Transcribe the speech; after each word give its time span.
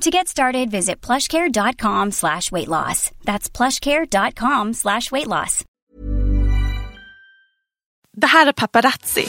To 0.00 0.10
get 0.10 0.28
started, 0.28 0.70
visit 0.70 1.06
plushcare.com 1.06 2.12
slash 2.12 2.50
weight 2.52 2.68
loss. 2.68 3.10
That's 3.24 3.48
plushcare.com 3.56 4.74
slash 4.74 5.00
weight 5.12 5.26
loss. 5.26 5.64
Det 8.16 8.26
här 8.26 8.46
är 8.46 8.52
Paparazzi, 8.52 9.26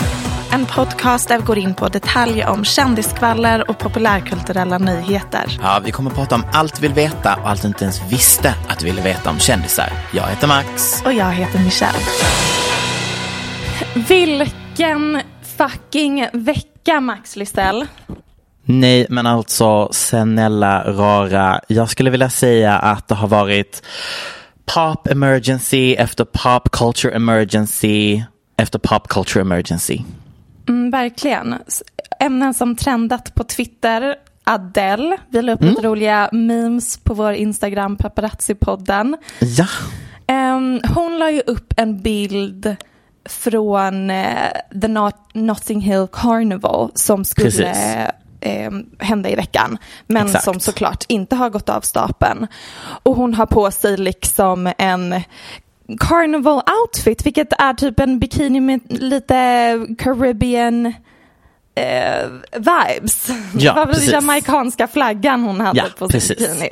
en 0.51 0.65
podcast 0.65 1.27
där 1.27 1.37
vi 1.39 1.43
går 1.45 1.57
in 1.57 1.75
på 1.75 1.87
detaljer 1.87 2.47
om 2.49 2.63
kändiskvaller 2.65 3.69
och 3.69 3.79
populärkulturella 3.79 4.77
nyheter. 4.77 5.59
Ja, 5.61 5.81
vi 5.85 5.91
kommer 5.91 6.09
att 6.09 6.15
prata 6.15 6.35
om 6.35 6.43
allt 6.53 6.79
vi 6.79 6.81
vill 6.87 6.93
veta 6.95 7.35
och 7.35 7.49
allt 7.49 7.61
du 7.61 7.67
inte 7.67 7.83
ens 7.83 8.01
visste 8.11 8.55
att 8.69 8.79
du 8.79 8.85
ville 8.85 9.01
veta 9.01 9.29
om 9.29 9.39
kändisar. 9.39 9.89
Jag 10.13 10.27
heter 10.27 10.47
Max. 10.47 11.01
Och 11.05 11.13
jag 11.13 11.31
heter 11.31 11.59
Michelle. 11.59 11.99
Vilken 14.07 15.21
fucking 15.57 16.27
vecka 16.33 17.01
Max 17.01 17.35
Lystell. 17.35 17.87
Nej, 18.65 19.05
men 19.09 19.25
alltså 19.27 19.89
snälla 19.91 20.83
rara. 20.83 21.61
Jag 21.67 21.89
skulle 21.89 22.09
vilja 22.09 22.29
säga 22.29 22.77
att 22.79 23.07
det 23.07 23.15
har 23.15 23.27
varit 23.27 23.83
pop 24.65 25.07
emergency 25.07 25.95
efter 25.95 26.25
pop 26.25 26.69
culture 26.71 27.15
emergency 27.15 28.21
efter 28.57 28.79
pop 28.79 29.07
culture 29.07 29.41
emergency. 29.41 29.99
Mm, 30.69 30.91
verkligen. 30.91 31.55
Ämnen 32.19 32.53
som 32.53 32.75
trendat 32.75 33.35
på 33.35 33.43
Twitter. 33.43 34.15
Adele, 34.45 35.17
vi 35.29 35.41
la 35.41 35.51
upp 35.53 35.61
lite 35.61 35.81
roliga 35.81 36.29
memes 36.31 36.97
på 36.97 37.13
vår 37.13 37.33
Instagram 37.33 37.97
Paparazzi-podden. 37.97 39.17
Ja, 39.39 39.67
Ehm, 40.27 40.79
hon 40.95 41.19
la 41.19 41.31
ju 41.31 41.41
upp 41.41 41.73
en 41.77 42.01
bild 42.01 42.75
från 43.29 44.09
eh, 44.09 44.27
The 44.81 44.87
Not- 44.87 45.29
Notting 45.33 45.81
Hill 45.81 46.07
Carnival 46.11 46.91
som 46.95 47.25
skulle 47.25 47.49
Precis. 47.49 47.77
Ehm, 48.43 48.85
hända 48.99 49.29
i 49.29 49.35
veckan. 49.35 49.77
Men 50.07 50.25
Exakt. 50.25 50.43
som 50.43 50.59
såklart 50.59 51.05
inte 51.07 51.35
har 51.35 51.49
gått 51.49 51.69
av 51.69 51.81
stapeln. 51.81 52.47
Och 53.03 53.15
hon 53.15 53.33
har 53.33 53.45
på 53.45 53.71
sig 53.71 53.97
liksom 53.97 54.71
en 54.77 55.21
carnival 55.99 56.61
outfit, 56.81 57.25
vilket 57.25 57.53
är 57.61 57.73
typ 57.73 57.99
en 57.99 58.19
bikini 58.19 58.59
med 58.59 58.79
lite 58.89 59.35
Caribbean 59.99 60.85
eh, 61.75 62.27
vibes. 62.53 63.29
Ja, 63.57 63.73
det 63.73 63.79
var 63.79 63.85
väl 63.85 64.07
jamaicanska 64.11 64.87
flaggan 64.87 65.43
hon 65.43 65.61
hade 65.61 65.79
Ja, 65.79 65.85
på 65.99 66.09
sin 66.09 66.11
precis. 66.19 66.37
bikini. 66.37 66.71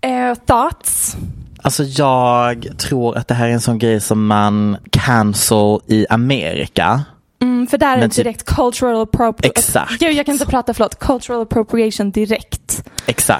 Eh, 0.00 0.34
thoughts? 0.34 1.16
alltså 1.62 1.84
jag 1.84 2.68
tror 2.78 3.16
att 3.16 3.28
det 3.28 3.34
här 3.34 3.48
är 3.48 3.52
en 3.52 3.60
sån 3.60 3.78
grej 3.78 4.00
som 4.00 4.26
man 4.26 4.76
cancel 4.90 5.78
i 5.86 6.06
Amerika. 6.10 7.04
Mm, 7.42 7.66
för 7.66 7.78
där 7.78 7.96
är 7.96 8.00
det 8.00 8.08
typ- 8.08 8.16
direkt 8.16 8.44
cultural 8.44 9.02
appropriation. 9.02 9.52
Exakt. 9.56 9.98
Gud, 10.00 10.12
jag 10.12 10.26
kan 10.26 10.32
inte 10.32 10.46
prata, 10.46 10.74
förlåt. 10.74 10.98
Cultural 10.98 11.42
appropriation 11.42 12.10
direkt. 12.10 12.84
Exxt. 13.06 13.30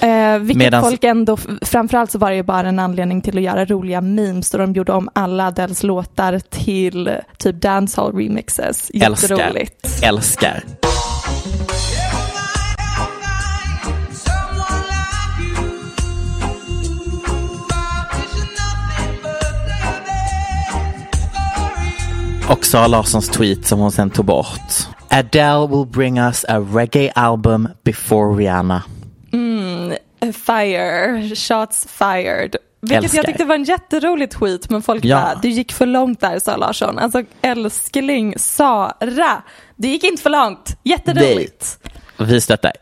Eh, 0.00 0.38
vilket 0.38 0.56
Medans- 0.72 0.80
folk 0.82 1.04
ändå, 1.04 1.36
framförallt 1.62 2.10
så 2.10 2.18
var 2.18 2.30
det 2.30 2.36
ju 2.36 2.42
bara 2.42 2.68
en 2.68 2.78
anledning 2.78 3.20
till 3.20 3.36
att 3.38 3.44
göra 3.44 3.64
roliga 3.64 4.00
memes 4.00 4.50
då 4.50 4.58
de 4.58 4.72
gjorde 4.72 4.92
om 4.92 5.08
alla 5.12 5.46
Adeles 5.46 5.82
låtar 5.82 6.38
till 6.50 7.10
typ 7.38 7.56
dancehall 7.56 8.12
remixes. 8.16 8.90
Älskar. 8.94 9.28
Jätteroligt. 9.38 10.02
Älskar. 10.02 10.64
Och 10.82 10.89
Sara 22.70 22.86
Larssons 22.86 23.28
tweet 23.28 23.66
som 23.66 23.78
hon 23.80 23.92
sen 23.92 24.10
tog 24.10 24.24
bort. 24.24 24.72
Adele 25.08 25.66
will 25.70 25.86
bring 25.86 26.18
us 26.18 26.44
a 26.48 26.58
reggae 26.60 27.10
album 27.14 27.68
before 27.84 28.34
Rihanna. 28.38 28.82
Fire, 30.46 31.34
shots 31.34 31.86
fired. 31.90 32.56
Vilket 32.80 33.02
Älskar. 33.04 33.18
jag 33.18 33.26
tyckte 33.26 33.44
var 33.44 33.54
en 33.54 33.64
jätterolig 33.64 34.30
tweet 34.30 34.70
men 34.70 34.82
folk 34.82 35.04
Ja. 35.04 35.16
bara, 35.20 35.34
du 35.42 35.48
gick 35.48 35.72
för 35.72 35.86
långt 35.86 36.20
där 36.20 36.38
Sara 36.38 36.56
Larsson. 36.56 36.98
Alltså 36.98 37.22
älskling 37.42 38.34
Sara, 38.38 39.42
det 39.76 39.88
gick 39.88 40.04
inte 40.04 40.22
för 40.22 40.30
långt. 40.30 40.76
Jätteroligt. 40.84 41.78
Vi 42.18 42.40
stöttar. 42.40 42.72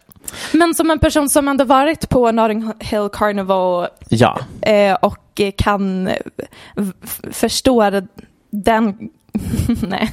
Men 0.52 0.74
som 0.74 0.90
en 0.90 0.98
person 0.98 1.28
som 1.28 1.48
ändå 1.48 1.64
varit 1.64 2.08
på 2.08 2.32
Notting 2.32 2.72
Hill 2.80 3.08
Carnival 3.12 3.86
Ja. 4.08 4.38
eh, 4.62 4.94
och 4.94 5.40
kan 5.58 6.10
förstå 7.32 7.90
den 8.50 8.94
Nej. 9.88 10.12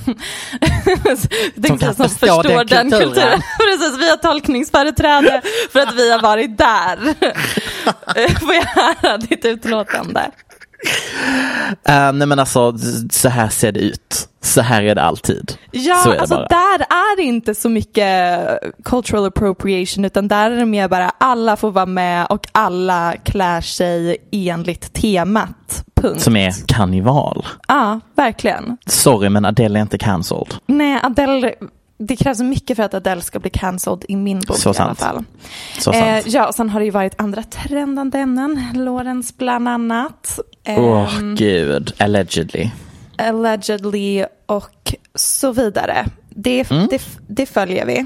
Som 1.68 1.78
kan 1.78 1.96
som 1.96 2.09
förstå 2.09 2.28
förstår 2.28 2.63
den 2.63 2.68
den 2.68 2.91
kulturen. 2.91 3.13
kulturen. 3.13 3.41
Precis, 3.80 4.00
vi 4.00 4.09
har 4.09 4.18
tolkningsföreträde 4.18 5.41
för 5.72 5.80
att 5.80 5.96
vi 5.96 6.12
har 6.12 6.22
varit 6.22 6.58
där. 6.58 6.97
Får 8.40 8.53
jag 8.53 8.63
höra 8.66 9.18
ditt 9.18 9.46
utlåtande? 9.46 10.31
Uh, 11.90 12.12
nej 12.13 12.28
men 12.28 12.40
alltså, 12.40 12.74
så 13.12 13.30
här 13.30 13.50
ser 13.50 13.72
det 13.72 13.80
ut. 13.80 14.30
Så 14.41 14.62
här 14.62 14.84
är 14.84 14.96
det 14.96 15.02
alltid. 15.03 15.50
så 15.52 15.57
Ja, 15.72 16.06
är 16.07 16.12
det 16.13 16.19
alltså 16.19 16.36
bara. 16.36 16.47
där 16.47 16.80
är 16.80 17.18
det 17.18 17.24
inte 17.24 17.56
så 17.56 17.69
mycket 17.69 18.40
cultural 18.86 19.25
appropriation 19.25 20.06
utan 20.06 20.28
där 20.28 20.52
är 20.52 20.56
det 20.57 20.66
mer 20.66 20.88
bara 20.88 21.09
alla 21.18 21.56
får 21.56 21.72
vara 21.72 21.86
med 21.86 22.25
och 22.30 22.47
alla 22.52 23.13
klär 23.25 23.62
sig 23.62 24.18
enligt 24.31 24.94
temat. 24.94 25.84
Punkt. 26.09 26.21
Som 26.21 26.35
är 26.35 26.53
karneval. 26.67 27.45
Ja, 27.68 28.00
verkligen. 28.15 28.77
Sorry 28.85 29.30
men 29.30 29.45
Adele 29.45 29.80
är 29.80 29.81
inte 29.81 29.97
cancelled. 29.97 30.53
Nej, 30.65 31.00
Adele, 31.03 31.53
det 31.97 32.15
krävs 32.15 32.39
mycket 32.39 32.77
för 32.77 32.83
att 32.83 32.94
Adele 32.94 33.21
ska 33.21 33.39
bli 33.39 33.50
cancelled 33.50 34.06
i 34.07 34.15
min 34.15 34.39
bok 34.39 34.57
Så 34.57 34.74
i 34.74 34.77
alla 34.77 34.95
fall. 34.95 35.24
Så 35.77 35.81
sant. 35.94 35.95
Eh, 35.95 36.19
ja, 36.33 36.47
och 36.47 36.56
sen 36.56 36.69
har 36.69 36.80
det 36.80 36.85
ju 36.85 36.91
varit 36.91 37.21
andra 37.21 37.44
trendande 37.44 38.18
ämnen. 38.19 38.68
Lawrence 38.74 39.33
bland 39.38 39.68
annat. 39.68 40.39
Eh, 40.63 40.80
Åh 40.83 41.19
gud, 41.38 41.94
allegedly. 41.97 42.69
allegedly 43.18 44.25
och 44.45 44.94
så 45.15 45.51
vidare. 45.51 46.06
Det, 46.30 46.71
Mm. 46.71 46.88
det, 46.91 47.01
det 47.27 47.45
följer 47.45 47.85
vi. 47.85 48.06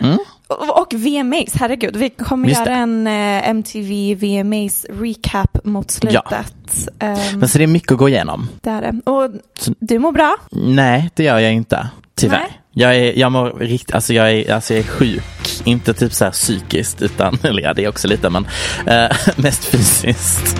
Och, 0.00 0.26
och 0.54 0.94
VMAs, 0.94 1.54
herregud. 1.54 1.96
Vi 1.96 2.10
kommer 2.10 2.48
Just 2.48 2.60
göra 2.60 2.74
en 2.76 3.06
eh, 3.06 3.48
MTV 3.48 4.14
VMAs 4.14 4.86
recap 4.90 5.64
mot 5.64 5.90
slutet. 5.90 6.54
Ehm, 6.98 7.38
Men 7.38 7.48
så 7.48 7.58
det 7.58 7.64
är 7.64 7.68
mycket 7.68 7.92
att 7.92 7.98
gå 7.98 8.08
igenom. 8.08 8.48
det 8.60 8.70
är 8.70 8.80
det. 8.82 9.10
Och 9.10 9.30
Så- 9.58 9.74
du 9.80 9.98
mår 9.98 10.12
bra? 10.12 10.36
Nej, 10.50 11.10
det 11.14 11.24
gör 11.24 11.38
jag 11.38 11.52
inte. 11.52 11.88
Tyvärr. 12.14 12.38
Nej. 12.38 12.58
Jag 12.74 12.96
är, 12.96 13.18
jag 13.18 13.32
mår 13.32 13.50
rikt, 13.50 13.94
alltså 13.94 14.14
jag 14.14 14.32
är, 14.32 14.52
alltså 14.52 14.74
jag 14.74 14.80
är 14.80 14.88
sjuk. 14.88 15.22
Inte 15.64 15.94
typ 15.94 16.12
så 16.12 16.24
här 16.24 16.32
psykiskt, 16.32 17.02
utan, 17.02 17.38
eller 17.42 17.62
ja 17.62 17.74
det 17.74 17.84
är 17.84 17.88
också 17.88 18.08
lite 18.08 18.30
men 18.30 18.46
eh, 18.86 19.16
mest 19.36 19.64
fysiskt. 19.64 20.56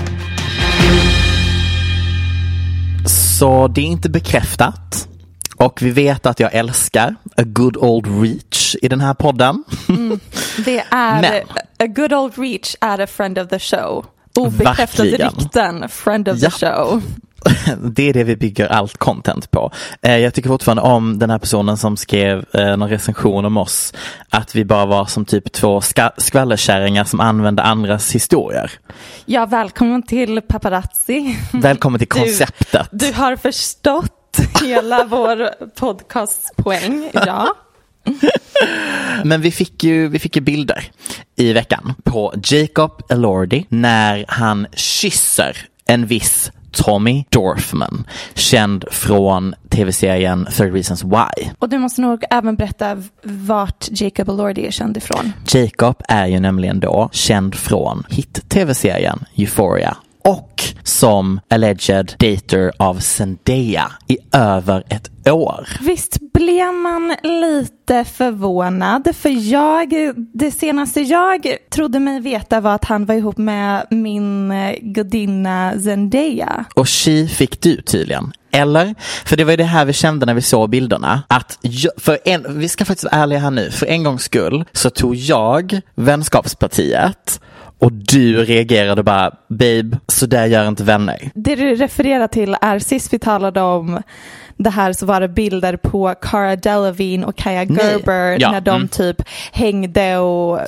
Så 3.07 3.69
det 3.69 3.81
är 3.81 3.85
inte 3.85 4.11
bekräftat. 4.11 5.09
Och 5.65 5.83
vi 5.83 5.91
vet 5.91 6.27
att 6.27 6.41
jag 6.41 6.55
älskar 6.55 7.15
a 7.37 7.43
good 7.45 7.77
old 7.77 8.23
reach 8.23 8.77
i 8.83 8.89
den 8.89 9.01
här 9.01 9.15
podden. 9.15 9.65
Det 10.65 10.85
är, 10.91 11.21
Men- 11.21 11.43
a 11.79 11.87
good 11.87 12.13
old 12.13 12.39
reach 12.39 12.75
är 12.81 12.99
a 13.01 13.07
friend 13.07 13.39
of 13.39 13.49
the 13.49 13.59
show. 13.59 14.07
Obekräftade 14.39 15.09
rykten, 15.11 15.89
friend 15.89 16.29
of 16.29 16.39
Ja. 16.39 16.51
the 16.51 16.67
show. 16.67 17.03
Det 17.83 18.09
är 18.09 18.13
det 18.13 18.25
vi 18.25 18.37
bygger 18.37 18.67
allt 18.67 18.97
content 18.99 19.51
på. 19.51 19.71
Eh, 20.03 20.17
Jag 20.17 20.35
tycker 20.35 20.49
fortfarande 20.49 20.83
om 20.83 21.19
den 21.19 21.31
här 21.31 21.39
personen 21.39 21.77
som 21.77 21.97
skrev 21.97 22.45
eh, 22.55 22.77
någon 22.77 22.89
recension 22.89 23.45
om 23.45 23.57
oss. 23.57 23.93
Att 24.31 24.55
vi 24.55 24.65
bara 24.65 24.87
var 24.87 25.07
som 25.07 25.25
typ 25.25 25.53
två 25.53 25.81
skvallerkärringar 26.17 27.05
som 27.05 27.21
använde 27.21 27.63
andras 27.63 28.13
historier. 28.15 28.71
Ja, 29.27 29.47
välkommen 29.47 30.03
till 30.03 30.41
paparazzi. 30.41 31.39
Välkommen 31.53 31.99
till 31.99 32.09
Du- 32.15 32.21
konceptet. 32.21 32.89
Du 32.91 33.13
har 33.13 33.37
förstått 33.37 34.13
hela 34.63 35.05
vår 35.05 35.51
podcastpoäng, 35.75 37.11
ja. 37.15 37.55
Men 39.25 39.41
vi 39.41 39.51
fick, 39.51 39.85
ju, 39.85 40.09
vi 40.09 40.19
fick 40.19 40.37
ju 40.37 40.43
bilder 40.43 40.91
i 41.37 41.53
veckan 41.53 41.95
på 42.05 42.35
Jacob 42.45 43.03
Elordi 43.09 43.67
när 43.69 44.25
han 44.29 44.67
kysser 44.73 45.57
en 45.87 46.07
viss 46.07 46.51
Tommy 46.73 47.25
Dorfman, 47.29 48.05
känd 48.35 48.85
från 48.91 49.55
tv-serien 49.69 50.45
30 50.45 50.63
Reasons 50.63 51.05
Why. 51.05 51.51
Och 51.59 51.69
du 51.69 51.79
måste 51.79 52.01
nog 52.01 52.25
även 52.31 52.57
berätta 52.57 53.03
vart 53.23 53.89
Jacob 53.91 54.29
Elordi 54.29 54.67
är 54.67 54.71
känd 54.71 54.97
ifrån. 54.97 55.33
Jacob 55.55 56.03
är 56.09 56.27
ju 56.27 56.41
nämligen 56.41 56.81
då 56.81 57.09
känd 57.13 57.55
från 57.55 58.05
hit-tv-serien 58.11 59.25
Euphoria 59.37 59.97
och 60.25 60.63
som 60.85 61.41
alleged 61.49 62.15
dater 62.19 62.73
av 62.77 63.01
Zendaya 63.01 63.93
i 64.09 64.19
över 64.33 64.85
ett 64.89 65.29
år. 65.31 65.69
Visst 65.81 66.19
blev 66.33 66.75
man 66.75 67.17
lite 67.23 68.05
förvånad 68.05 69.09
för 69.17 69.53
jag, 69.53 69.95
det 70.35 70.51
senaste 70.51 71.01
jag 71.01 71.57
trodde 71.71 71.99
mig 71.99 72.21
veta 72.21 72.61
var 72.61 72.75
att 72.75 72.85
han 72.85 73.05
var 73.05 73.15
ihop 73.15 73.39
med 73.39 73.87
min 73.91 74.51
eh, 74.51 74.75
gudinna 74.81 75.75
Zendaya. 75.85 76.65
Och 76.75 76.87
tji 76.87 77.29
fick 77.29 77.61
du 77.61 77.83
tydligen. 77.83 78.33
Eller? 78.53 78.95
För 79.25 79.37
det 79.37 79.45
var 79.45 79.51
ju 79.51 79.57
det 79.57 79.65
här 79.65 79.85
vi 79.85 79.93
kände 79.93 80.27
när 80.27 80.35
vi 80.35 80.43
såg 80.43 80.71
bilderna. 80.71 81.23
Att 81.29 81.59
jag, 81.61 81.93
för 81.97 82.19
en, 82.25 82.59
vi 82.59 82.69
ska 82.69 82.85
faktiskt 82.85 83.13
vara 83.13 83.23
ärliga 83.23 83.39
här 83.39 83.51
nu. 83.51 83.71
För 83.71 83.87
en 83.87 84.05
gångs 84.05 84.23
skull 84.23 84.65
så 84.73 84.91
tog 84.91 85.15
jag 85.15 85.81
vänskapspartiet 85.95 87.41
och 87.83 87.93
du 87.93 88.45
reagerade 88.45 89.03
bara, 89.03 89.31
babe, 89.49 89.99
så 90.09 90.27
där 90.27 90.47
gör 90.47 90.69
inte 90.69 90.85
vänner. 90.85 91.31
Det 91.35 91.55
du 91.55 91.75
refererar 91.75 92.29
till 92.29 92.57
är 92.61 92.79
sist 92.79 93.13
vi 93.13 93.19
talade 93.19 93.61
om 93.61 94.03
det 94.57 94.71
här 94.71 94.93
så 94.93 95.07
var 95.07 95.21
det 95.21 95.29
bilder 95.29 95.77
på 95.77 96.15
Cara 96.23 96.57
Delevingne 96.57 97.27
och 97.27 97.37
Kaja 97.37 97.65
Gerber 97.65 98.41
Ja, 98.41 98.53
när 98.53 98.61
de 98.61 98.77
mm. 98.77 98.89
typ 98.89 99.23
hängde 99.53 100.19
och, 100.19 100.61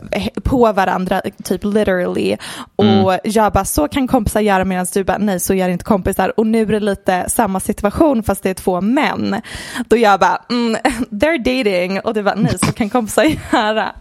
på 0.43 0.73
varandra, 0.73 1.23
typ 1.45 1.65
literally. 1.65 2.37
Och 2.77 2.85
Mm. 2.85 3.19
jag 3.25 3.53
bara, 3.53 3.65
så 3.65 3.89
kan 3.89 4.09
kompisar 4.09 4.41
göra 4.41 4.65
medan 4.65 4.87
du 4.95 5.05
bara, 5.05 5.19
nej 5.19 5.41
så 5.41 5.55
gör 5.55 5.69
inte 5.69 5.85
kompisar. 5.85 6.41
Och 6.41 6.47
nu 6.47 6.63
är 6.63 6.67
det 6.67 6.81
lite 6.81 7.25
samma 7.29 7.61
situation 7.61 8.23
fast 8.23 8.43
det 8.43 8.51
är 8.51 8.55
två 8.55 8.81
män. 8.81 9.41
Då 9.89 9.97
jag 9.97 10.21
bara, 10.21 10.43
mm, 10.51 10.77
they're 11.11 11.39
dating. 11.39 12.01
Och 12.01 12.15
det 12.15 12.23
var, 12.23 12.35
nej 12.37 12.59
så 12.59 12.73
kan 12.73 12.91
kompisar 12.91 13.25
göra. 13.53 13.93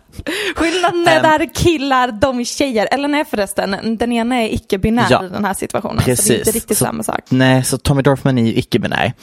Skillnaden 0.55 1.07
är 1.07 1.15
Ehm. 1.15 1.21
där 1.23 1.53
killar, 1.55 2.11
de 2.11 2.39
är 2.39 2.43
tjejer. 2.43 2.87
Eller 2.91 3.07
nej 3.07 3.25
förresten, 3.29 3.97
den 3.97 4.11
ena 4.11 4.35
är 4.35 4.53
icke-binär 4.53 5.07
Ja. 5.09 5.25
i 5.25 5.29
den 5.29 5.45
här 5.45 5.53
situationen. 5.53 5.99
Så 5.99 6.05
det 6.05 6.11
är 6.11 6.15
Precis. 6.15 6.37
inte 6.39 6.51
riktigt 6.51 6.77
Så- 6.77 6.85
samma 6.85 7.03
sak. 7.03 7.19
Nej, 7.29 7.63
så 7.63 7.77
Tommy 7.77 8.01
Dorfman 8.01 8.37
är 8.37 8.43
ju 8.45 8.53
icke-binär. 8.55 9.13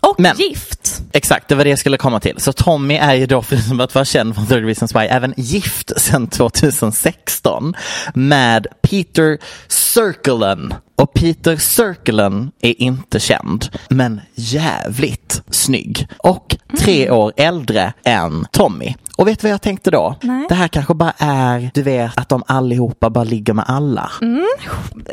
Och 0.00 0.20
Men- 0.20 0.36
gift. 0.36 0.91
Exakt, 1.12 1.48
det 1.48 1.54
var 1.54 1.64
det 1.64 1.70
jag 1.70 1.78
skulle 1.78 1.96
komma 1.96 2.20
till. 2.20 2.40
Så 2.40 2.52
Tommy 2.52 2.94
är 2.94 3.14
ju 3.14 3.26
då, 3.26 3.42
förutom 3.42 3.80
att 3.80 3.94
vara 3.94 4.04
känd 4.04 4.34
från 4.34 4.46
30 4.46 4.66
Reasons 4.66 4.94
Why, 4.94 5.00
även 5.00 5.34
gift 5.36 6.00
sedan 6.00 6.26
2016 6.26 7.74
med 8.14 8.66
Peter 8.82 9.38
Cirkelen. 9.68 10.74
Och 10.96 11.14
Peter 11.14 11.56
Cirkelen 11.56 12.50
är 12.60 12.82
inte 12.82 13.20
känd, 13.20 13.68
men 13.88 14.20
jävligt 14.34 15.42
snygg. 15.50 16.08
Och 16.18 16.56
tre 16.78 17.10
år 17.10 17.32
äldre 17.36 17.92
än 18.04 18.46
Tommy. 18.50 18.94
Och 19.16 19.28
vet 19.28 19.40
du 19.40 19.46
vad 19.46 19.52
jag 19.52 19.62
tänkte 19.62 19.90
då? 19.90 20.16
Nej. 20.22 20.46
Det 20.48 20.54
här 20.54 20.68
kanske 20.68 20.94
bara 20.94 21.12
är, 21.18 21.70
du 21.74 21.82
vet, 21.82 22.18
att 22.18 22.28
de 22.28 22.42
allihopa 22.46 23.10
bara 23.10 23.24
ligger 23.24 23.52
med 23.52 23.64
alla. 23.68 24.10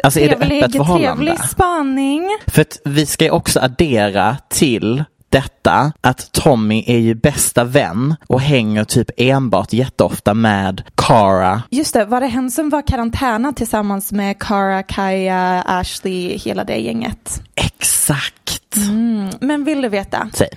Alltså 0.03 0.19
är 0.19 0.29
det 0.29 0.35
öppet 0.35 0.71
förhållande? 0.71 1.25
trevlig 1.25 1.49
spaning. 1.49 2.29
För 2.47 2.61
att 2.61 2.79
vi 2.85 3.05
ska 3.05 3.25
ju 3.25 3.31
också 3.31 3.59
addera 3.59 4.37
till 4.49 5.03
detta 5.29 5.91
att 6.01 6.31
Tommy 6.31 6.83
är 6.87 6.97
ju 6.97 7.15
bästa 7.15 7.63
vän 7.63 8.15
och 8.27 8.41
hänger 8.41 8.83
typ 8.83 9.09
enbart 9.17 9.73
jätteofta 9.73 10.33
med 10.33 10.83
Cara. 10.95 11.63
Just 11.69 11.93
det, 11.93 12.05
var 12.05 12.21
det 12.21 12.27
hen 12.27 12.51
som 12.51 12.69
var 12.69 12.87
karantäna 12.87 13.53
tillsammans 13.53 14.11
med 14.11 14.39
Cara, 14.39 14.83
Kaja, 14.83 15.63
Ashley, 15.65 16.37
hela 16.37 16.63
det 16.63 16.77
gänget? 16.77 17.41
Exakt. 17.55 18.35
Men 19.39 19.63
vill 19.63 19.81
du 19.81 19.89
veta? 19.89 20.29
Säg. 20.33 20.49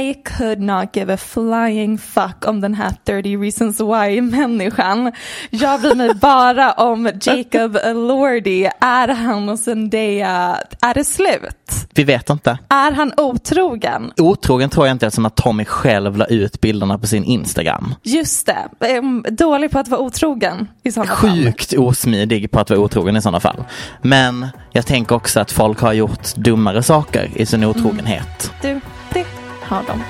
I 0.00 0.14
could 0.14 0.60
not 0.60 0.96
give 0.96 1.14
a 1.14 1.16
flying 1.16 1.98
fuck 1.98 2.46
om 2.46 2.60
den 2.60 2.74
här 2.74 2.94
30 3.04 3.36
reasons 3.36 3.80
why 3.80 4.20
människan. 4.20 5.12
Jag 5.50 5.80
bryr 5.80 5.94
mig 5.94 6.14
bara 6.14 6.72
om 6.72 7.10
Jacob 7.22 7.76
Elordi. 7.76 8.70
Är 8.80 9.08
han 9.08 9.48
och 9.48 9.58
Zendaya, 9.58 10.56
är 10.82 10.94
det 10.94 11.04
slut? 11.04 11.85
Vi 11.96 12.04
vet 12.04 12.30
inte. 12.30 12.58
Är 12.68 12.92
han 12.92 13.12
otrogen? 13.16 14.12
Otrogen 14.16 14.70
tror 14.70 14.86
jag 14.86 14.94
inte 14.94 15.06
eftersom 15.06 15.26
att 15.26 15.36
Tommy 15.36 15.64
själv 15.64 16.16
la 16.16 16.24
ut 16.24 16.60
bilderna 16.60 16.98
på 16.98 17.06
sin 17.06 17.24
Instagram. 17.24 17.94
Just 18.02 18.46
det, 18.46 18.86
Ehm, 18.86 19.24
dålig 19.30 19.70
på 19.70 19.78
att 19.78 19.88
vara 19.88 20.00
otrogen 20.00 20.68
i 20.82 20.92
sådana 20.92 21.16
fall. 21.16 21.30
Sjukt 21.30 21.72
osmidig 21.78 22.50
på 22.50 22.60
att 22.60 22.70
vara 22.70 22.80
otrogen 22.80 23.16
i 23.16 23.22
sådana 23.22 23.40
fall. 23.40 23.64
Men 24.02 24.46
jag 24.72 24.86
tänker 24.86 25.14
också 25.14 25.40
att 25.40 25.52
folk 25.52 25.80
har 25.80 25.92
gjort 25.92 26.34
dummare 26.34 26.82
saker 26.82 27.30
i 27.34 27.46
sin 27.46 27.64
otrogenhet. 27.64 28.52
Du, 28.62 28.80
det 29.12 29.24
har 29.62 29.82
de. 29.86 30.02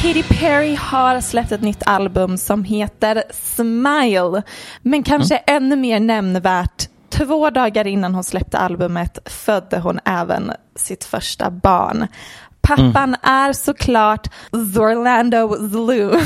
Katy 0.00 0.22
Perry 0.22 0.74
har 0.80 1.20
släppt 1.20 1.52
ett 1.52 1.60
nytt 1.62 1.82
album 1.86 2.38
som 2.38 2.64
heter 2.64 3.22
Smile. 3.30 4.42
Men 4.82 5.02
kanske 5.02 5.36
ännu 5.36 5.76
mer 5.76 6.00
nämnvärt, 6.00 6.88
två 7.16 7.50
dagar 7.50 7.86
innan 7.86 8.14
hon 8.14 8.24
släppte 8.24 8.58
albumet 8.58 9.18
födde 9.30 9.78
hon 9.78 10.00
även 10.04 10.52
sitt 10.76 11.04
första 11.04 11.50
barn. 11.50 12.06
Pappan 12.60 13.16
är 13.22 13.52
såklart 13.52 14.28
Zorlando 14.74 15.68
Bloom. 15.68 16.20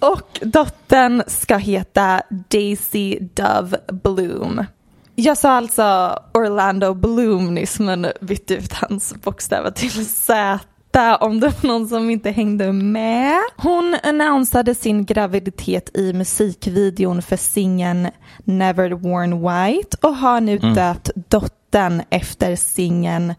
Och 0.00 0.38
dottern 0.40 1.22
ska 1.26 1.56
heta 1.56 2.22
Daisy 2.48 3.18
Dove 3.20 3.78
Bloom. 4.02 4.64
Jag 5.14 5.38
sa 5.38 5.50
alltså 5.50 6.18
Orlando 6.34 6.94
Bloom 6.94 7.54
nyss 7.54 7.78
men 7.78 8.06
bytte 8.20 8.54
ut 8.54 8.72
hans 8.72 9.14
bokstäver 9.14 9.70
till 9.70 10.06
Z 10.06 10.58
om 11.00 11.40
det 11.40 11.46
var 11.46 11.68
någon 11.68 11.88
som 11.88 12.10
inte 12.10 12.30
hängde 12.30 12.72
med. 12.72 13.36
Hon 13.56 13.96
annonsade 14.02 14.74
sin 14.74 15.04
graviditet 15.04 15.96
i 15.96 16.12
musikvideon 16.12 17.22
för 17.22 17.36
singeln 17.36 18.08
Never 18.44 18.90
Worn 18.90 19.32
White 19.38 19.96
och 20.02 20.16
har 20.16 20.40
nu 20.40 20.58
döpt 20.58 21.10
dottern 21.14 22.02
efter 22.10 22.56
singeln 22.56 23.34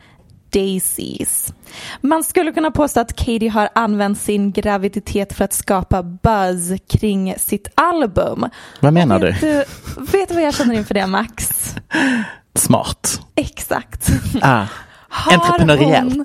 Daisies. 0.54 1.54
Man 2.02 2.24
skulle 2.24 2.52
kunna 2.52 2.72
påstå 2.72 3.00
att 3.00 3.16
Katie 3.16 3.50
har 3.50 3.70
använt 3.76 4.20
sin 4.20 4.52
graviditet 4.52 5.34
för 5.34 5.46
att 5.46 5.54
skapa 5.54 6.04
buzz 6.04 6.82
kring 6.90 7.36
sitt 7.38 7.68
album. 7.76 8.50
Vad 8.80 8.94
menar 8.94 9.20
vet 9.20 9.42
du? 9.42 9.64
Vet 10.12 10.30
du 10.30 10.34
vad 10.34 10.44
jag 10.44 10.56
känner 10.56 10.76
inför 10.76 10.94
det 10.94 11.08
Max? 11.08 11.76
Smart. 12.56 13.22
Exakt. 13.36 14.10
Ah. 14.42 14.66
Har 15.16 15.34
Entreprenöriellt. 15.34 16.16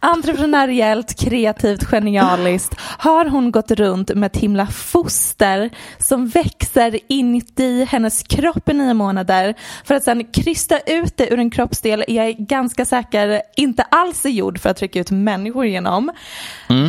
Hon, 0.00 0.10
entreprenöriellt, 0.10 1.20
kreativt, 1.20 1.84
genialiskt. 1.84 2.74
Har 2.80 3.24
hon 3.24 3.50
gått 3.50 3.70
runt 3.70 4.14
med 4.14 4.26
ett 4.26 4.36
himla 4.36 4.66
foster 4.66 5.70
som 5.98 6.28
växer 6.28 6.98
inuti 7.08 7.84
hennes 7.84 8.22
kropp 8.22 8.68
i 8.68 8.72
nio 8.72 8.94
månader 8.94 9.54
för 9.84 9.94
att 9.94 10.02
sen 10.02 10.24
krysta 10.24 10.78
ut 10.78 11.16
det 11.16 11.32
ur 11.32 11.38
en 11.38 11.50
kroppsdel 11.50 12.04
jag 12.08 12.26
är 12.26 12.32
ganska 12.32 12.84
säker 12.84 13.42
inte 13.56 13.82
alls 13.82 14.24
är 14.24 14.30
gjord 14.30 14.58
för 14.60 14.70
att 14.70 14.76
trycka 14.76 15.00
ut 15.00 15.10
människor 15.10 15.66
genom. 15.66 16.10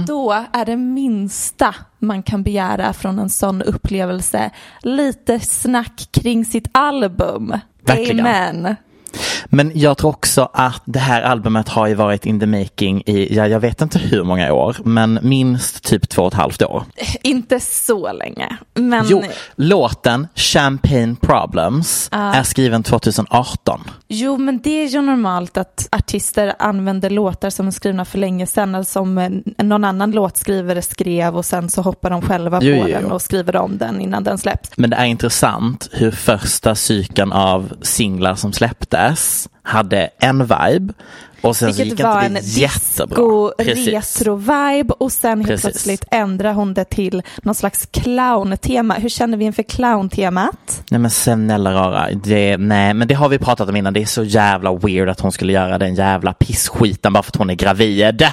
Då 0.08 0.46
är 0.54 0.66
det 0.66 0.78
minsta 0.78 1.76
man 2.00 2.24
kan 2.24 2.44
begära 2.44 2.94
från 2.94 3.20
en 3.20 3.30
sån 3.30 3.62
upplevelse 3.62 4.52
lite 4.82 5.40
snack 5.40 6.10
kring 6.12 6.46
sitt 6.46 6.68
album. 6.72 7.54
Verkligen. 7.86 8.20
Amen. 8.20 8.76
Men 9.46 9.72
jag 9.76 9.98
tror 9.98 10.10
också 10.10 10.50
att 10.54 10.82
det 10.86 11.00
här 11.00 11.22
albumet 11.22 11.70
har 11.70 11.88
ju 11.88 11.94
varit 11.94 12.26
in 12.26 12.40
the 12.40 12.46
making 12.46 13.04
i, 13.06 13.36
ja, 13.36 13.48
jag 13.48 13.60
vet 13.60 13.82
inte 13.82 14.00
hur 14.00 14.24
många 14.24 14.54
år, 14.54 14.78
men 14.84 15.20
minst 15.22 15.84
typ 15.84 16.10
två 16.10 16.22
och 16.22 16.28
ett 16.28 16.34
halvt 16.34 16.62
år. 16.62 16.84
Inte 17.22 17.60
så 17.60 18.14
länge. 18.14 18.58
Men 18.74 19.06
Jo, 19.10 19.24
låten 19.56 20.28
Champagne 20.36 21.16
Problems 21.22 22.10
är 22.12 22.44
skriven 22.44 22.84
2018. 22.84 23.82
Jo, 24.08 24.38
men 24.38 24.60
det 24.64 24.84
är 24.84 24.88
ju 24.88 25.02
normalt 25.02 25.58
att 25.58 25.88
artister 25.92 26.54
använder 26.60 27.10
låtar 27.10 27.50
som 27.50 27.68
är 27.68 27.72
skrivna 27.72 28.06
för 28.06 28.18
länge 28.18 28.48
sedan 28.48 28.76
eller 28.76 28.86
som 28.86 29.18
eh, 29.18 29.30
någon 29.66 29.84
annan 29.84 30.12
låtskrivare 30.12 30.82
skrev 30.82 31.38
och 31.38 31.46
sen 31.46 31.70
så 31.70 31.82
hoppar 31.82 32.10
de 32.10 32.22
själva 32.22 32.60
Jo, 32.62 32.82
på 32.82 32.90
jo, 32.90 32.94
den 32.96 33.04
jo. 33.08 33.14
och 33.14 33.22
skriver 33.22 33.56
om 33.56 33.78
den 33.78 34.02
innan 34.02 34.24
den 34.24 34.38
släpps. 34.38 34.70
Men 34.76 34.90
det 34.90 34.96
är 34.96 35.06
intressant 35.06 35.90
hur 35.92 36.12
första 36.12 36.76
cykeln 36.76 37.32
av 37.32 37.74
singlar 37.82 38.36
som 38.36 38.54
släpptes 38.54 38.97
hade 39.64 40.10
en 40.20 40.42
vibe 40.42 40.94
och 41.42 41.56
sen 41.56 41.74
så 41.74 41.82
gick 41.82 41.92
Vilket 41.92 42.06
var 42.06 42.24
inte 42.24 42.28
en 42.28 42.34
det 42.34 42.40
jättebra. 42.40 43.52
Precis. 43.58 43.86
disco-retro-vibe 43.86 44.92
och 44.92 45.12
sen 45.12 45.38
helt 45.38 45.48
Precis. 45.48 45.62
plötsligt 45.62 46.06
ändrar 46.12 46.54
hon 46.54 46.74
det 46.74 46.86
till 46.86 47.22
någon 47.44 47.56
slags 47.56 47.86
clown-tema. 47.92 48.94
Hur 48.94 49.10
känner 49.10 49.38
vi 49.38 49.46
inför 49.46 49.64
clown-temat? 49.64 50.84
Nej 50.92 51.00
men 51.00 51.12
snälla 51.12 51.74
rara, 51.74 52.08
det, 52.12 52.58
nej 52.58 52.94
men 52.94 53.08
det 53.08 53.14
har 53.14 53.30
vi 53.30 53.40
pratat 53.40 53.70
om 53.70 53.76
innan. 53.76 53.94
Det 53.94 54.02
är 54.02 54.06
så 54.06 54.24
jävla 54.24 54.76
weird 54.76 55.10
att 55.10 55.20
hon 55.20 55.32
skulle 55.32 55.54
göra 55.54 55.78
den 55.78 55.96
jävla 55.96 56.34
pissskiten 56.34 57.14
bara 57.14 57.24
för 57.24 57.32
att 57.32 57.36
hon 57.36 57.50
är 57.50 57.56
gravid. 57.56 58.28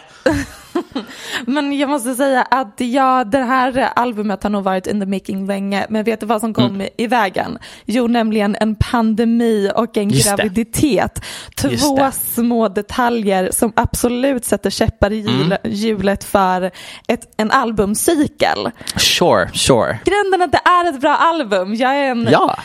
Men 1.47 1.79
jag 1.79 1.89
måste 1.91 2.15
säga 2.15 2.43
att 2.43 2.75
ja, 2.77 3.25
det 3.25 3.39
här 3.43 3.89
albumet 3.97 4.43
har 4.43 4.51
nog 4.51 4.65
varit 4.65 4.87
in 4.87 5.01
the 5.01 5.07
making 5.07 5.47
länge, 5.47 5.87
men 5.89 6.05
vet 6.05 6.21
du 6.21 6.27
vad 6.27 6.41
som 6.41 6.55
kom 6.55 6.65
Mm. 6.75 6.89
i 6.99 7.07
vägen? 7.07 7.59
Jo, 7.85 8.07
nämligen 8.07 8.57
en 8.61 8.75
pandemi 8.77 9.71
och 9.77 9.97
en 9.97 10.11
Just 10.11 10.31
det. 10.31 10.37
graviditet. 10.37 11.25
Just 11.63 11.85
Två 11.85 11.97
det. 11.97 12.13
små 12.13 12.69
detaljer 12.69 13.51
som 13.53 13.73
absolut 13.77 14.45
sätter 14.45 14.71
käppar 14.71 15.13
i 15.13 15.21
Mm. 15.21 15.35
hjul- 15.41 15.59
hjulet 15.65 16.25
för 16.25 16.71
ett, 17.09 17.35
en 17.37 17.51
albumcykel. 17.51 18.71
Sure, 18.97 19.51
sure. 19.55 19.99
Grunden 20.05 20.43
att 20.43 20.53
det 20.53 20.61
är 20.71 20.89
ett 20.95 21.01
bra 21.01 21.17
album. 21.17 21.75
Jag 21.75 21.97
är 21.97 22.11
en 22.11 22.29
Ja. 22.31 22.57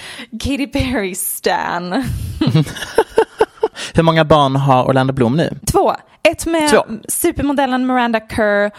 Katy 0.44 0.68
Perry-stan. 0.68 2.04
Hur 3.94 4.04
många 4.04 4.26
barn 4.26 4.56
har 4.56 4.84
Orlando 4.88 5.14
Bloom 5.14 5.34
nu? 5.38 5.58
Två. 5.72 5.96
Ett 6.32 6.46
med 6.46 6.70
Två. 6.70 6.84
supermodellen 7.08 7.88
Miranda 7.88 8.20
Kerr 8.20 8.72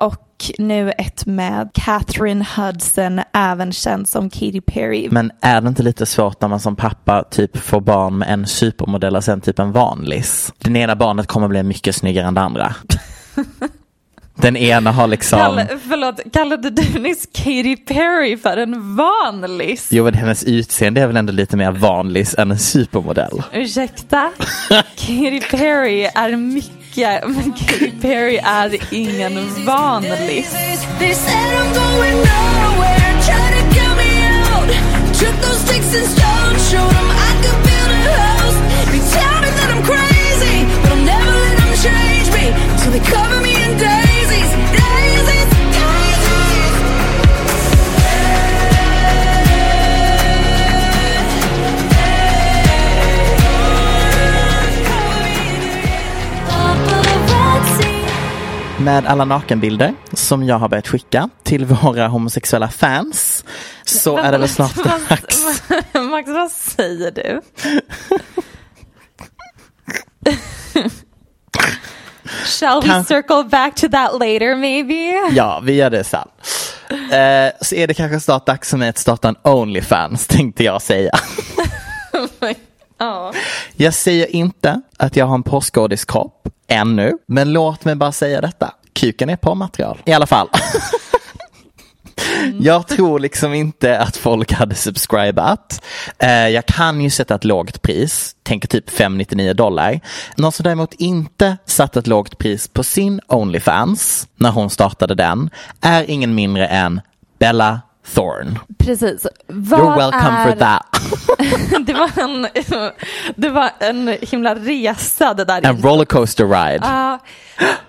och 0.00 0.22
nu 0.58 0.92
ett 0.98 1.26
med 1.26 1.70
Catherine 1.74 2.46
Hudson, 2.56 3.20
även 3.32 3.72
känd 3.72 4.08
som 4.08 4.30
Katy 4.30 4.60
Perry. 4.60 5.08
Men 5.10 5.32
är 5.40 5.60
det 5.60 5.68
inte 5.68 5.82
lite 5.82 6.06
svårt 6.06 6.40
när 6.40 6.48
man 6.48 6.60
som 6.60 6.76
pappa 6.76 7.24
typ 7.30 7.56
får 7.56 7.80
barn 7.80 8.18
med 8.18 8.28
en 8.28 8.46
supermodell 8.46 9.16
och 9.16 9.24
sen 9.24 9.40
typ 9.40 9.58
en 9.58 9.72
vanlis? 9.72 10.52
Det 10.58 10.78
ena 10.78 10.96
barnet 10.96 11.26
kommer 11.26 11.48
bli 11.48 11.62
mycket 11.62 11.96
snyggare 11.96 12.26
än 12.26 12.34
det 12.34 12.40
andra. 12.40 12.74
Den 14.38 14.56
ena 14.56 14.92
har 14.92 15.06
liksom... 15.06 15.38
Kalle, 15.38 15.68
förlåt, 15.88 16.20
kallade 16.32 16.70
du 16.70 16.98
nyss 16.98 17.28
Katy 17.32 17.76
Perry 17.76 18.36
för 18.36 18.56
en 18.56 18.96
vanlis? 18.96 19.88
Jo 19.90 20.04
men 20.04 20.14
hennes 20.14 20.44
utseende 20.44 21.00
är 21.00 21.06
väl 21.06 21.16
ändå 21.16 21.32
lite 21.32 21.56
mer 21.56 21.70
vanlis 21.70 22.34
än 22.38 22.50
en 22.50 22.58
supermodell. 22.58 23.42
Ursäkta? 23.52 24.32
Katy 24.96 25.40
Perry 25.40 26.02
är 26.14 26.36
mycket, 26.36 26.75
men 26.96 27.52
Katy 27.52 27.90
Perry 28.00 28.36
är 28.36 28.94
ingen 28.94 29.64
vanlis. 29.64 30.52
They 30.98 31.12
said 31.12 31.54
I'm 31.54 31.76
Med 58.86 59.06
alla 59.06 59.24
nakenbilder 59.24 59.94
som 60.12 60.44
jag 60.44 60.58
har 60.58 60.68
börjat 60.68 60.88
skicka 60.88 61.28
till 61.42 61.64
våra 61.64 62.08
homosexuella 62.08 62.68
fans 62.68 63.44
så 63.84 64.16
är 64.18 64.32
det 64.32 64.38
väl 64.38 64.48
snart 64.48 64.74
dags. 65.08 65.62
Max, 66.10 66.28
vad 66.28 66.50
säger 66.50 67.10
du? 67.10 67.40
Shall 72.44 72.82
we 72.82 73.04
circle 73.04 73.44
back 73.44 73.74
to 73.74 73.88
that 73.88 74.12
later 74.12 74.56
maybe? 74.56 75.34
Ja, 75.34 75.60
vi 75.64 75.72
gör 75.72 75.90
det 75.90 76.04
sen. 76.04 76.28
Eh, 76.90 77.52
så 77.60 77.74
är 77.74 77.86
det 77.86 77.94
kanske 77.94 78.20
snart 78.20 78.46
dags 78.46 78.70
för 78.70 78.76
mig 78.76 78.88
att 78.88 78.98
starta 78.98 79.28
en 79.28 79.36
Onlyfans 79.42 80.26
tänkte 80.26 80.64
jag 80.64 80.82
säga. 80.82 81.12
Ja. 82.98 83.32
Jag 83.76 83.94
säger 83.94 84.36
inte 84.36 84.80
att 84.96 85.16
jag 85.16 85.26
har 85.26 85.34
en 85.34 85.42
postgodiskropp 85.42 86.48
ännu, 86.68 87.12
men 87.26 87.52
låt 87.52 87.84
mig 87.84 87.94
bara 87.94 88.12
säga 88.12 88.40
detta. 88.40 88.74
Kuken 88.92 89.30
är 89.30 89.36
på 89.36 89.54
material. 89.54 90.02
I 90.04 90.12
alla 90.12 90.26
fall. 90.26 90.48
Jag 92.60 92.88
tror 92.88 93.18
liksom 93.18 93.54
inte 93.54 93.98
att 93.98 94.16
folk 94.16 94.52
hade 94.52 94.74
subscribat. 94.74 95.84
Eh, 96.18 96.48
jag 96.48 96.66
kan 96.66 97.00
ju 97.00 97.10
sätta 97.10 97.34
ett 97.34 97.44
lågt 97.44 97.82
pris, 97.82 98.36
tänker 98.42 98.68
typ 98.68 98.90
599 98.90 99.52
dollar. 99.54 100.00
Någon 100.36 100.52
som 100.52 100.64
däremot 100.64 100.94
inte 100.94 101.56
satt 101.64 101.96
ett 101.96 102.06
lågt 102.06 102.38
pris 102.38 102.68
på 102.68 102.82
sin 102.82 103.20
Onlyfans 103.26 104.28
när 104.36 104.50
hon 104.50 104.70
startade 104.70 105.14
den 105.14 105.50
är 105.80 106.10
ingen 106.10 106.34
mindre 106.34 106.66
än 106.66 107.00
Bella 107.38 107.80
Thorne. 108.14 108.60
Precis. 108.78 109.26
Vad 109.46 109.80
You're 109.80 109.96
welcome 109.96 110.38
är... 110.38 110.50
for 110.50 110.58
that. 110.58 110.95
det, 111.86 111.92
var 111.92 112.18
en, 112.22 112.46
det 113.36 113.48
var 113.48 113.70
en 113.78 114.16
himla 114.22 114.54
resa 114.54 115.34
det 115.34 115.44
där. 115.44 115.66
En 115.66 115.82
rollercoaster 115.82 116.46
ride. 116.46 116.86
Ja, 116.86 117.18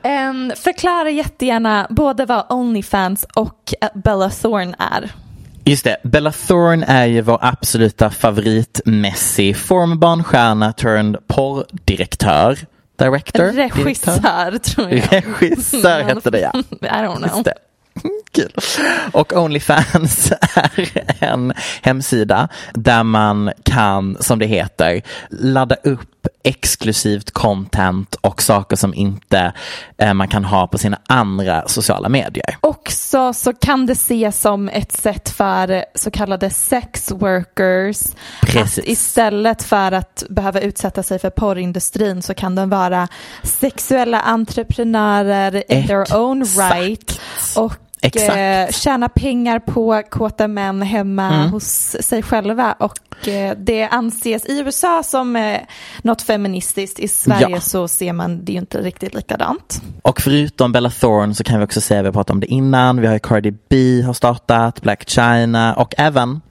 ehm, 0.03 0.51
förklara 0.55 1.09
jättegärna 1.09 1.87
både 1.89 2.25
vad 2.25 2.45
Onlyfans 2.49 3.25
och 3.35 3.73
Bella 3.93 4.29
Thorne 4.29 4.75
är. 4.79 5.11
Just 5.65 5.83
det, 5.83 5.97
Bella 6.03 6.31
Thorne 6.31 6.85
är 6.85 7.05
ju 7.05 7.21
vår 7.21 7.39
absoluta 7.41 8.09
favorit 8.09 8.81
Messi, 8.85 9.53
formbarnstjärna 9.53 10.73
turned 10.73 11.27
porrdirektör. 11.27 12.57
Director? 12.99 13.51
Direktör? 13.51 13.83
Regissör 13.83 14.57
tror 14.57 14.91
jag. 14.91 15.23
Regissör 15.39 16.03
Men- 16.03 16.07
heter 16.07 16.31
det 16.31 16.39
ja. 16.39 16.51
I 16.81 16.85
don't 16.85 17.15
know. 17.15 17.27
Just 17.27 17.43
det. 17.43 17.53
Kul. 18.31 18.53
Och 19.11 19.33
Onlyfans 19.33 20.31
är 20.55 21.23
en 21.23 21.53
hemsida 21.81 22.47
där 22.73 23.03
man 23.03 23.51
kan, 23.63 24.17
som 24.19 24.39
det 24.39 24.45
heter, 24.45 25.01
ladda 25.29 25.75
upp 25.83 26.17
exklusivt 26.43 27.31
content 27.31 28.15
och 28.15 28.41
saker 28.41 28.75
som 28.75 28.93
inte 28.93 29.53
eh, 29.97 30.13
man 30.13 30.27
kan 30.27 30.45
ha 30.45 30.67
på 30.67 30.77
sina 30.77 30.99
andra 31.07 31.67
sociala 31.67 32.09
medier. 32.09 32.57
Också 32.61 33.33
så 33.33 33.53
kan 33.53 33.85
det 33.85 33.93
ses 33.93 34.41
som 34.41 34.69
ett 34.69 34.91
sätt 34.91 35.29
för 35.29 35.85
så 35.95 36.11
kallade 36.11 36.49
sex 36.49 37.11
workers 37.11 37.97
Precis. 38.41 38.79
att 38.79 38.87
istället 38.87 39.63
för 39.63 39.91
att 39.91 40.23
behöva 40.29 40.59
utsätta 40.59 41.03
sig 41.03 41.19
för 41.19 41.29
porrindustrin 41.29 42.21
så 42.21 42.33
kan 42.33 42.55
de 42.55 42.69
vara 42.69 43.07
sexuella 43.43 44.19
entreprenörer 44.19 45.71
in 45.71 45.87
their 45.87 46.15
own 46.15 46.41
Exakt. 46.41 46.75
right 46.75 47.19
och 47.55 47.86
Exakt. 48.01 48.37
eh, 48.37 48.75
tjäna 48.75 49.09
pengar 49.09 49.59
på 49.59 50.01
kåta 50.09 50.47
män 50.47 50.81
hemma 50.81 51.27
Mm. 51.33 51.49
hos 51.51 51.95
sig 51.99 52.23
själva 52.23 52.75
och 52.79 53.27
eh, 53.27 53.57
det 53.57 53.83
anses 53.83 54.45
i 54.45 54.59
USA 54.59 55.03
som 55.03 55.35
eh, 55.35 55.59
något 56.01 56.21
feministiskt. 56.21 56.99
I 56.99 57.07
Sverige 57.07 57.47
Ja. 57.49 57.59
så 57.61 57.87
ser 57.87 58.13
man 58.13 58.45
det 58.45 58.51
ju 58.51 58.59
inte 58.59 58.81
riktigt 58.81 59.13
likadant. 59.13 59.81
Och 60.01 60.21
förutom 60.21 60.71
Bella 60.71 60.89
Thorne 60.89 61.35
så 61.35 61.43
kan 61.43 61.59
vi 61.59 61.65
också 61.65 61.81
säga, 61.81 62.01
vi 62.01 62.07
har 62.07 62.13
pratat 62.13 62.29
om 62.33 62.39
det 62.39 62.47
innan, 62.47 63.01
vi 63.01 63.07
har 63.07 63.19
Cardi 63.19 63.53
B 63.69 64.01
har 64.01 64.13
startat, 64.13 64.81
Black 64.81 65.09
China 65.09 65.73
och 65.73 65.93
även 65.97 66.41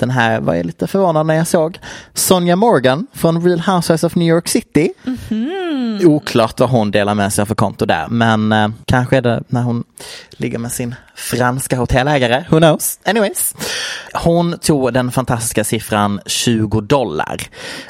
den 0.00 0.10
här 0.10 0.40
var 0.40 0.54
jag 0.54 0.66
lite 0.66 0.86
förvånad 0.86 1.26
när 1.26 1.34
jag 1.34 1.46
såg 1.46 1.78
Sonja 2.14 2.56
Morgan 2.56 3.06
från 3.12 3.44
Real 3.44 3.60
Housewives 3.60 4.04
of 4.04 4.14
New 4.14 4.28
York 4.28 4.48
City. 4.48 4.92
Oklart 6.06 6.60
vad 6.60 6.70
hon 6.70 6.90
delar 6.90 7.14
med 7.14 7.32
sig 7.32 7.42
av 7.42 7.46
för 7.46 7.54
konto 7.54 7.86
där. 7.86 8.06
Men 8.08 8.52
eh, 8.52 8.68
kanske 8.86 9.16
är 9.16 9.22
det 9.22 9.42
när 9.48 9.62
hon 9.62 9.84
ligger 10.30 10.58
med 10.58 10.72
sin 10.72 10.94
franska 11.14 11.76
hotellägare. 11.76 12.44
Who 12.50 12.58
knows? 12.58 12.98
Anyways. 13.04 13.54
Hon 14.14 14.58
tog 14.58 14.92
den 14.92 15.10
fantastiska 15.10 15.64
siffran 15.64 16.20
20 16.26 16.80
dollar. 16.80 17.40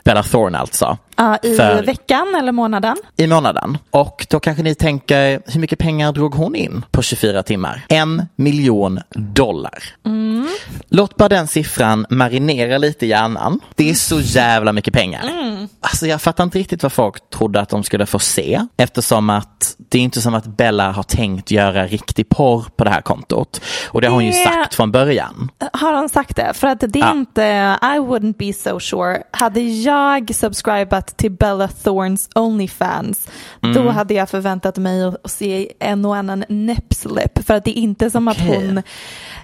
Bella 0.05 0.23
Thorne 0.23 0.59
alltså. 0.59 0.99
Ja, 1.17 1.39
I 1.43 1.57
För- 1.57 1.83
veckan 1.83 2.35
eller 2.39 2.53
månaden? 2.53 2.97
i 3.17 3.27
månaden. 3.27 3.79
Och 3.91 4.27
då 4.31 4.41
kanske 4.41 4.63
ni 4.63 4.75
tänker, 4.75 5.43
hur 5.47 5.61
mycket 5.61 5.79
pengar 5.79 6.13
drog 6.13 6.35
hon 6.35 6.55
in 6.55 6.85
på 6.91 7.03
24 7.03 7.43
timmar? 7.43 7.85
En 7.89 8.27
miljon 8.37 9.01
dollar. 9.15 9.85
Låt 10.89 11.17
bara 11.17 11.29
den 11.29 11.47
siffran 11.47 12.00
marinera 12.11 12.79
lite 12.79 13.07
i 13.07 13.09
hjärnan. 13.09 13.61
Det 13.75 13.91
är 13.91 13.95
så 13.95 14.21
jävla 14.21 14.73
mycket 14.73 14.95
pengar. 14.95 15.23
Alltså 15.81 16.07
jag 16.07 16.23
fattar 16.23 16.45
inte 16.45 16.59
riktigt 16.59 16.83
vad 16.83 16.93
folk 16.93 17.31
trodde 17.31 17.61
att 17.61 17.69
de 17.69 17.83
skulle 17.85 18.07
få 18.07 18.19
se. 18.19 18.61
Eftersom 18.77 19.31
att 19.31 19.77
det 19.91 19.99
är 19.99 20.03
inte 20.03 20.21
som 20.21 20.35
att 20.35 20.47
Bella 20.47 20.91
har 20.93 21.03
tänkt 21.03 21.51
göra 21.51 21.87
riktig 21.87 22.29
porr 22.29 22.65
på 22.77 22.85
det 22.85 22.91
här 22.91 23.01
kontot. 23.01 23.61
Och 23.89 24.01
det 24.01 24.07
har 24.07 24.15
hon 24.15 24.27
ju 24.27 24.33
sagt 24.33 24.75
från 24.75 24.93
början. 24.93 25.49
Har 25.73 25.93
han 25.93 26.09
sagt 26.09 26.37
det? 26.37 26.53
För 26.55 26.67
att 26.67 26.81
det 26.81 26.99
är 26.99 27.01
Ja. 27.01 27.13
inte, 27.13 27.43
I 27.83 27.99
wouldn't 27.99 28.37
be 28.39 28.53
so 28.53 28.81
sure. 28.81 29.23
Hade 29.31 29.61
jag 29.61 30.35
subscribat 30.35 31.17
till 31.17 31.31
Bella 31.33 31.69
Thornes 31.69 32.29
Onlyfans, 32.35 33.29
Mm. 33.63 33.75
då 33.85 33.91
hade 33.91 34.15
jag 34.15 34.31
förväntat 34.31 34.77
mig 34.77 35.05
att 35.05 35.21
att 35.25 35.31
se 35.31 35.73
en 35.81 36.05
och 36.05 36.17
annan 36.17 36.45
näppslip. 36.49 37.47
För 37.47 37.55
att 37.55 37.65
det 37.65 37.79
är 37.79 37.83
inte 37.83 38.11
som 38.11 38.29
att 38.29 38.37
Okej. 38.41 38.67
hon 38.67 38.83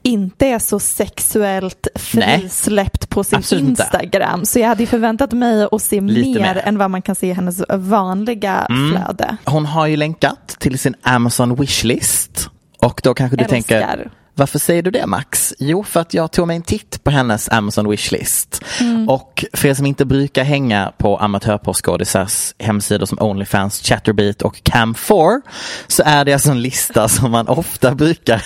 inte 0.03 0.47
är 0.47 0.59
så 0.59 0.79
sexuellt 0.79 1.87
Nej. 2.15 2.46
Frisläppt 2.49 3.09
på 3.09 3.25
sin 3.25 3.39
Absolut 3.39 3.65
inte. 3.65 3.83
Instagram. 3.83 4.45
Så 4.45 4.59
jag 4.59 4.69
hade 4.69 4.83
ju 4.83 4.87
förväntat 4.87 5.33
mig 5.33 5.69
att 5.73 5.83
se 5.83 6.01
Lite 6.01 6.29
mer, 6.29 6.41
mer. 6.41 6.51
Mm. 6.53 6.63
än 6.69 6.79
vad 6.79 6.91
man 6.91 7.03
kan 7.03 7.15
se 7.15 7.27
i 7.27 7.33
hennes 7.33 7.63
vanliga 7.71 8.67
flöde. 8.69 9.37
Hon 9.45 9.67
har 9.67 9.87
ju 9.87 9.97
länkat 9.97 10.57
till 10.59 10.79
sin 10.79 10.95
Amazon 11.03 11.55
wishlist. 11.55 12.51
Och 12.79 13.01
då 13.05 13.15
kanske 13.15 13.37
du 13.37 13.45
Älskar. 13.45 13.81
tänker, 13.81 14.11
varför 14.39 14.59
säger 14.59 14.83
du 14.83 14.91
det 14.91 15.07
Max? 15.07 15.55
Jo, 15.59 15.85
för 15.85 16.01
att 16.01 16.15
jag 16.15 16.33
tog 16.33 16.47
mig 16.47 16.57
en 16.57 16.63
titt 16.63 17.05
på 17.05 17.11
hennes 17.11 17.49
Amazon 17.49 17.91
wishlist. 17.91 18.65
Mm. 18.81 19.09
Och 19.09 19.45
för 19.53 19.69
er 19.69 19.75
som 19.75 19.87
inte 19.87 20.05
brukar 20.05 20.45
hänga 20.45 20.93
på 20.99 21.17
amatörporrskådisars 21.17 22.55
hemsidor 22.59 23.07
som 23.07 23.19
Onlyfans, 23.21 23.83
Chatterbeat 23.83 24.43
och 24.43 24.57
Cam4 24.57 25.41
så 25.87 26.03
är 26.07 26.25
det 26.25 26.33
alltså 26.33 26.51
en 26.51 26.63
lista 26.63 27.09
som 27.17 27.31
man 27.31 27.49
ofta 27.49 27.95
brukar 27.95 28.43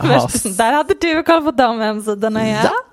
ha. 0.00 0.28
Där 0.56 0.72
hade 0.72 0.94
du 1.00 1.22
koll 1.22 1.44
på 1.44 1.50
de 1.50 1.80
hemsidorna 1.80 2.48
ja. 2.48 2.60
Ja. 2.64 2.89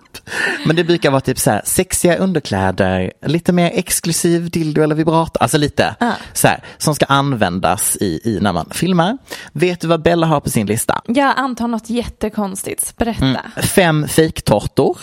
Men 0.66 0.76
det 0.76 0.84
brukar 0.84 1.12
vara 1.12 1.22
typ 1.22 1.40
så 1.40 1.52
här 1.52 1.62
sexiga 1.66 2.18
underkläder, 2.18 3.14
lite 3.26 3.54
mer 3.54 3.72
exklusiv 3.74 4.50
dildo 4.50 4.82
eller 4.82 4.96
vibrator, 4.96 5.42
alltså 5.42 5.58
lite 5.58 5.96
så 6.34 6.48
här 6.48 6.64
som 6.78 6.96
ska 6.96 7.06
användas 7.06 7.98
i, 8.02 8.20
i 8.24 8.40
när 8.42 8.54
man 8.54 8.70
filmar. 8.72 9.18
Vet 9.52 9.82
du 9.82 9.88
vad 9.88 10.02
Bella 10.02 10.28
har 10.28 10.40
på 10.40 10.50
sin 10.50 10.68
lista? 10.68 11.02
Jag 11.08 11.34
antar 11.38 11.68
något 11.68 11.90
jättekonstigt. 11.90 12.98
Berätta. 12.98 13.42
Fem 13.62 14.08
fejktårtor. 14.08 14.98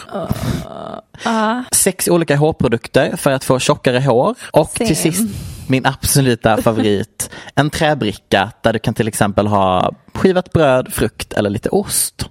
Sex 1.72 2.08
olika 2.08 2.36
hårprodukter 2.36 3.16
för 3.16 3.30
att 3.30 3.44
få 3.44 3.58
tjockare 3.58 4.00
hår. 4.00 4.34
Och 4.50 4.70
till 4.70 4.96
Same. 4.96 5.14
sist 5.14 5.54
min 5.66 5.86
absoluta 5.86 6.62
favorit, 6.62 7.30
en 7.54 7.70
träbricka 7.70 8.52
där 8.62 8.72
du 8.72 8.78
kan 8.78 8.94
till 8.94 9.08
exempel 9.08 9.46
ha 9.46 9.92
skivat 10.14 10.52
bröd, 10.52 10.92
frukt 10.92 11.32
eller 11.32 11.50
lite 11.50 11.68
ost. 11.68 12.28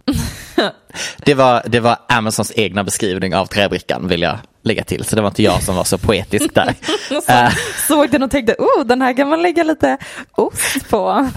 Det 1.18 1.34
var, 1.34 1.62
det 1.66 1.80
var 1.80 1.98
Amazons 2.10 2.52
egna 2.56 2.84
beskrivning 2.84 3.36
av 3.36 3.46
träbrickan 3.46 4.08
vill 4.08 4.22
jag 4.22 4.38
lägga 4.64 4.84
till, 4.84 5.04
så 5.04 5.16
det 5.16 5.22
var 5.22 5.30
inte 5.30 5.44
jag 5.44 5.64
som 5.64 5.76
var 5.76 5.84
så 5.84 5.98
poetisk 5.98 6.54
där. 6.54 6.76
Eh, 7.28 7.54
Såg 7.88 8.12
den 8.12 8.24
och 8.24 8.32
tänkte, 8.32 8.56
oh 8.60 8.86
den 8.86 9.02
här 9.02 9.14
kan 9.18 9.30
man 9.30 9.42
lägga 9.42 9.64
lite 9.64 9.98
ost 10.32 10.90
på. 10.90 11.30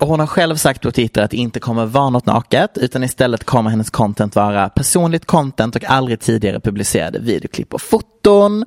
Och 0.00 0.06
hon 0.08 0.20
har 0.20 0.26
själv 0.26 0.56
sagt 0.56 0.82
på 0.82 0.90
Twitter 0.90 1.22
att 1.22 1.30
det 1.30 1.36
inte 1.36 1.60
kommer 1.60 1.86
vara 1.86 2.10
något 2.10 2.26
naket 2.26 2.78
utan 2.78 3.04
istället 3.04 3.44
kommer 3.44 3.70
hennes 3.70 3.90
content 3.90 4.36
vara 4.36 4.68
personligt 4.68 5.26
content 5.26 5.76
och 5.76 5.84
aldrig 5.84 6.20
tidigare 6.20 6.60
publicerade 6.60 7.18
videoklipp 7.18 7.74
och 7.74 7.82
foton. 7.82 8.64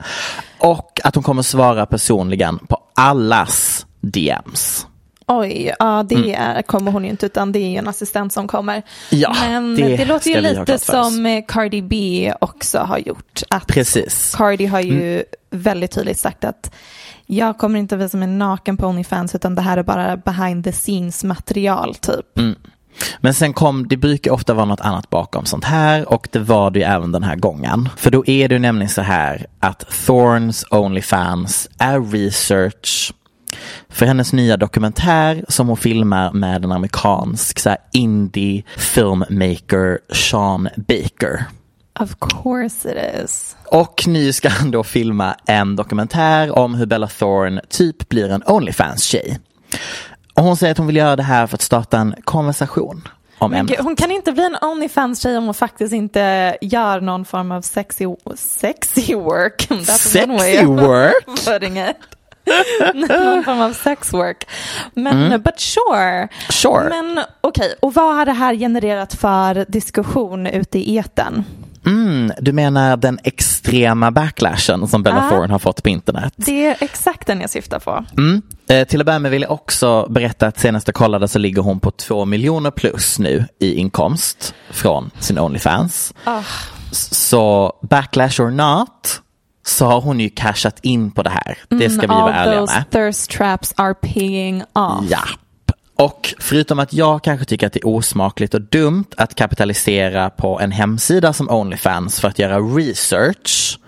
Och 0.60 1.00
att 1.04 1.16
hon 1.16 1.24
kommer 1.24 1.42
svara 1.42 1.86
personligen 1.86 2.58
på 2.58 2.78
allas 2.96 3.86
DMs. 4.02 4.88
Oj, 5.28 5.74
ja 5.80 6.04
det 6.10 6.34
är, 6.34 6.62
kommer 6.62 6.92
hon 6.92 7.04
ju 7.04 7.10
inte 7.10 7.26
utan 7.26 7.52
det 7.52 7.60
är 7.60 7.70
ju 7.70 7.78
en 7.78 7.88
assistent 7.88 8.34
som 8.34 8.48
kommer. 8.48 8.74
Mm. 8.74 8.84
Ja, 9.10 9.36
Men 9.42 9.76
det 9.76 9.98
det, 9.98 10.06
låter 10.06 10.30
ju 10.30 10.42
lite 10.42 10.80
som 10.80 11.26
eh, 11.26 11.44
Cardi 11.48 11.82
B 11.82 12.34
också 12.42 12.80
har 12.80 12.98
gjort. 12.98 13.42
Att 13.50 13.68
Precis. 13.68 14.36
Cardi 14.38 14.66
har 14.66 14.80
ju 14.80 15.12
Mm. 15.14 15.24
väldigt 15.50 15.92
tydligt 15.92 16.20
sagt 16.20 16.44
att 16.44 16.72
jag 17.26 17.58
kommer 17.58 17.80
inte 17.80 17.98
visa 17.98 18.18
mig 18.18 18.28
naken 18.28 18.78
på 18.78 18.88
Onlyfans 18.88 19.36
utan 19.36 19.56
det 19.56 19.62
här 19.62 19.78
är 19.78 19.84
bara 19.84 20.18
behind 20.18 20.64
the 20.64 20.72
scenes 20.72 21.24
material 21.24 21.96
typ. 21.96 22.38
Mm. 22.40 22.56
Men 23.20 23.34
sen 23.34 23.54
kom, 23.54 23.88
det 23.88 23.98
brukar 23.98 24.32
ofta 24.32 24.54
vara 24.54 24.66
något 24.66 24.82
annat 24.82 25.10
bakom 25.10 25.46
sånt 25.46 25.66
här 25.66 26.10
och 26.14 26.28
det 26.32 26.40
var 26.40 26.72
det 26.72 26.80
ju 26.80 26.86
även 26.86 27.12
den 27.12 27.24
här 27.24 27.36
gången. 27.36 27.90
För 27.98 28.12
då 28.12 28.26
är 28.28 28.48
det 28.48 28.60
nämligen 28.60 28.90
så 28.90 29.02
här 29.02 29.46
att 29.60 29.86
Thorns 30.06 30.66
Onlyfans 30.72 31.70
är 31.78 32.12
research 32.12 33.14
för 33.92 34.06
hennes 34.06 34.34
nya 34.34 34.58
dokumentär 34.58 35.46
som 35.48 35.68
hon 35.68 35.78
filmar 35.78 36.32
med 36.32 36.66
en 36.66 36.72
amerikansk 36.72 37.60
så 37.60 37.76
indie 37.92 38.64
filmmaker 38.78 40.00
Sean 40.14 40.70
Baker. 40.76 41.46
Of 42.00 42.16
course 42.20 42.92
it 42.92 43.24
is. 43.24 43.56
Och 43.66 44.04
nu 44.08 44.34
ska 44.34 44.50
han 44.50 44.72
då 44.72 44.84
filma 44.84 45.36
en 45.46 45.76
dokumentär 45.76 46.58
om 46.58 46.76
hur 46.76 46.86
Bella 46.86 47.08
Thorne 47.08 47.62
typ 47.70 48.10
blir 48.10 48.30
en 48.30 48.44
Onlyfans-tjej. 48.46 49.40
Och 50.34 50.44
hon 50.44 50.58
säger 50.58 50.72
att 50.72 50.78
hon 50.78 50.88
vill 50.88 50.96
göra 50.96 51.16
det 51.16 51.24
här 51.24 51.48
för 51.48 51.56
att 51.58 51.62
starta 51.62 51.98
en 51.98 52.16
konversation 52.24 53.08
om 53.38 53.54
ämnet. 53.54 53.80
hon 53.80 53.96
kan 53.96 54.12
inte 54.12 54.32
bli 54.32 54.46
en 54.46 54.58
Onlyfans-tjej 54.62 55.38
om 55.38 55.46
hon 55.46 55.54
faktiskt 55.54 55.94
inte 55.94 56.58
gör 56.62 57.02
någon 57.02 57.26
form 57.26 57.52
av 57.52 57.62
sexy, 57.62 58.06
sexy 58.36 59.16
work. 59.16 59.68
That's 59.70 59.84
Sexy 59.84 60.66
work? 60.66 61.14
Någon 62.94 63.44
form 63.44 63.62
av 63.62 63.74
sex 63.74 64.14
work. 64.14 64.44
Men 64.94 65.42
but 65.42 65.60
sure. 65.60 66.18
Mm. 66.18 66.28
Sure. 66.50 66.90
Men 66.90 67.24
okej, 67.42 67.74
och 67.80 67.94
vad 67.94 68.16
har 68.16 68.26
det 68.26 68.32
här 68.34 68.56
genererat 68.56 69.14
för 69.14 69.66
diskussion 69.68 70.48
ute 70.48 70.80
i 70.80 70.96
eten? 70.98 71.44
Mm, 71.86 72.32
du 72.40 72.52
menar 72.54 72.98
den 72.98 73.20
extrema 73.24 74.12
backlashen 74.12 74.88
som 74.88 75.04
Bella 75.04 75.26
Ah. 75.26 75.30
Thorne 75.30 75.54
har 75.54 75.60
fått 75.60 75.84
på 75.84 75.90
internet? 75.90 76.34
Det 76.36 76.66
är 76.68 76.78
exakt 76.80 77.28
den 77.28 77.42
jag 77.42 77.50
syftar 77.50 77.80
på. 77.80 78.06
Mm. 78.18 78.42
Eh, 78.70 78.88
till 78.88 79.00
att 79.00 79.06
börja 79.06 79.20
med 79.20 79.32
vill 79.32 79.42
jag 79.42 79.52
också 79.52 80.08
berätta 80.10 80.48
att 80.48 80.60
senast 80.60 80.88
jag 80.88 80.96
kollade 80.96 81.28
så 81.28 81.40
ligger 81.40 81.62
hon 81.62 81.80
på 81.80 81.92
två 81.92 82.26
miljoner 82.26 82.72
plus 82.72 83.20
nu 83.20 83.46
i 83.60 83.74
inkomst 83.74 84.54
från 84.70 85.12
sin 85.20 85.40
Onlyfans. 85.40 86.14
S- 86.92 87.28
Så 87.30 87.74
backlash 87.82 88.42
or 88.42 88.50
not 88.52 89.22
så 89.64 89.86
har 89.86 90.02
hon 90.02 90.20
ju 90.20 90.30
cashat 90.30 90.80
in 90.82 91.12
på 91.12 91.24
det 91.24 91.30
här. 91.30 91.58
Det 91.70 91.90
ska 91.90 92.02
vi 92.02 92.08
vara 92.08 92.34
ärliga 92.34 92.66
med. 92.66 92.86
thirst 92.92 93.32
traps 93.32 93.74
are 93.78 93.94
paying 93.94 94.64
off. 94.74 95.06
Ja. 95.10 95.24
Och 95.96 96.34
förutom 96.40 96.80
att 96.80 96.94
jag 96.94 97.24
kanske 97.24 97.46
tycker 97.46 97.68
att 97.68 97.74
det 97.74 97.80
är 97.80 97.88
osmakligt 97.88 98.54
och 98.54 98.62
dumt 98.62 99.06
att 99.18 99.36
kapitalisera 99.36 100.30
på 100.30 100.60
en 100.60 100.72
hemsida 100.72 101.34
som 101.34 101.50
Onlyfans 101.50 102.20
för 102.20 102.28
att 102.28 102.40
göra 102.40 102.60
research 102.60 103.80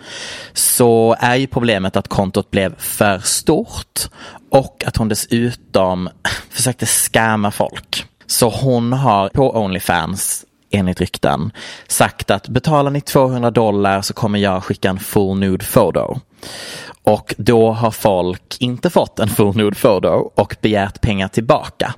så 0.53 1.15
är 1.19 1.35
ju 1.35 1.47
problemet 1.47 1.95
att 1.95 2.07
kontot 2.07 2.51
blev 2.51 2.75
för 2.77 3.19
stort 3.19 4.09
och 4.51 4.83
att 4.85 4.97
hon 4.97 5.09
dessutom 5.09 6.09
försökte 6.49 6.85
scamma 6.85 7.51
folk. 7.51 8.05
Så 8.25 8.49
hon 8.49 8.93
har 8.93 9.29
på 9.29 9.57
Onlyfans 9.57 10.45
enligt 10.73 11.01
rykten 11.01 11.51
sagt 11.87 12.31
att 12.31 12.47
betalar 12.47 12.91
ni 12.91 13.01
200 13.01 13.51
dollar 13.51 14.01
så 14.01 14.13
kommer 14.13 14.39
jag 14.39 14.63
skicka 14.63 14.89
en 14.89 14.99
full 14.99 15.39
nude 15.39 15.65
photo. 15.65 16.19
Och 17.03 17.35
då 17.37 17.71
har 17.71 17.91
folk 17.91 18.57
inte 18.59 18.89
fått 18.89 19.19
en 19.19 19.29
full 19.29 19.55
nude 19.55 19.75
photo 19.75 20.31
och 20.35 20.55
begärt 20.61 21.01
pengar 21.01 21.27
tillbaka. 21.27 21.93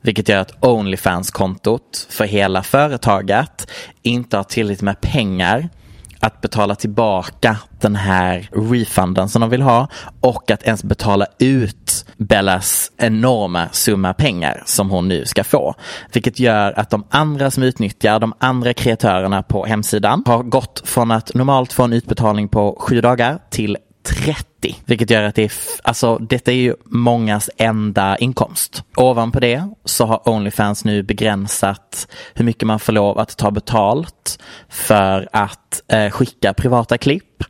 Vilket 0.00 0.28
gör 0.28 0.38
att 0.38 0.64
Onlyfans-kontot 0.64 2.06
för 2.10 2.24
hela 2.24 2.62
företaget 2.62 3.70
inte 4.02 4.36
har 4.36 4.44
tillräckligt 4.44 4.82
med 4.82 5.00
pengar 5.00 5.68
att 6.20 6.40
betala 6.40 6.74
tillbaka 6.74 7.56
den 7.80 7.96
här 7.96 8.48
refunden 8.52 9.28
som 9.28 9.40
de 9.40 9.50
vill 9.50 9.62
ha 9.62 9.88
och 10.20 10.50
att 10.50 10.62
ens 10.62 10.84
betala 10.84 11.26
ut 11.38 12.06
Bellas 12.16 12.92
enorma 12.96 13.68
summa 13.72 14.14
pengar 14.14 14.62
som 14.66 14.90
hon 14.90 15.08
nu 15.08 15.24
ska 15.24 15.44
få. 15.44 15.74
Vilket 16.12 16.40
gör 16.40 16.78
att 16.78 16.90
de 16.90 17.04
andra 17.10 17.50
som 17.50 17.62
utnyttjar, 17.62 18.20
de 18.20 18.34
andra 18.38 18.74
kreatörerna 18.74 19.42
på 19.42 19.64
hemsidan 19.64 20.22
har 20.26 20.42
gått 20.42 20.82
från 20.84 21.10
att 21.10 21.34
normalt 21.34 21.72
få 21.72 21.82
en 21.82 21.92
utbetalning 21.92 22.48
på 22.48 22.76
sju 22.80 23.00
dagar 23.00 23.38
till 23.50 23.76
30. 24.02 24.76
Vilket 24.84 25.10
gör 25.10 25.22
att 25.22 25.34
det 25.34 25.44
är, 25.44 25.52
alltså 25.82 26.18
detta 26.18 26.52
är 26.52 26.56
ju 26.56 26.74
mångas 26.84 27.50
enda 27.56 28.16
inkomst. 28.16 28.84
Ovanpå 28.96 29.40
det 29.40 29.68
så 29.84 30.06
har 30.06 30.28
Onlyfans 30.28 30.84
nu 30.84 31.02
begränsat 31.02 32.08
hur 32.34 32.44
mycket 32.44 32.66
man 32.66 32.80
får 32.80 32.92
lov 32.92 33.18
att 33.18 33.36
ta 33.36 33.50
betalt 33.50 34.38
för 34.68 35.28
att 35.32 35.82
eh, 35.88 36.10
skicka 36.10 36.54
privata 36.54 36.98
klipp 36.98 37.44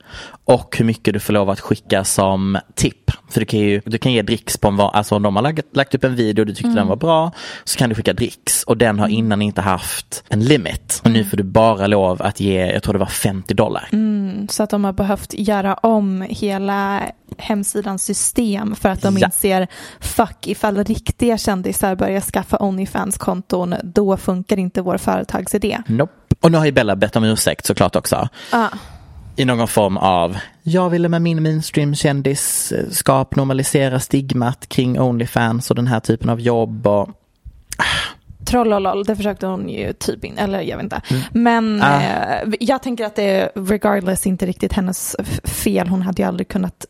och 0.45 0.77
hur 0.79 0.85
mycket 0.85 1.15
du 1.15 1.21
får 1.21 1.33
lov 1.33 1.51
att 1.51 1.61
skicka 1.61 2.05
som 2.05 2.59
tips. 2.75 3.00
För 3.31 3.41
du 3.41 3.47
kan 3.47 3.61
ju 3.61 3.81
du 3.87 3.99
kan 3.99 4.13
ge 4.13 4.23
dricks 4.23 4.57
på 4.59 4.69
en 4.69 4.77
va- 4.77 4.91
alltså 4.95 5.15
om 5.15 5.23
de 5.23 5.37
har 5.37 5.43
lagt, 5.43 5.77
lagt 5.77 5.95
upp 5.95 6.05
en 6.05 6.15
video 6.17 6.43
och 6.43 6.47
du 6.47 6.53
tyckte 6.55 6.67
Mm. 6.67 6.77
den 6.77 6.87
var 6.87 6.97
bra 6.97 7.33
så 7.65 7.79
kan 7.79 7.89
du 7.89 7.95
skicka 7.95 8.13
dricks 8.13 8.63
och 8.63 8.77
den 8.77 8.99
har 8.99 9.09
innan 9.09 9.43
inte 9.43 9.61
haft 9.61 10.25
en 10.29 10.45
limit. 10.45 11.01
Och 11.05 11.11
nu 11.11 11.25
får 11.25 11.37
du 11.37 11.43
bara 11.43 11.87
lov 11.87 12.23
att 12.23 12.41
ge, 12.41 12.67
jag 12.73 12.83
tror 12.83 12.93
det 12.93 12.99
var 12.99 13.07
50 13.07 13.55
dollar. 13.55 13.89
Mm. 13.93 14.49
Så 14.49 14.63
att 14.63 14.71
de 14.71 14.85
har 14.85 14.93
behövt 14.93 15.35
göra 15.35 15.75
om 15.75 16.23
hela 16.29 17.03
hemsidans 17.39 18.05
system 18.05 18.75
för 18.77 18.89
att 18.89 19.03
de 19.03 19.19
Ja. 19.19 19.27
inser 19.27 19.67
fuck 20.01 20.47
ifall 20.47 20.85
riktiga 20.85 21.39
kändisar 21.39 21.95
börjar 21.95 22.21
skaffa 22.21 22.57
Onlyfans-konton 22.57 23.75
då 23.85 24.17
funkar 24.17 24.57
inte 24.59 24.83
vår 24.83 24.99
företagsidé. 24.99 25.83
Nope. 25.87 26.13
Och 26.41 26.53
nu 26.53 26.59
har 26.59 26.65
ju 26.67 26.73
Bella 26.73 26.97
bett 26.97 27.17
om 27.17 27.25
ursäkt 27.25 27.67
såklart 27.67 27.97
också. 27.97 28.29
Ah. 28.53 28.69
I 29.37 29.45
någon 29.45 29.69
form 29.69 29.97
av, 29.97 30.37
jag 30.63 30.91
ville 30.91 31.09
med 31.09 31.23
min 31.23 31.43
mainstream 31.43 31.95
kändisskap 31.95 33.37
normalisera 33.37 34.01
stigmat 34.01 34.69
kring 34.69 35.01
Onlyfans 35.01 35.71
och 35.71 35.77
den 35.77 35.87
här 35.87 36.01
typen 36.01 36.31
av 36.31 36.41
jobb. 36.41 36.87
Och, 36.87 37.09
Trollolol, 38.45 39.05
det 39.05 39.17
försökte 39.17 39.47
hon 39.47 39.69
ju 39.69 39.93
typ 39.93 40.25
in, 40.25 40.39
eller 40.39 40.61
jag 40.61 40.77
vet 40.77 40.85
inte. 40.85 41.03
Men 41.33 41.83
Ah. 41.83 42.03
eh, 42.03 42.49
jag 42.61 42.83
tänker 42.83 43.05
att 43.05 43.17
det 43.17 43.23
är 43.41 43.51
regardless 43.55 44.27
inte 44.27 44.47
riktigt 44.47 44.73
hennes 44.73 45.17
fel. 45.45 45.89
Hon 45.89 46.03
hade 46.03 46.23
ju 46.23 46.29
aldrig 46.29 46.49
kunnat 46.49 46.87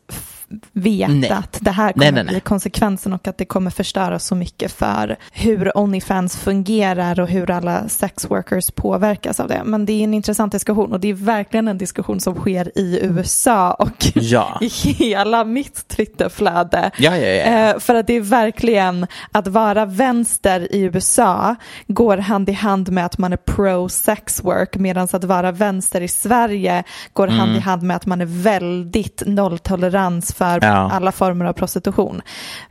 veta 0.73 1.11
Nej. 1.13 1.29
att 1.31 1.57
det 1.61 1.71
här 1.71 1.91
kommer 1.93 2.05
Nej, 2.05 2.11
nej, 2.11 2.23
nej. 2.23 2.33
bli 2.33 2.39
konsekvensen 2.39 3.13
och 3.13 3.27
att 3.27 3.37
det 3.37 3.45
kommer 3.45 3.71
förstöra 3.71 4.19
så 4.19 4.35
mycket 4.35 4.71
för 4.71 5.15
hur 5.31 5.77
Onlyfans 5.77 6.37
fungerar 6.37 7.19
och 7.19 7.27
hur 7.27 7.51
alla 7.51 7.89
sex 7.89 8.29
workers 8.31 8.71
påverkas 8.71 9.39
av 9.39 9.47
det. 9.47 9.61
Men 9.65 9.85
det 9.85 9.93
är 9.93 10.03
en 10.03 10.13
intressant 10.13 10.51
diskussion 10.51 10.91
och 10.93 10.99
det 10.99 11.07
är 11.07 11.13
verkligen 11.13 11.67
en 11.67 11.77
diskussion 11.77 12.19
som 12.19 12.35
sker 12.35 12.71
i 12.77 12.99
USA 13.03 13.73
och 13.73 14.07
Ja. 14.15 14.57
i 14.61 14.67
hela 14.91 15.43
mitt 15.43 15.87
Twitterflöde. 15.87 16.91
Ja, 16.97 17.17
ja. 17.17 17.27
Eh, 17.27 17.79
för 17.79 17.95
att 17.95 18.07
det 18.07 18.13
är 18.13 18.21
verkligen 18.21 19.07
att 19.31 19.47
vara 19.47 19.85
vänster 19.85 20.75
i 20.75 20.81
USA 20.81 21.55
går 21.87 22.17
hand 22.17 22.49
i 22.49 22.53
hand 22.53 22.89
med 22.91 23.05
att 23.05 23.17
man 23.17 23.33
är 23.33 23.37
pro 23.37 23.89
sex 23.89 24.43
work 24.43 24.75
medan 24.75 25.07
att 25.13 25.23
vara 25.23 25.51
vänster 25.51 26.01
i 26.01 26.07
Sverige 26.07 26.83
går 27.13 27.27
Mm. 27.27 27.39
hand 27.39 27.55
i 27.55 27.59
hand 27.59 27.83
med 27.83 27.95
att 27.95 28.05
man 28.05 28.21
är 28.21 28.25
väldigt 28.25 29.23
nolltolerans 29.25 30.33
för 30.41 30.59
Ja. 30.67 30.91
alla 30.91 31.11
former 31.11 31.45
av 31.45 31.53
prostitution. 31.53 32.21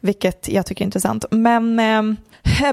Vilket 0.01 0.49
jag 0.49 0.67
tycker 0.67 0.83
är 0.83 0.87
intressant. 0.87 1.25
Men 1.31 1.79
eh, 1.79 2.03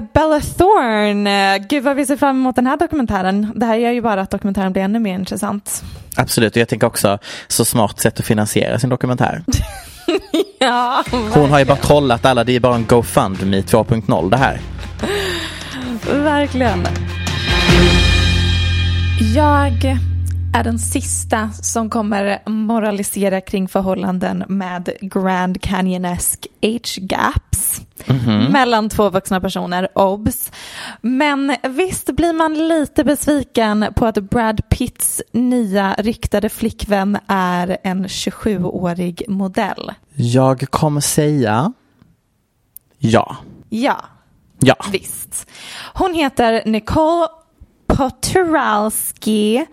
Bella 0.14 0.40
Thorne, 0.40 1.54
eh, 1.56 1.62
gud 1.68 1.84
vad 1.84 1.96
vi 1.96 2.06
ser 2.06 2.16
fram 2.16 2.36
emot 2.36 2.56
den 2.56 2.66
här 2.66 2.76
dokumentären. 2.76 3.52
Det 3.56 3.66
här 3.66 3.76
gör 3.76 3.90
ju 3.90 4.02
bara 4.02 4.20
att 4.20 4.30
dokumentären 4.30 4.72
blir 4.72 4.82
ännu 4.82 4.98
mer 4.98 5.14
intressant. 5.14 5.82
Absolut, 6.16 6.52
och 6.56 6.60
jag 6.60 6.68
tänker 6.68 6.86
också 6.86 7.18
så 7.48 7.64
smart 7.64 8.00
sätt 8.00 8.20
att 8.20 8.26
finansiera 8.26 8.78
sin 8.78 8.90
dokumentär. 8.90 9.42
Ja, 10.60 11.04
Hon 11.34 11.50
har 11.50 11.58
ju 11.58 11.64
bara 11.64 11.76
trollat 11.76 12.24
alla, 12.24 12.44
det 12.44 12.56
är 12.56 12.60
bara 12.60 12.74
en 12.74 12.86
GoFundMe 12.86 13.60
2.0 13.60 14.30
det 14.30 14.36
här. 14.36 14.60
Verkligen. 16.12 16.86
Jag 19.34 19.72
är 20.58 20.64
den 20.64 20.78
sista 20.78 21.50
som 21.50 21.90
kommer 21.90 22.48
moralisera 22.48 23.40
kring 23.40 23.68
förhållanden 23.68 24.44
med 24.48 24.90
Grand 25.00 25.62
Canyonesk 25.62 26.46
age 26.62 26.98
gaps 27.00 27.80
mellan 28.50 28.88
två 28.88 29.10
vuxna 29.10 29.40
personer, 29.40 29.88
obs. 29.94 30.52
Men 31.00 31.56
visst 31.62 32.10
blir 32.10 32.32
man 32.32 32.68
lite 32.68 33.04
besviken 33.04 33.86
på 33.96 34.06
att 34.06 34.18
Brad 34.18 34.68
Pitts 34.68 35.22
nya 35.32 35.94
riktade 35.98 36.48
flickvän 36.48 37.18
är 37.26 37.78
en 37.82 38.06
27-årig 38.06 39.22
modell. 39.28 39.92
Jag 40.14 40.70
kommer 40.70 41.00
säga 41.00 41.72
ja. 42.98 43.36
Ja, 43.68 44.04
Ja. 44.60 44.76
Visst. 44.92 45.50
Hon 45.94 46.14
heter 46.14 46.62
Nicole 46.66 47.28
Poturalski, 47.98 49.66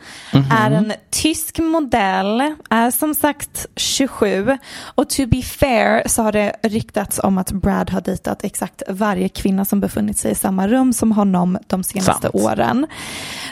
är 0.52 0.72
en 0.72 0.94
tysk 1.10 1.60
modell, 1.60 2.56
är 2.70 2.92
som 2.92 3.16
sagt 3.16 3.66
27 3.76 4.58
och 4.96 5.10
to 5.10 5.26
be 5.28 5.42
fair 5.42 6.08
så 6.08 6.24
har 6.24 6.32
det 6.32 6.56
ryktats 6.64 7.20
om 7.24 7.38
att 7.38 7.52
Brad 7.52 7.90
har 7.90 8.02
dejtat 8.02 8.44
exakt 8.44 8.84
varje 8.90 9.30
kvinna 9.30 9.66
som 9.66 9.80
befunnit 9.80 10.18
sig 10.18 10.32
i 10.32 10.36
samma 10.36 10.68
rum 10.68 10.94
som 10.94 11.12
honom 11.12 11.58
de 11.68 11.84
senaste 11.84 12.22
Sant. 12.22 12.36
åren. 12.36 12.88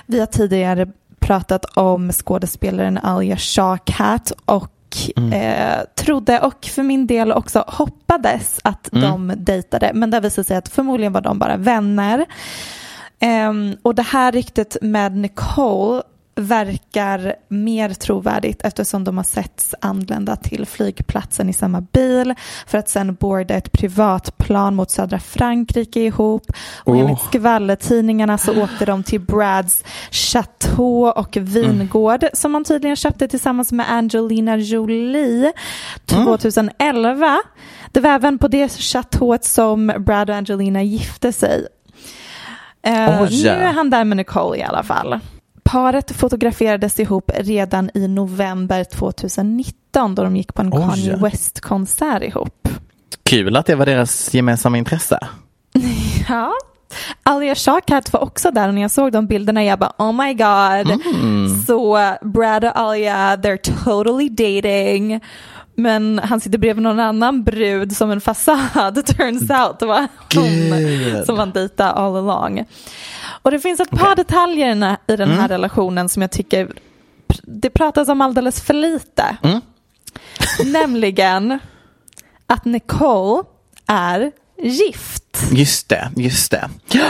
Vi 0.05 0.19
har 0.19 0.25
tidigare 0.25 0.87
pratat 1.19 1.65
om 1.65 2.11
skådespelaren 2.11 2.97
Alia 2.97 3.37
Shawkat 3.37 4.31
och 4.45 4.71
eh, 5.33 5.81
trodde 5.95 6.39
och 6.39 6.65
för 6.65 6.83
min 6.83 7.07
del 7.07 7.31
också 7.31 7.63
hoppades 7.67 8.59
att 8.63 8.89
de 8.91 9.33
dejtade. 9.37 9.91
Men 9.93 10.11
det 10.11 10.19
visade 10.19 10.47
sig 10.47 10.57
att 10.57 10.69
förmodligen 10.69 11.13
var 11.13 11.21
de 11.21 11.39
bara 11.39 11.57
vänner. 11.57 12.25
Ehm, 13.23 13.75
och 13.81 13.95
det 13.95 14.01
här 14.01 14.31
ryktet 14.31 14.77
med 14.81 15.17
Nicole 15.17 16.03
verkar 16.35 17.35
mer 17.47 17.89
trovärdigt 17.89 18.61
eftersom 18.63 19.03
de 19.03 19.17
har 19.17 19.23
setts 19.23 19.75
anlända 19.81 20.35
till 20.35 20.65
flygplatsen 20.65 21.49
i 21.49 21.53
samma 21.53 21.81
bil 21.81 22.33
för 22.67 22.77
att 22.77 22.89
sen 22.89 23.15
boarda 23.15 23.53
ett 23.53 23.71
privatplan 23.71 24.75
mot 24.75 24.91
södra 24.91 25.19
Frankrike 25.19 25.99
ihop. 25.99 26.43
Och 26.83 26.97
enligt 26.97 27.19
Oh. 27.19 27.27
skvallertidningarna 27.27 28.37
så 28.37 28.63
åkte 28.63 28.85
de 28.85 29.03
till 29.03 29.21
Brads 29.21 29.83
chateau 30.11 31.11
och 31.11 31.37
vingård 31.37 32.25
som 32.33 32.53
han 32.53 32.63
tydligen 32.63 32.95
köpte 32.95 33.27
tillsammans 33.27 33.71
med 33.71 33.91
Angelina 33.91 34.57
Jolie 34.57 35.53
2011. 36.05 37.41
Det 37.91 37.99
var 37.99 38.09
även 38.09 38.37
på 38.37 38.47
det 38.47 38.71
chateauet 38.71 39.45
som 39.45 39.93
Brad 39.99 40.29
och 40.29 40.35
Angelina 40.35 40.83
gifte 40.83 41.33
sig. 41.33 41.67
Eh, 42.83 43.21
Oj. 43.21 43.43
Nu 43.43 43.49
är 43.49 43.73
han 43.73 43.89
där 43.89 44.03
med 44.03 44.17
Nicole 44.17 44.57
i 44.57 44.63
alla 44.63 44.83
fall. 44.83 45.19
Paret 45.63 46.11
fotograferades 46.11 46.99
ihop 46.99 47.31
redan 47.35 47.89
i 47.93 48.07
november 48.07 48.83
2019 48.83 50.15
då 50.15 50.23
de 50.23 50.35
gick 50.35 50.53
på 50.53 50.61
en 50.61 50.73
Oj. 50.73 50.81
Kanye 50.81 51.15
West-konsert 51.15 52.23
ihop. 52.23 52.67
Kul 53.25 53.55
att 53.57 53.65
det 53.65 53.75
var 53.75 53.85
deras 53.85 54.33
gemensamma 54.33 54.77
intresse. 54.77 55.19
Ja. 56.29 56.53
Alia 57.23 57.55
Shawkat 57.55 58.13
var 58.13 58.19
också 58.19 58.51
där 58.51 58.67
och 58.67 58.73
när 58.73 58.81
jag 58.81 58.91
såg 58.91 59.11
de 59.11 59.27
bilderna 59.27 59.63
jag 59.63 59.79
bara 59.79 59.91
oh 59.97 60.11
my 60.25 60.33
god. 60.33 61.01
Så 61.67 61.99
Brad 62.21 62.63
och 62.65 62.77
Alia 62.77 63.35
they're 63.35 63.83
totally 63.83 64.29
dating. 64.29 65.19
Men 65.75 66.19
han 66.23 66.39
sitter 66.41 66.57
bredvid 66.57 66.83
någon 66.83 66.99
annan 66.99 67.43
brud 67.43 67.95
som 67.97 68.11
en 68.11 68.21
fasad 68.21 69.05
turns 69.17 69.41
out. 69.49 69.79
Det 69.79 69.85
var 69.85 70.07
hon 70.35 71.25
som 71.25 71.37
han 71.39 71.51
dejtade 71.51 71.89
all 71.91 72.15
along. 72.15 72.65
Och 73.25 73.51
det 73.51 73.59
finns 73.59 73.79
ett 73.79 73.89
par 73.89 74.15
detaljer 74.15 74.67
i 75.07 75.15
den 75.15 75.29
här- 75.29 75.41
här 75.41 75.47
relationen 75.47 76.09
som 76.09 76.21
jag 76.21 76.31
tycker 76.31 76.71
det 77.43 77.69
pratas 77.69 78.09
om 78.09 78.21
alldeles 78.21 78.61
för 78.61 78.73
lite. 78.73 79.37
Nämligen 80.65 81.59
att 82.47 82.65
Nicole 82.65 83.43
är 83.87 84.31
gift. 84.63 85.43
Just 85.51 85.89
det, 85.89 86.11
just 86.15 86.51
det. 86.51 86.69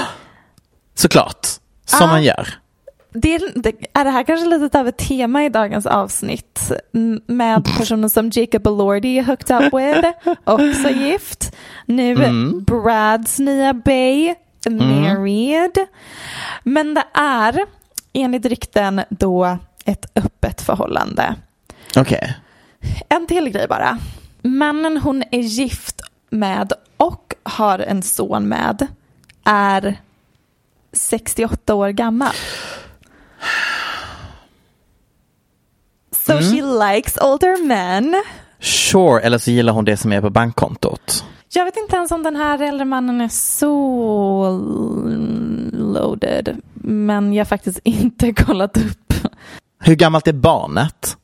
Såklart, 0.95 1.47
som 1.85 2.03
Ah. 2.03 2.07
man 2.07 2.23
gör. 2.23 2.47
Det, 3.13 3.35
är 3.93 4.03
det 4.03 4.09
här 4.09 4.23
kanske 4.23 4.45
lite 4.45 4.79
av 4.79 4.87
ett 4.87 4.97
tema 4.97 5.45
i 5.45 5.49
dagens 5.49 5.85
avsnitt 5.85 6.71
med 7.27 7.65
personer 7.77 8.07
som 8.07 8.29
Jacob 8.33 8.67
Elordi 8.67 9.17
är 9.17 9.23
hooked 9.23 9.57
up 9.57 9.73
with, 9.73 10.09
också 10.43 10.89
gift. 10.89 11.55
Nu 11.85 12.15
Brads 12.61 13.39
nya 13.39 13.73
bay, 13.73 14.35
married. 14.69 15.77
Men 16.63 16.93
det 16.93 17.03
är 17.13 17.59
enligt 18.13 18.45
rykten 18.45 19.01
då 19.09 19.57
ett 19.85 20.05
öppet 20.15 20.61
förhållande. 20.61 21.35
Okej. 21.97 22.37
En 23.09 23.27
till 23.27 23.49
grej 23.49 23.67
bara. 23.67 23.99
Mannen 24.41 24.97
hon 24.97 25.23
är 25.31 25.39
gift 25.41 26.01
med 26.29 26.73
och 26.97 27.35
har 27.43 27.79
en 27.79 28.01
son 28.01 28.47
med 28.47 28.87
är 29.43 29.97
68 30.93 31.75
år 31.75 31.89
gammal. 31.89 32.33
So 36.11 36.39
she 36.39 36.61
likes 36.61 37.17
older 37.17 37.67
men. 37.67 38.23
Sure, 38.59 39.21
eller 39.21 39.37
så 39.37 39.51
gillar 39.51 39.73
hon 39.73 39.85
det 39.85 39.97
som 39.97 40.11
är 40.11 40.21
på 40.21 40.29
bankkontot. 40.29 41.25
Jag 41.53 41.65
vet 41.65 41.77
inte 41.77 41.95
ens 41.95 42.11
om 42.11 42.23
den 42.23 42.35
här 42.35 42.61
äldre 42.61 42.85
mannen 42.85 43.21
är 43.21 43.27
så 43.27 44.49
loaded. 45.73 46.57
Men 46.73 47.33
jag 47.33 47.39
har 47.39 47.45
faktiskt 47.45 47.79
inte 47.83 48.33
kollat 48.33 48.77
upp. 48.77 49.13
Hur 49.79 49.95
gammalt 49.95 50.27
är 50.27 50.33
barnet? 50.33 51.17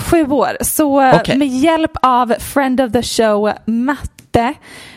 Sju 0.00 0.26
år. 0.26 0.56
Så 0.60 1.00
eh, 1.00 1.16
Okej. 1.20 1.38
med 1.38 1.48
hjälp 1.48 1.92
av 2.02 2.34
friend 2.38 2.80
of 2.80 2.92
the 2.92 3.02
show 3.02 3.52
Matte 3.66 4.54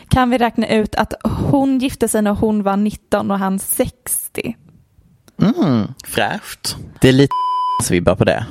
kan 0.08 0.30
vi 0.30 0.38
räkna 0.38 0.68
ut 0.68 0.94
att 0.94 1.14
hon 1.50 1.78
gifte 1.78 2.08
sig 2.08 2.22
när 2.22 2.30
hon 2.30 2.62
var 2.62 2.76
19 2.76 3.30
och 3.30 3.38
han 3.38 3.58
60. 3.58 4.56
Mm, 5.42 5.88
fräscht. 6.06 6.76
Det 7.00 7.08
är 7.08 7.12
lite 7.12 7.32
vibbar 7.90 8.14
på 8.14 8.24
det. 8.24 8.46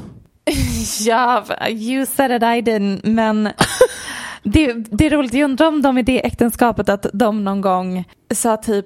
Ja, 1.00 1.46
you 1.70 2.06
said 2.06 2.32
it 2.32 2.44
I 2.44 2.72
didn't. 2.72 3.00
Men 3.04 3.50
Det, 4.44 4.74
det 4.74 5.06
är 5.06 5.10
roligt, 5.10 5.34
jag 5.34 5.44
undrar 5.46 5.68
om 5.68 5.82
de 5.82 5.98
i 5.98 6.02
det 6.04 6.26
äktenskapet 6.26 6.90
att 6.90 7.06
de 7.14 7.44
någon 7.44 7.62
gång 7.62 8.04
sa 8.34 8.58
typ 8.58 8.86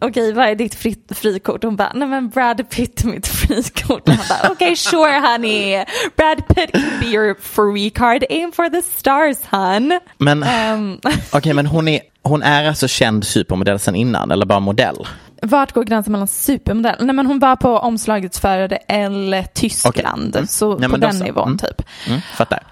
Okej, 0.00 0.32
vad 0.32 0.46
är 0.46 0.54
ditt 0.54 0.74
fri, 0.74 0.96
frikort? 1.14 1.64
Hon 1.64 1.76
bara, 1.76 1.92
nej 1.94 2.08
men 2.08 2.28
Brad 2.28 2.70
Pitt 2.70 3.04
är 3.04 3.08
mitt 3.08 3.26
frikort. 3.26 4.08
Och 4.08 4.14
han 4.14 4.24
bara, 4.28 4.52
okej 4.52 4.52
okay, 4.52 4.76
sure 4.76 5.20
honey. 5.20 5.84
Brad 6.16 6.48
Pitt 6.48 6.72
can 6.72 7.00
be 7.00 7.06
your 7.06 7.34
free 7.40 7.90
card. 7.90 8.24
Aim 8.30 8.52
for 8.52 8.68
the 8.68 8.82
stars 8.82 9.36
hon. 9.50 10.00
Men, 10.18 10.42
Ehm, 10.42 10.98
okej, 11.32 11.54
men 11.54 11.66
hon 11.66 11.88
är, 11.88 12.00
hon 12.22 12.42
är 12.42 12.68
alltså 12.68 12.88
känd 12.88 13.26
supermodell 13.26 13.78
sen 13.78 13.94
innan 13.94 14.30
eller 14.30 14.46
bara 14.46 14.60
modell? 14.60 15.06
Vart 15.42 15.72
går 15.72 15.84
gränsen 15.84 16.12
mellan 16.12 16.28
supermodell? 16.28 16.96
Nej 17.06 17.14
men 17.14 17.26
hon 17.26 17.38
var 17.38 17.56
på 17.56 17.78
omslaget 17.78 18.36
för 18.36 18.78
Elle 18.88 19.44
Tyskland. 19.44 20.28
Okej. 20.28 20.38
Mm. 20.38 20.46
Så 20.46 20.78
Nej, 20.78 20.88
på 20.88 20.96
den 20.96 21.14
så. 21.14 21.24
nivån 21.24 21.46
Mm. 21.48 21.58
typ. 21.58 21.82
Mm, 22.08 22.20
fattar. 22.36 22.62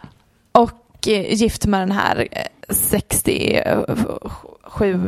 Och 0.52 1.08
eh, 1.08 1.34
gift 1.34 1.66
med 1.66 1.80
den 1.80 1.92
här 1.92 2.28
eh, 2.30 2.42
67, 2.70 3.62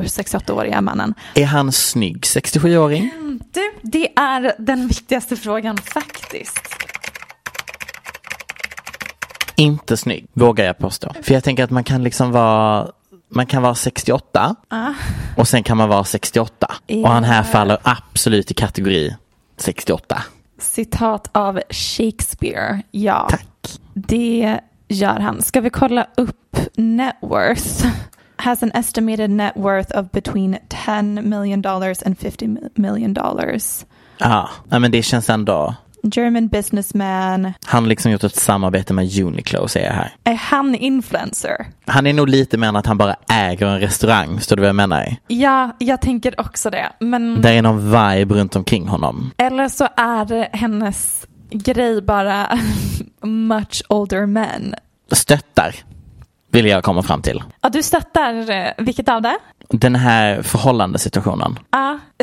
68-åriga 0.04 0.80
mannen. 0.80 1.14
Är 1.34 1.44
han 1.46 1.72
snygg 1.72 2.16
67-åring? 2.22 3.10
Du, 3.52 3.72
det 3.82 4.08
är 4.16 4.54
den 4.58 4.88
viktigaste 4.88 5.36
frågan 5.36 5.76
faktiskt. 5.78 6.68
Inte 9.56 9.96
snygg, 9.96 10.26
vågar 10.32 10.64
jag 10.64 10.78
påstå. 10.78 11.14
För 11.22 11.34
jag 11.34 11.44
tänker 11.44 11.64
att 11.64 11.70
man 11.70 11.84
kan 11.84 12.02
liksom 12.04 12.32
vara 12.32 12.88
man 13.34 13.46
kan 13.46 13.62
vara 13.62 13.74
68 13.74 14.56
och 15.36 15.48
sen 15.48 15.62
kan 15.62 15.76
man 15.76 15.88
vara 15.88 16.04
68. 16.04 16.66
Och 17.04 17.08
han 17.08 17.24
här 17.24 17.42
faller 17.42 17.78
absolut 17.82 18.50
i 18.50 18.54
kategori 18.54 19.16
68. 19.56 20.22
Citat 20.58 21.28
av 21.32 21.60
Shakespeare. 21.70 22.82
Ja, 22.90 23.26
Tack. 23.30 23.78
det 23.94 24.60
gör 24.88 25.20
han. 25.20 25.42
Ska 25.42 25.60
vi 25.60 25.70
kolla 25.70 26.06
upp 26.16 26.56
net 26.74 27.16
worth? 27.22 27.86
Has 28.36 28.62
an 28.62 28.70
estimated 28.74 29.30
net 29.30 29.52
worth 29.56 29.98
of 29.98 30.10
between 30.10 30.58
10 30.68 31.02
million 31.02 31.62
dollars 31.62 32.02
and 32.02 32.18
50 32.18 32.56
million 32.74 33.14
dollars. 33.14 33.84
Ja, 34.18 34.50
ja, 34.68 34.78
men 34.78 34.90
det 34.90 35.02
känns 35.02 35.30
ändå. 35.30 35.74
German 36.02 36.48
businessman. 36.48 37.52
Han 37.66 37.82
har 37.84 37.88
liksom 37.88 38.12
gjort 38.12 38.24
ett 38.24 38.36
samarbete 38.36 38.94
med 38.94 39.18
Uniqlo 39.20 39.68
säger 39.68 39.86
jag 39.86 39.94
här. 39.94 40.14
Är 40.24 40.34
han 40.34 40.74
influencer? 40.74 41.66
Han 41.86 42.06
är 42.06 42.12
nog 42.12 42.28
lite 42.28 42.58
mer 42.58 42.68
än 42.68 42.76
att 42.76 42.86
han 42.86 42.98
bara 42.98 43.16
äger 43.28 43.66
en 43.66 43.80
restaurang, 43.80 44.36
förstår 44.38 44.56
du 44.56 44.60
vad 44.62 44.68
jag 44.68 44.76
menar? 44.76 45.16
Ja, 45.28 45.76
jag 45.78 46.00
tänker 46.00 46.40
också 46.40 46.70
det. 46.70 46.92
Men 47.00 47.40
Det 47.40 47.50
är 47.50 47.62
någon 47.62 47.84
vibe 47.84 48.34
runt 48.34 48.56
omkring 48.56 48.88
honom. 48.88 49.30
eller 49.38 49.68
så 49.68 49.88
är 49.96 50.56
hennes 50.56 51.26
grej 51.50 52.02
bara 52.02 52.58
much 53.22 53.82
older 53.88 54.26
men. 54.26 54.74
Stöttar, 55.12 55.74
vill 56.52 56.66
jag 56.66 56.84
komma 56.84 57.02
fram 57.02 57.22
till. 57.22 57.42
Ja, 57.60 57.68
du 57.68 57.82
stöttar 57.82 58.50
eh, 58.50 58.70
vilket 58.78 59.08
av 59.08 59.22
det? 59.22 59.38
Den 59.68 59.94
här 59.96 60.42
förhållandesituationen. 60.42 61.58
Ja, 61.70 61.98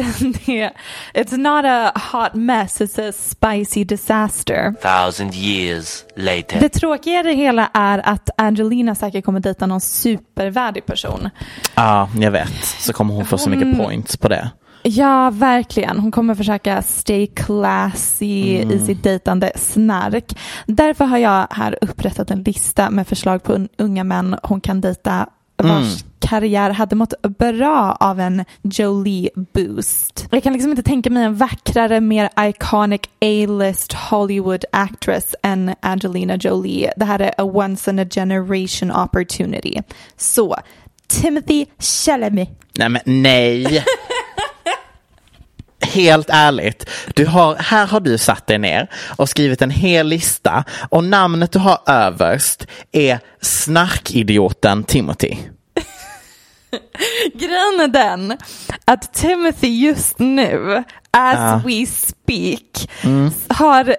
det 0.45 0.71
It's 1.13 1.37
not 1.37 1.65
a 1.65 1.91
hot 2.11 2.33
mess, 2.33 2.81
it's 2.81 3.09
a 3.09 3.11
spicy 3.15 3.83
disaster. 3.83 4.73
thousand 4.81 5.33
years 5.35 6.03
later. 6.15 6.59
Det 6.59 6.69
tråkiga 6.69 7.19
i 7.19 7.23
det 7.23 7.33
hela 7.33 7.69
är 7.73 8.01
att 8.09 8.29
Angelina 8.37 8.95
säkert 8.95 9.25
kommer 9.25 9.39
dejta 9.39 9.65
någon 9.65 9.81
supervärdig 9.81 10.85
person. 10.85 11.29
Ja, 11.75 12.09
jag 12.19 12.31
vet. 12.31 12.65
Så 12.65 12.93
kommer 12.93 13.13
hon 13.13 13.25
få 13.25 13.37
så 13.37 13.49
mycket 13.49 13.77
points 13.77 14.17
på 14.17 14.27
det. 14.27 14.51
Ja, 14.83 15.29
verkligen. 15.29 15.99
Hon 15.99 16.11
kommer 16.11 16.35
försöka 16.35 16.81
stay 16.81 17.27
classy 17.27 18.25
i 18.57 18.79
sitt 18.85 19.03
dejtande 19.03 19.51
snark. 19.55 20.37
Därför 20.67 21.05
har 21.05 21.17
jag 21.17 21.47
här 21.51 21.77
upprättat 21.81 22.31
en 22.31 22.43
lista 22.43 22.89
med 22.89 23.07
förslag 23.07 23.43
på 23.43 23.53
un- 23.53 23.69
unga 23.77 24.03
män 24.03 24.35
hon 24.43 24.61
kan 24.61 24.81
dejta 24.81 25.29
vars 25.63 26.03
karriär 26.19 26.69
hade 26.69 26.95
mått 26.95 27.13
bra 27.39 27.97
av 27.99 28.19
en 28.19 28.45
Jolie 28.61 29.29
boost. 29.53 30.27
Jag 30.31 30.43
kan 30.43 30.53
liksom 30.53 30.71
inte 30.71 30.83
tänka 30.83 31.09
mig 31.09 31.23
en 31.23 31.35
vackrare, 31.35 32.01
mer 32.01 32.29
iconic 32.39 33.01
A-list 33.21 33.93
Hollywood 33.93 34.65
actress 34.71 35.35
än 35.43 35.75
Angelina 35.81 36.35
Jolie. 36.35 36.91
Det 36.97 37.05
här 37.05 37.19
är 37.19 37.31
a 37.37 37.43
once 37.43 37.91
in 37.91 37.99
a 37.99 38.05
generation 38.11 38.91
opportunity. 38.91 39.81
Så, 40.17 40.55
Timothy 41.07 41.65
Chalamet. 41.79 42.49
Nej 42.77 42.89
men 42.89 43.01
nej. 43.05 43.83
Helt 45.99 46.29
ärligt, 46.29 46.89
du 47.15 47.25
har, 47.25 47.55
här 47.55 47.87
har 47.87 47.99
du 47.99 48.17
satt 48.17 48.47
dig 48.47 48.57
ner 48.57 48.87
och 49.17 49.29
skrivit 49.29 49.61
en 49.61 49.69
hel 49.71 50.07
lista 50.07 50.63
och 50.89 51.03
namnet 51.03 51.51
du 51.51 51.59
har 51.59 51.79
överst 51.85 52.67
är 52.91 53.19
snarkidioten 53.41 54.83
Timothy. 54.83 55.29
Grejen 57.33 57.79
är 57.79 57.87
den 57.87 58.37
att 58.85 59.13
Timothy 59.13 59.67
just 59.67 60.19
nu, 60.19 60.83
as 61.11 61.35
Ja. 61.37 61.61
we 61.65 61.85
speak, 61.85 62.89
har 63.47 63.95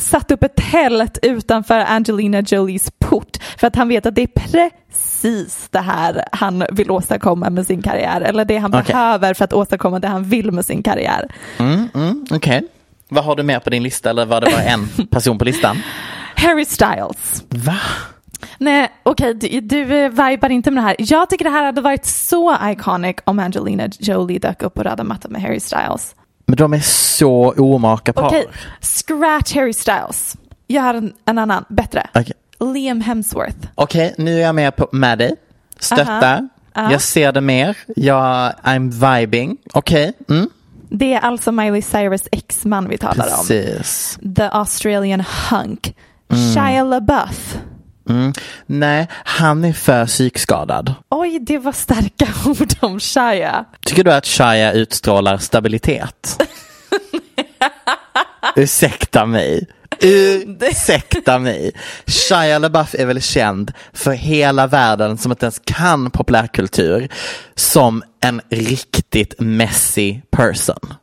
satt 0.00 0.30
upp 0.30 0.42
ett 0.42 0.56
tält 0.72 1.18
utanför 1.22 1.78
Angelina 1.80 2.40
Jolies 2.40 2.90
port 3.12 3.36
för 3.58 3.66
att 3.66 3.76
han 3.76 3.88
vet 3.88 4.06
att 4.06 4.14
det 4.14 4.22
är 4.22 4.26
precis 4.26 5.68
det 5.70 5.78
här 5.78 6.24
han 6.32 6.64
vill 6.72 6.90
åstadkomma 6.90 7.50
med 7.50 7.66
sin 7.66 7.82
karriär 7.82 8.20
eller 8.20 8.44
det 8.44 8.58
han 8.58 8.74
Okej. 8.74 8.84
behöver 8.92 9.34
för 9.34 9.44
att 9.44 9.52
åstadkomma 9.52 9.98
det 9.98 10.08
han 10.08 10.24
vill 10.24 10.52
med 10.52 10.64
sin 10.64 10.82
karriär. 10.82 11.28
Mm, 11.58 11.88
mm, 11.94 12.26
Okej. 12.30 12.62
Vad 13.08 13.24
har 13.24 13.36
du 13.36 13.42
mer 13.42 13.60
på 13.60 13.70
din 13.70 13.82
lista 13.82 14.10
eller 14.10 14.26
var 14.26 14.40
det 14.40 14.50
bara 14.50 14.62
en 14.62 14.88
person 15.10 15.38
på 15.38 15.44
listan? 15.44 15.76
Harry 16.36 16.64
Styles. 16.64 17.44
Va? 17.48 17.76
Nej, 18.58 18.88
okej, 19.02 19.34
du, 19.34 19.60
du 19.60 20.04
eh, 20.04 20.10
vibar 20.10 20.50
inte 20.50 20.70
med 20.70 20.84
det 20.84 20.86
här. 20.86 20.96
Jag 20.98 21.30
tycker 21.30 21.44
det 21.44 21.50
här 21.50 21.64
hade 21.64 21.80
varit 21.80 22.06
så 22.06 22.56
iconic 22.64 23.16
om 23.24 23.38
Angelina 23.38 23.88
Jolie 23.98 24.38
dök 24.38 24.62
upp 24.62 24.74
på 24.74 24.82
röda 24.82 25.04
mattan 25.04 25.32
med 25.32 25.42
Harry 25.42 25.60
Styles. 25.60 26.14
Men 26.46 26.56
de 26.56 26.72
är 26.72 26.80
så 26.80 27.54
omaka 27.56 28.12
par. 28.12 28.26
Okej, 28.26 28.46
scratch 28.80 29.54
Harry 29.54 29.72
Styles. 29.72 30.36
Jag 30.66 30.82
har 30.82 30.94
en, 30.94 31.12
en 31.24 31.38
annan, 31.38 31.64
bättre. 31.68 32.06
Okej. 32.14 32.32
Liam 32.62 33.00
Hemsworth. 33.00 33.68
Okej, 33.74 34.14
nu 34.18 34.36
är 34.36 34.40
jag 34.40 34.54
med, 34.54 34.76
på, 34.76 34.88
med 34.92 35.18
dig. 35.18 35.34
Stöttar. 35.78 36.48
Jag 36.74 37.00
ser 37.00 37.32
det 37.32 37.40
mer. 37.40 37.76
Jag, 37.96 38.52
I'm 38.62 39.16
vibing. 39.18 39.56
Okej. 39.72 40.12
Mm. 40.28 40.48
Det 40.88 41.14
är 41.14 41.20
alltså 41.20 41.52
Miley 41.52 41.82
Cyrus 41.82 42.22
exman 42.32 42.88
vi 42.88 42.98
talar 42.98 43.24
om. 43.24 43.46
Precis. 43.46 44.18
The 44.36 44.42
Australian 44.42 45.24
hunk. 45.50 45.96
Shia 46.54 46.84
LaBeouf. 46.84 47.56
Mm. 48.08 48.32
Nej, 48.66 49.08
han 49.12 49.64
är 49.64 49.72
för 49.72 50.06
psykskadad. 50.06 50.94
Oj, 51.08 51.38
det 51.38 51.58
var 51.58 51.72
starka 51.72 52.28
ord 52.50 52.74
om 52.80 53.00
Shia. 53.00 53.64
Tycker 53.86 54.04
du 54.04 54.12
att 54.12 54.26
Shia 54.26 54.72
utstrålar 54.72 55.38
stabilitet? 55.38 56.42
Ursäkta 58.56 59.26
mig. 59.26 59.66
Ursäkta 60.02 61.38
mig. 61.38 61.72
Shia 62.06 62.58
LaBeouf 62.58 62.94
är 62.94 63.06
väl 63.06 63.22
känd 63.22 63.72
för 63.92 64.12
hela 64.12 64.66
världen 64.66 65.18
som 65.18 65.32
inte 65.32 65.46
ens 65.46 65.60
kan 65.64 66.10
populärkultur 66.10 67.08
som 67.54 68.02
en 68.20 68.40
riktigt 68.50 69.34
messy 69.40 70.20
person. 70.30 70.94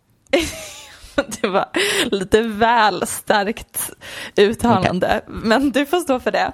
Det 1.42 1.48
var 1.48 1.66
lite 2.12 2.42
väl 2.42 3.08
starkt 3.08 3.90
uttalande, 4.36 5.22
men 5.28 5.72
du 5.72 5.86
får 5.86 6.00
stå 6.00 6.20
för 6.20 6.32
det. 6.32 6.52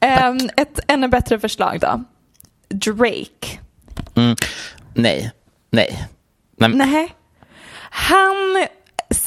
Ehm, 0.00 0.38
ett 0.56 0.80
ännu 0.88 1.08
bättre 1.08 1.38
förslag 1.38 1.80
då. 1.80 2.04
Drake. 2.68 3.58
Mm. 4.14 4.36
Nej, 4.94 5.30
nej. 5.70 6.08
Nej. 6.56 7.14
Han, 7.90 8.66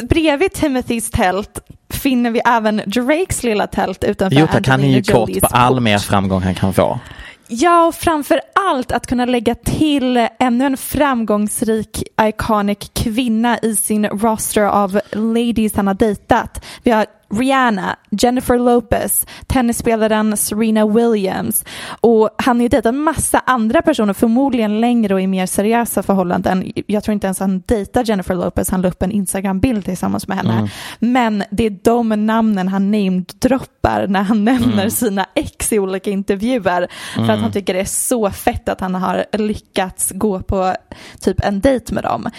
bredvid 0.09 0.53
Timothys 0.53 1.11
tält 1.11 1.59
finner 1.95 2.31
vi 2.31 2.41
även 2.45 2.81
Drakes 2.85 3.43
lilla 3.43 3.67
tält 3.67 4.03
utanför 4.03 4.39
Jo 4.39 4.47
tack, 4.51 4.67
han 4.67 4.83
är 4.83 4.87
ju 4.87 5.03
kort 5.03 5.41
på 5.41 5.47
all 5.47 5.79
mer 5.79 5.97
framgång 5.97 6.41
han 6.41 6.55
kan 6.55 6.73
få. 6.73 6.99
Ja, 7.47 7.85
och 7.87 7.95
framför 7.95 8.41
allt 8.69 8.91
att 8.91 9.07
kunna 9.07 9.25
lägga 9.25 9.55
till 9.55 10.27
ännu 10.39 10.65
en 10.65 10.77
framgångsrik 10.77 12.03
iconic 12.21 12.91
kvinna 12.93 13.59
i 13.61 13.75
sin 13.75 14.05
roster 14.05 14.61
av 14.61 15.01
ladies 15.11 15.75
han 15.75 15.87
har 15.87 15.93
dejtat. 15.93 16.65
Vi 16.83 16.91
har 16.91 17.05
Rihanna, 17.39 17.95
Jennifer 18.09 18.59
Lopez, 18.59 19.25
tennisspelaren 19.47 20.37
Serena 20.37 20.87
Williams 20.87 21.65
och 22.01 22.29
han 22.37 22.57
har 22.57 22.61
ju 22.61 22.69
dejtat 22.69 22.95
massa 22.95 23.39
andra 23.45 23.81
personer, 23.81 24.13
förmodligen 24.13 24.81
längre 24.81 25.13
och 25.13 25.21
i 25.21 25.27
mer 25.27 25.45
seriösa 25.45 26.03
förhållanden. 26.03 26.71
Jag 26.87 27.03
tror 27.03 27.13
inte 27.13 27.27
ens 27.27 27.39
han 27.39 27.63
dejtar 27.65 28.03
Jennifer 28.03 28.35
Lopez, 28.35 28.69
han 28.69 28.81
la 28.81 28.87
upp 28.87 29.01
en 29.01 29.11
Instagram-bild 29.11 29.85
tillsammans 29.85 30.27
med 30.27 30.37
henne. 30.37 30.69
Men 30.99 31.43
det 31.51 31.65
är 31.65 31.77
de 31.83 32.25
namnen 32.25 32.67
han 32.67 32.91
namedroppar 32.91 34.07
när 34.07 34.21
han 34.21 34.43
nämner 34.45 34.89
sina 34.89 35.25
ex 35.33 35.73
i 35.73 35.79
olika 35.79 36.09
intervjuer. 36.09 36.87
För 37.15 37.29
att 37.29 37.39
han 37.39 37.51
tycker 37.51 37.73
det 37.73 37.79
är 37.79 37.85
så 37.85 38.31
fett 38.31 38.69
att 38.69 38.81
han 38.81 38.95
har 38.95 39.25
lyckats 39.37 40.11
gå 40.15 40.39
på 40.39 40.73
typ 41.21 41.43
en 41.43 41.61
dejt 41.61 41.93
med 41.93 42.03
dem. 42.03 42.29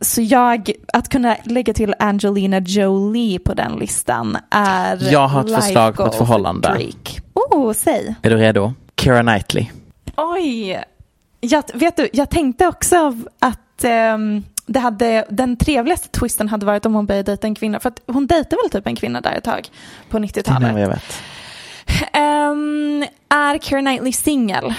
Så 0.00 0.22
jag, 0.22 0.70
att 0.92 1.08
kunna 1.08 1.36
lägga 1.44 1.72
till 1.74 1.94
Angelina 1.98 2.58
Jolie 2.58 3.38
på 3.38 3.54
den 3.54 3.72
listan 3.72 4.27
är 4.50 5.12
Jag 5.12 5.28
har 5.28 5.40
ett 5.44 5.54
förslag 5.54 5.96
på 5.96 6.06
ett 6.06 6.14
förhållande. 6.14 6.88
Oh, 7.34 7.72
säg. 7.72 8.14
Är 8.22 8.30
du 8.30 8.36
redo? 8.36 8.72
Keira 9.00 9.22
Knightley. 9.22 9.66
Oj! 10.16 10.82
Jag, 11.40 11.62
vet 11.74 11.96
du, 11.96 12.08
jag 12.12 12.30
tänkte 12.30 12.66
också 12.66 13.16
att 13.38 13.84
ehm, 13.84 14.44
det 14.66 14.78
hade, 14.80 15.24
den 15.30 15.56
trevligaste 15.56 16.08
twisten 16.08 16.48
hade 16.48 16.66
varit 16.66 16.86
om 16.86 16.94
hon 16.94 17.06
började 17.06 17.30
dejta 17.32 17.46
en 17.46 17.54
kvinna. 17.54 17.80
För 17.80 17.88
att 17.88 18.00
hon 18.06 18.26
dejtade 18.26 18.56
väl 18.62 18.70
typ 18.70 18.86
en 18.86 18.96
kvinna 18.96 19.20
där 19.20 19.32
ett 19.32 19.44
tag 19.44 19.68
på 20.10 20.18
Det 20.18 20.24
är 20.24 20.42
90-talet. 20.42 20.72
vad 20.72 20.82
jag 20.82 20.88
vet. 20.88 21.22
Ehm, 22.12 23.04
är 23.28 23.58
Keira 23.58 23.80
Knightley 23.82 24.12
singel? 24.12 24.74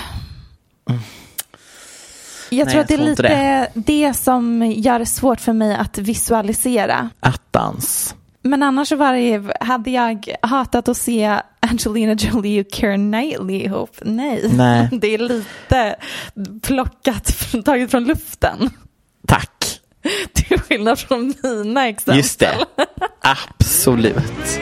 Jag 2.52 2.66
Nej, 2.66 2.72
tror 2.74 2.82
att 2.82 2.88
det 2.88 2.94
är 2.94 2.98
lite 2.98 3.68
det. 3.74 4.14
som 4.14 4.66
gör 4.76 5.00
det 5.00 5.06
svårt 5.06 5.40
för 5.40 5.54
mig 5.54 5.76
att 5.76 5.98
visualisera. 5.98 7.10
Attans. 7.20 8.16
Men 8.41 8.63
annars 8.63 8.91
var 8.91 9.13
det, 9.13 9.54
hade 9.60 9.91
jag 9.91 10.36
hatat 10.41 10.88
att 10.88 10.97
se 10.97 11.41
Angelina 11.60 12.13
Jolie 12.13 12.62
och 12.62 12.67
Keira 12.73 12.95
Knightley 12.95 13.56
ihop. 13.63 13.97
Nej, 14.02 14.49
Nej. 14.54 14.89
det 15.02 15.13
är 15.13 15.17
lite 15.17 15.95
plockat, 16.62 17.45
taget 17.65 17.91
från 17.91 18.04
luften. 18.04 18.69
Tack. 19.28 19.65
Till 20.34 20.60
skillnad 20.60 20.99
från 20.99 21.34
mina 21.43 21.88
exempel. 21.88 22.17
Just 22.17 22.39
det. 22.39 22.65
Absolut. 23.21 24.60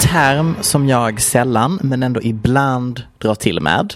Term 0.00 0.54
som 0.60 0.88
jag 0.88 1.20
sällan, 1.20 1.78
men 1.82 2.02
ändå 2.02 2.22
ibland 2.22 3.02
drar 3.18 3.34
till 3.34 3.60
med, 3.60 3.94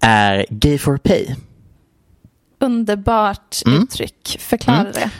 är 0.00 0.46
gay 0.50 0.78
for 0.78 0.96
pay. 0.96 1.34
Underbart 2.60 3.56
Mm. 3.66 3.82
uttryck, 3.82 4.36
förklara 4.40 4.82
det. 4.84 5.10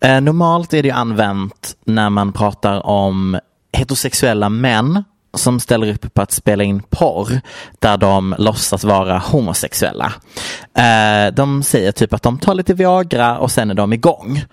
Eh, 0.00 0.20
normalt 0.20 0.74
är 0.74 0.82
det 0.82 0.88
ju 0.88 0.94
använt 0.94 1.76
när 1.84 2.10
man 2.10 2.32
pratar 2.32 2.86
om 2.86 3.38
heterosexuella 3.72 4.48
män 4.48 5.04
som 5.34 5.60
ställer 5.60 5.92
upp 5.92 6.14
på 6.14 6.22
att 6.22 6.32
spela 6.32 6.64
in 6.64 6.82
porr 6.90 7.40
där 7.78 7.96
de 7.96 8.34
låtsas 8.38 8.84
vara 8.84 9.18
homosexuella. 9.18 10.12
Eh, 10.74 11.34
de 11.34 11.62
säger 11.62 11.92
typ 11.92 12.12
att 12.12 12.22
de 12.22 12.38
tar 12.38 12.54
lite 12.54 12.74
Viagra 12.74 13.38
och 13.38 13.50
sen 13.50 13.70
är 13.70 13.74
de 13.74 13.92
igång. 13.92 14.44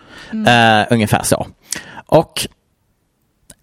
Eh, 0.47 0.85
ungefär 0.89 1.23
så. 1.23 1.47
Och 2.05 2.47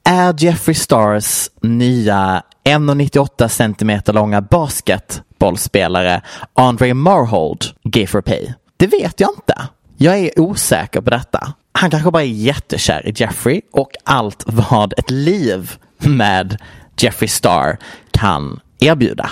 är 0.05 0.45
Jeffree 0.45 0.75
Stars 0.75 1.51
nya 1.63 2.43
1,98 2.65 3.49
centimeter 3.49 4.13
långa 4.13 4.41
basketbollspelare 4.41 6.23
Andre 6.55 6.95
Marhold 6.95 7.65
gay 7.85 8.07
for 8.07 8.21
pay? 8.21 8.53
Det 8.77 8.87
vet 8.87 9.21
jag 9.21 9.31
inte. 9.37 9.69
Jag 10.03 10.19
är 10.19 10.41
osäker 10.41 11.01
på 11.01 11.11
detta. 11.11 11.53
Han 11.73 11.91
kanske 11.91 12.11
bara 12.11 12.23
är 12.23 12.27
jättekär 12.27 13.07
i 13.07 13.13
Jeffrey 13.17 13.61
och 13.73 13.91
allt 14.05 14.45
vad 14.47 14.95
ett 14.99 15.11
liv 15.11 15.71
med 15.99 16.57
Jeffrey 17.01 17.29
Star 17.29 17.79
kan 18.11 18.61
erbjuda. 18.81 19.31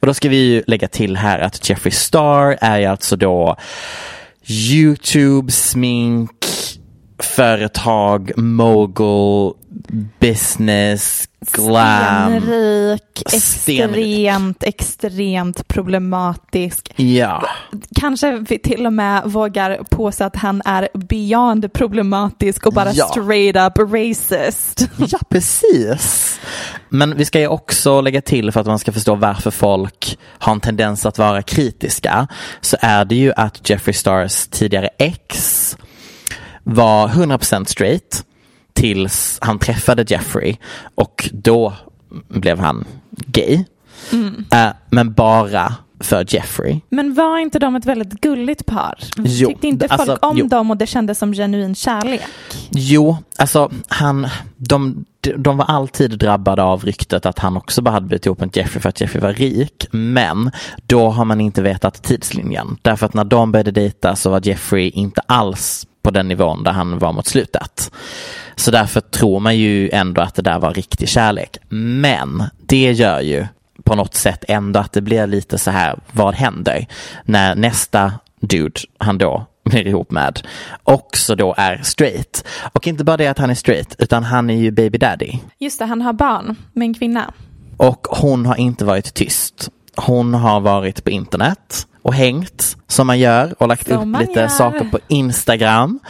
Och 0.00 0.06
då 0.06 0.14
ska 0.14 0.28
vi 0.28 0.36
ju 0.36 0.62
lägga 0.66 0.88
till 0.88 1.16
här 1.16 1.38
att 1.38 1.68
Jeffrey 1.68 1.92
Star 1.92 2.56
är 2.60 2.78
ju 2.78 2.84
alltså 2.84 3.16
då 3.16 3.56
YouTube, 4.48 5.52
smink, 5.52 6.46
företag, 7.18 8.32
mogul, 8.38 9.52
business, 10.20 11.28
glam. 11.52 12.40
Stenrik, 12.40 13.22
extremt, 13.34 14.62
extremt 14.62 15.68
problematisk. 15.68 16.92
Ja, 16.96 17.48
Kanske 17.94 18.32
vi 18.48 18.58
till 18.58 18.86
och 18.86 18.92
med 18.92 19.22
vågar 19.24 19.78
påstå 19.90 20.24
att 20.24 20.36
han 20.36 20.62
är 20.64 20.88
beyond 20.94 21.72
problematisk 21.72 22.66
och 22.66 22.72
bara 22.72 22.92
Ja. 22.92 23.04
straight 23.06 23.56
up 23.56 23.78
racist. 23.92 24.88
ja 24.96 25.18
precis. 25.28 26.40
Men 26.88 27.16
vi 27.16 27.24
ska 27.24 27.40
ju 27.40 27.48
också 27.48 28.00
lägga 28.00 28.20
till 28.20 28.52
för 28.52 28.60
att 28.60 28.66
man 28.66 28.78
ska 28.78 28.92
förstå 28.92 29.14
varför 29.14 29.50
folk 29.50 30.18
har 30.38 30.52
en 30.52 30.60
tendens 30.60 31.06
att 31.06 31.18
vara 31.18 31.42
kritiska. 31.42 32.28
Så 32.60 32.76
är 32.80 33.04
det 33.04 33.14
ju 33.14 33.32
att 33.36 33.70
Jeffree 33.70 33.94
Stars 33.94 34.46
tidigare 34.46 34.88
ex 34.98 35.76
var 36.64 37.08
100% 37.08 37.64
straight 37.64 38.24
tills 38.72 39.38
han 39.42 39.58
träffade 39.58 40.04
Jeffrey 40.08 40.56
och 40.94 41.30
då 41.32 41.72
blev 42.28 42.58
han 42.58 42.84
gay. 43.10 43.64
Eh, 44.52 44.68
men 44.90 45.12
bara 45.12 45.74
för 46.00 46.34
Jeffrey. 46.34 46.80
Men 46.88 47.14
var 47.14 47.38
inte 47.38 47.58
de 47.58 47.76
ett 47.76 47.86
väldigt 47.86 48.20
gulligt 48.20 48.66
par? 48.66 48.98
Jo, 49.16 49.48
Tyckte 49.48 49.66
inte 49.66 49.88
folk 49.88 50.00
alltså, 50.00 50.26
om 50.26 50.38
jo. 50.38 50.46
dem 50.46 50.70
och 50.70 50.76
det 50.76 50.86
kändes 50.86 51.18
som 51.18 51.32
genuin 51.32 51.74
kärlek? 51.74 52.22
Jo, 52.70 53.16
alltså 53.38 53.70
han, 53.88 54.28
de, 54.56 55.04
de 55.36 55.56
var 55.56 55.64
alltid 55.64 56.18
drabbade 56.18 56.62
av 56.62 56.84
ryktet 56.84 57.26
att 57.26 57.38
han 57.38 57.56
också 57.56 57.82
bara 57.82 57.90
hade 57.90 58.06
blivit 58.06 58.26
ihop 58.26 58.40
med 58.40 58.56
Jeffrey 58.56 58.82
för 58.82 58.88
att 58.88 59.00
Jeffrey 59.00 59.22
var 59.22 59.32
rik. 59.32 59.86
Men 59.90 60.50
då 60.86 61.10
har 61.10 61.24
man 61.24 61.40
inte 61.40 61.62
vetat 61.62 62.02
tidslinjen. 62.02 62.76
Därför 62.82 63.06
att 63.06 63.14
när 63.14 63.24
de 63.24 63.52
började 63.52 63.70
dejta 63.70 64.16
så 64.16 64.30
var 64.30 64.40
Jeffrey 64.44 64.88
inte 64.88 65.20
alls 65.26 65.86
på 66.04 66.10
den 66.10 66.28
nivån 66.28 66.62
där 66.62 66.72
han 66.72 66.98
var 66.98 67.12
mot 67.12 67.26
slutet. 67.26 67.92
Så 68.56 68.70
därför 68.70 69.00
tror 69.00 69.40
man 69.40 69.56
ju 69.56 69.90
ändå 69.90 70.22
att 70.22 70.34
det 70.34 70.42
där 70.42 70.58
var 70.58 70.74
riktig 70.74 71.08
kärlek. 71.08 71.56
Men 71.68 72.42
det 72.66 72.92
gör 72.92 73.20
ju 73.20 73.46
på 73.84 73.94
något 73.94 74.14
sätt 74.14 74.44
ändå 74.48 74.80
att 74.80 74.92
det 74.92 75.00
blir 75.00 75.26
lite 75.26 75.58
så 75.58 75.70
här, 75.70 75.98
vad 76.12 76.34
händer 76.34 76.86
när 77.24 77.54
nästa 77.54 78.12
dude 78.40 78.80
han 78.98 79.18
då 79.18 79.46
blir 79.64 79.86
ihop 79.86 80.10
med 80.10 80.46
också 80.84 81.34
då 81.34 81.54
är 81.56 81.80
straight. 81.82 82.44
Och 82.72 82.86
inte 82.86 83.04
bara 83.04 83.16
det 83.16 83.26
att 83.26 83.38
han 83.38 83.50
är 83.50 83.54
straight, 83.54 83.96
utan 83.98 84.22
han 84.22 84.50
är 84.50 84.56
ju 84.56 84.70
baby 84.70 84.98
daddy. 84.98 85.32
Just 85.58 85.78
det, 85.78 85.84
han 85.84 86.02
har 86.02 86.12
barn 86.12 86.56
med 86.72 86.86
en 86.86 86.94
kvinna. 86.94 87.32
Och 87.76 88.06
hon 88.10 88.46
har 88.46 88.56
inte 88.56 88.84
varit 88.84 89.14
tyst. 89.14 89.70
Hon 89.96 90.34
har 90.34 90.60
varit 90.60 91.04
på 91.04 91.10
internet 91.10 91.86
och 92.02 92.14
hängt 92.14 92.76
som 92.86 93.06
man 93.06 93.18
gör 93.18 93.54
och 93.58 93.68
lagt 93.68 93.88
Som 93.88 94.14
upp 94.14 94.20
lite 94.20 94.40
gör. 94.40 94.48
saker 94.48 94.84
på 94.90 94.98
Instagram. 95.08 96.00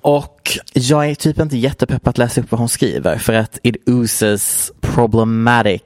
Och 0.00 0.58
jag 0.72 1.10
är 1.10 1.14
typ 1.14 1.38
inte 1.40 1.56
jättepepp 1.56 2.06
att 2.06 2.18
läsa 2.18 2.40
upp 2.40 2.50
vad 2.50 2.58
hon 2.58 2.68
skriver 2.68 3.18
för 3.18 3.32
att 3.32 3.58
it 3.62 3.76
oozes 3.86 4.72
problematic 4.80 5.82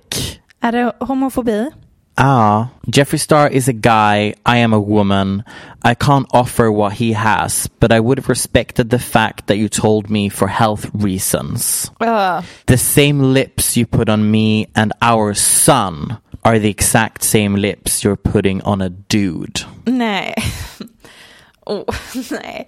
Är 0.60 0.72
det 0.72 0.92
homofobi? 1.00 1.70
Ah, 2.18 2.70
Jeffree 2.86 3.18
Star 3.18 3.48
is 3.48 3.68
a 3.68 3.72
guy. 3.72 4.34
I 4.44 4.58
am 4.58 4.72
a 4.72 4.80
woman. 4.80 5.44
I 5.82 5.94
can't 5.94 6.26
offer 6.32 6.70
what 6.70 6.92
he 6.94 7.12
has, 7.14 7.68
but 7.80 7.90
I 7.90 8.00
would 8.00 8.18
have 8.18 8.28
respected 8.28 8.90
the 8.90 8.98
fact 8.98 9.46
that 9.46 9.56
you 9.56 9.68
told 9.68 10.10
me 10.10 10.28
for 10.28 10.46
health 10.46 10.90
reasons. 10.94 11.90
Uh, 12.00 12.42
The 12.66 12.76
same 12.76 13.32
lips 13.32 13.76
you 13.76 13.86
put 13.86 14.08
on 14.08 14.30
me 14.30 14.66
and 14.76 14.92
our 15.00 15.32
son 15.34 16.18
are 16.44 16.58
the 16.58 16.68
exact 16.70 17.22
same 17.22 17.54
lips 17.56 18.04
you're 18.04 18.16
putting 18.16 18.60
on 18.62 18.82
a 18.82 18.90
dude. 18.90 19.64
nej. 19.86 20.34
Oh, 21.64 21.84
nej. 22.32 22.66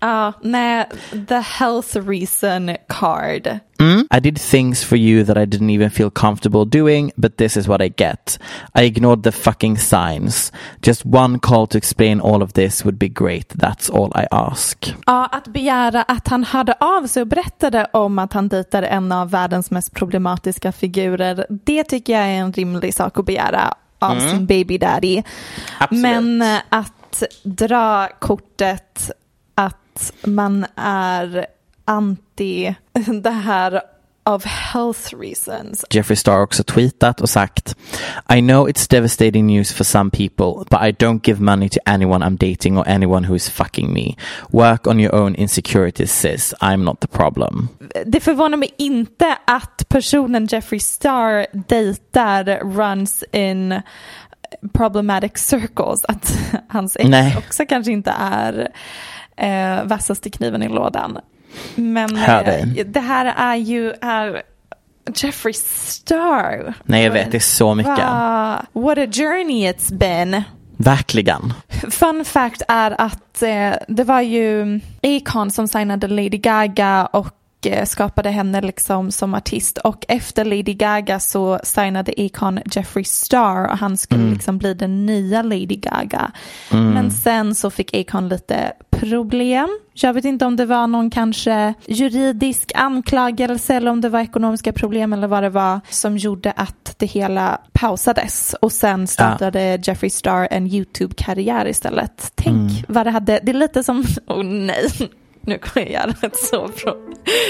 Ja, 0.00 0.32
nej. 0.42 0.86
The 1.28 1.40
health 1.40 1.96
reason 1.96 2.76
card. 2.88 3.60
Mm? 3.78 4.06
I 4.10 4.20
did 4.20 4.40
things 4.40 4.84
for 4.84 4.98
you 4.98 5.24
that 5.24 5.36
I 5.36 5.46
didn't 5.46 5.70
even 5.70 5.90
feel 5.90 6.10
comfortable 6.10 6.64
doing, 6.64 7.12
but 7.16 7.36
this 7.36 7.56
is 7.56 7.68
what 7.68 7.82
I 7.82 7.88
get. 7.88 8.38
I 8.74 8.84
ignored 8.84 9.22
the 9.22 9.32
fucking 9.32 9.78
signs. 9.78 10.52
Just 10.82 11.04
one 11.04 11.38
call 11.38 11.66
to 11.66 11.78
explain 11.78 12.20
all 12.20 12.42
of 12.42 12.52
this 12.52 12.84
would 12.84 12.98
be 12.98 13.08
great. 13.08 13.48
That's 13.48 13.90
all 13.90 14.12
I 14.22 14.26
ask. 14.30 14.94
Ja, 15.06 15.26
att 15.26 15.48
begära 15.48 16.02
att 16.02 16.28
han 16.28 16.44
hörde 16.44 16.74
av 16.80 17.06
sig 17.06 17.20
och 17.20 17.28
berättade 17.28 17.86
om 17.92 18.18
att 18.18 18.32
han 18.32 18.48
dejtar 18.48 18.82
en 18.82 19.12
av 19.12 19.30
världens 19.30 19.70
mest 19.70 19.94
problematiska 19.94 20.72
figurer, 20.72 21.46
det 21.48 21.84
tycker 21.84 22.12
jag 22.12 22.22
är 22.22 22.40
en 22.40 22.52
rimlig 22.52 22.94
sak 22.94 23.18
att 23.18 23.26
begära 23.26 23.74
av 23.98 24.20
sin 24.20 24.46
baby 24.46 24.78
daddy. 24.78 25.22
Absolut. 25.78 26.02
Men 26.02 26.42
eh, 26.42 26.58
att 26.68 27.22
dra 27.42 28.08
kortet 28.18 29.10
att 29.96 30.12
man 30.24 30.66
är 30.76 31.46
anti 31.84 32.74
det 33.22 33.30
här 33.30 33.80
of 34.24 34.44
health 34.44 35.14
reasons. 35.14 35.84
Jeffree 35.90 36.16
Star 36.16 36.40
också 36.40 36.64
tweetat 36.64 37.20
och 37.20 37.28
sagt 37.28 37.76
I 38.36 38.40
know 38.40 38.68
it's 38.68 38.90
devastating 38.90 39.46
news 39.46 39.72
for 39.72 39.84
some 39.84 40.10
people, 40.10 40.64
but 40.70 40.80
I 40.82 40.92
don't 40.92 41.20
give 41.28 41.40
money 41.40 41.68
to 41.68 41.78
anyone 41.86 42.26
I'm 42.26 42.36
dating 42.36 42.78
or 42.78 42.88
anyone 42.88 43.26
who 43.26 43.34
is 43.34 43.50
fucking 43.50 43.92
me. 43.92 44.16
Work 44.50 44.86
on 44.86 45.00
your 45.00 45.14
own 45.14 45.34
insecurities 45.34 46.12
sis. 46.12 46.54
I'm 46.60 46.84
not 46.84 47.00
the 47.00 47.06
problem. 47.06 47.68
Det 48.06 48.20
förvånar 48.20 48.56
mig 48.56 48.74
inte 48.78 49.38
att 49.44 49.88
personen 49.88 50.46
Jeffree 50.46 50.80
Star 50.80 51.46
dejtar 51.52 52.44
runs 52.64 53.24
in 53.32 53.82
problematic 54.72 55.32
circles. 55.36 56.04
Att 56.04 56.38
hans 56.68 56.96
ex 56.96 57.08
Nej. 57.08 57.36
också 57.38 57.66
kanske 57.66 57.92
inte 57.92 58.14
är 58.18 58.68
eh, 59.36 59.84
vassaste 59.84 60.30
kniven 60.30 60.62
i 60.62 60.68
lådan. 60.68 61.18
Men 61.74 62.16
eh, 62.16 62.66
det 62.86 63.00
här 63.00 63.34
är 63.36 63.56
ju 63.56 63.92
är 64.00 64.42
Jeffree 65.14 65.54
Star. 65.54 66.74
Nej 66.84 67.04
jag 67.04 67.10
vet, 67.10 67.30
det 67.30 67.38
är 67.38 67.40
så 67.40 67.74
mycket. 67.74 67.98
Va, 67.98 68.62
what 68.72 68.98
a 68.98 69.06
journey 69.12 69.72
it's 69.72 69.94
been. 69.94 70.42
Verkligen. 70.76 71.52
Fun 71.90 72.24
fact 72.24 72.62
är 72.68 73.00
att 73.00 73.42
eh, 73.42 73.72
det 73.88 74.04
var 74.04 74.20
ju 74.20 74.80
Akon 75.02 75.50
som 75.50 75.68
signade 75.68 76.08
Lady 76.08 76.38
Gaga 76.38 77.06
och 77.06 77.28
skapade 77.84 78.30
henne 78.30 78.60
liksom 78.60 79.10
som 79.10 79.34
artist. 79.34 79.78
Och 79.78 80.04
efter 80.08 80.44
Lady 80.44 80.74
Gaga 80.74 81.20
så 81.20 81.60
signade 81.62 82.12
Akon 82.18 82.60
Jeffree 82.72 83.04
Star 83.04 83.68
och 83.68 83.78
han 83.78 83.96
skulle 83.96 84.30
liksom 84.30 84.58
bli 84.58 84.74
den 84.74 85.06
nya 85.06 85.42
Lady 85.42 85.76
Gaga. 85.76 86.30
Men 86.70 87.10
sen 87.10 87.54
så 87.54 87.70
fick 87.70 87.94
Akon 87.94 88.28
lite 88.28 88.72
problem. 88.90 89.78
Jag 89.92 90.14
vet 90.14 90.24
inte 90.24 90.46
om 90.46 90.56
det 90.56 90.66
var 90.66 90.86
någon 90.86 91.10
kanske 91.10 91.74
juridisk 91.86 92.72
anklagelse 92.74 93.74
eller 93.74 93.90
om 93.90 94.00
det 94.00 94.08
var 94.08 94.20
ekonomiska 94.20 94.72
problem 94.72 95.12
eller 95.12 95.28
vad 95.28 95.42
det 95.42 95.50
var 95.50 95.80
som 95.90 96.16
gjorde 96.16 96.50
att 96.50 96.94
det 96.96 97.06
hela 97.06 97.60
pausades. 97.72 98.54
Och 98.60 98.72
sen 98.72 99.06
startade 99.06 99.80
Jeffree 99.82 100.10
Star 100.10 100.48
en 100.50 100.66
YouTube-karriär 100.66 101.66
istället. 101.66 102.32
Tänk 102.34 102.84
vad 102.88 103.06
det 103.06 103.10
hade, 103.10 103.40
det 103.42 103.52
är 103.52 103.54
lite 103.54 103.82
som, 103.82 104.04
oh 104.26 104.42
nej, 104.42 104.88
nu 105.46 105.58
kommer 105.58 105.86
jag 105.86 105.92
göra 106.02 106.14
ett 106.22 106.36
så 106.38 106.68
pro- 106.68 106.96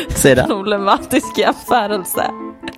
Säg 0.09 0.35
det. 0.35 0.45
problematisk 0.47 1.39
jämförelse. 1.39 2.25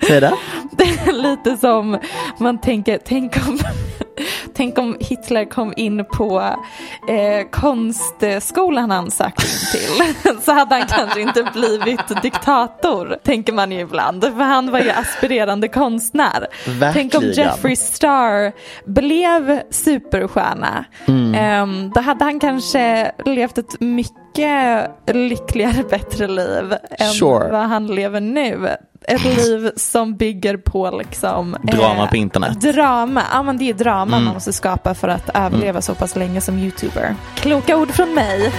Säg 0.06 0.20
det. 0.20 0.32
Det 0.70 0.84
är 0.84 1.12
lite 1.12 1.56
som 1.56 1.98
man 2.38 2.60
tänker, 2.60 2.98
tänk 3.04 3.36
om, 3.48 3.58
tänk 4.54 4.78
om 4.78 4.96
Hitler 5.00 5.44
kom 5.44 5.72
in 5.76 6.04
på 6.04 6.40
eh, 7.08 7.46
konstskolan 7.50 8.90
han 8.90 9.10
sökte 9.10 9.42
in 9.46 9.80
till. 10.22 10.42
Så 10.42 10.52
hade 10.52 10.74
han 10.74 10.86
kanske 10.86 11.20
inte 11.20 11.50
blivit 11.54 12.22
diktator, 12.22 13.16
tänker 13.24 13.52
man 13.52 13.72
ju 13.72 13.80
ibland. 13.80 14.22
För 14.24 14.30
han 14.44 14.70
var 14.70 14.80
ju 14.80 14.90
aspirerande 14.90 15.68
konstnär. 15.68 16.46
Tänk 16.64 17.14
om 17.14 17.20
Verkligen. 17.22 17.32
Jeffree 17.48 17.76
Star 17.76 18.52
blev 18.90 19.60
superstjärna. 19.70 20.84
Ehm, 21.36 21.90
då 21.94 22.00
hade 22.00 22.24
han 22.24 22.40
kanske 22.40 23.12
levt 23.24 23.58
ett 23.58 23.80
mycket 23.80 24.12
lyckligare, 25.06 25.84
bättre 25.90 26.26
liv 26.28 26.74
än 26.90 27.12
Sure. 27.12 27.50
vad 27.52 27.68
han 27.68 27.86
lever 27.86 28.20
nu. 28.20 28.68
Ett 29.02 29.24
liv 29.24 29.70
som 29.76 30.16
bygger 30.16 30.56
på 30.56 30.90
liksom 30.90 31.56
Drama 31.62 32.06
på 32.06 32.16
internet. 32.16 32.60
Drama, 32.60 33.22
ja 33.32 33.42
men 33.42 33.56
det 33.58 33.70
är 33.70 33.74
drama 33.74 34.20
man 34.20 34.34
måste 34.34 34.52
skapa 34.52 34.94
för 34.94 35.08
att 35.08 35.30
överleva 35.34 35.82
så 35.82 35.94
pass 35.94 36.16
länge 36.16 36.40
som 36.40 36.58
youtuber. 36.58 37.14
Kloka 37.34 37.76
ord 37.76 37.90
från 37.90 38.14
mig. 38.14 38.52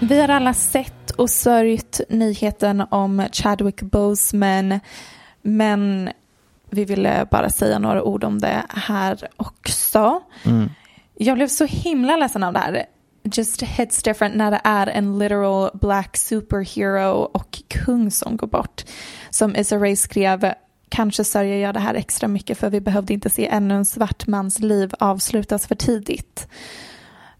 Vi 0.00 0.20
har 0.20 0.28
alla 0.28 0.54
sett 0.54 1.10
och 1.10 1.30
sörjt 1.30 2.00
nyheten 2.08 2.84
om 2.90 3.26
Chadwick 3.32 3.82
Boseman 3.82 4.80
men 5.42 6.10
vi 6.70 6.84
ville 6.84 7.26
bara 7.30 7.50
säga 7.50 7.78
några 7.78 8.02
ord 8.02 8.24
om 8.24 8.38
det 8.38 8.62
här 8.68 9.28
också. 9.36 10.20
Jag 11.20 11.36
blev 11.36 11.48
så 11.48 11.64
himla 11.64 12.16
ledsen 12.16 12.42
av 12.42 12.52
det 12.52 12.58
här. 12.58 12.84
Just 13.22 13.62
hits 13.62 14.02
different 14.02 14.36
när 14.36 14.50
det 14.50 14.60
är 14.64 14.86
en 14.86 15.18
literal 15.18 15.70
black 15.74 16.16
superhero 16.16 17.12
och 17.12 17.62
kung 17.68 18.10
som 18.10 18.36
går 18.36 18.46
bort. 18.46 18.84
Som 19.30 19.56
Issa 19.56 19.76
Rae 19.76 19.96
skrev, 19.96 20.52
kanske 20.88 21.24
sörjer 21.24 21.56
jag 21.56 21.74
det 21.74 21.80
här 21.80 21.94
extra 21.94 22.28
mycket 22.28 22.58
för 22.58 22.70
vi 22.70 22.80
behövde 22.80 23.14
inte 23.14 23.30
se 23.30 23.46
ännu 23.46 23.74
en 23.74 23.86
svart 23.86 24.26
mans 24.26 24.58
liv 24.58 24.92
avslutas 24.98 25.66
för 25.66 25.74
tidigt. 25.74 26.48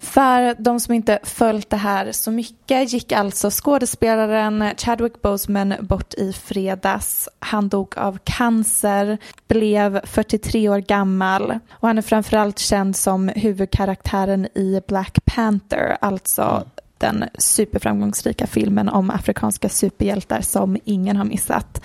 För 0.01 0.63
de 0.63 0.81
som 0.81 0.95
inte 0.95 1.19
följt 1.23 1.71
det 1.71 1.77
här 1.77 2.13
så 2.13 2.31
mycket 2.31 2.93
gick 2.93 3.13
alltså 3.13 3.51
skådespelaren 3.51 4.65
Chadwick 4.77 5.23
Boseman 5.23 5.75
bort 5.81 6.15
i 6.15 6.33
fredags. 6.33 7.29
Han 7.39 7.69
dog 7.69 7.99
av 7.99 8.19
cancer, 8.25 9.19
blev 9.49 10.07
43 10.07 10.69
år 10.69 10.79
gammal 10.79 11.59
och 11.73 11.89
han 11.89 11.99
är 11.99 12.03
framförallt 12.03 12.59
känd 12.59 12.97
som 12.97 13.29
huvudkaraktären 13.29 14.49
i 14.55 14.81
Black 14.89 15.19
Panther, 15.25 15.97
alltså 16.01 16.65
den 16.99 17.25
superframgångsrika 17.39 18.47
filmen 18.47 18.89
om 18.89 19.11
afrikanska 19.11 19.69
superhjältar 19.69 20.41
som 20.41 20.77
ingen 20.85 21.17
har 21.17 21.25
missat. 21.25 21.83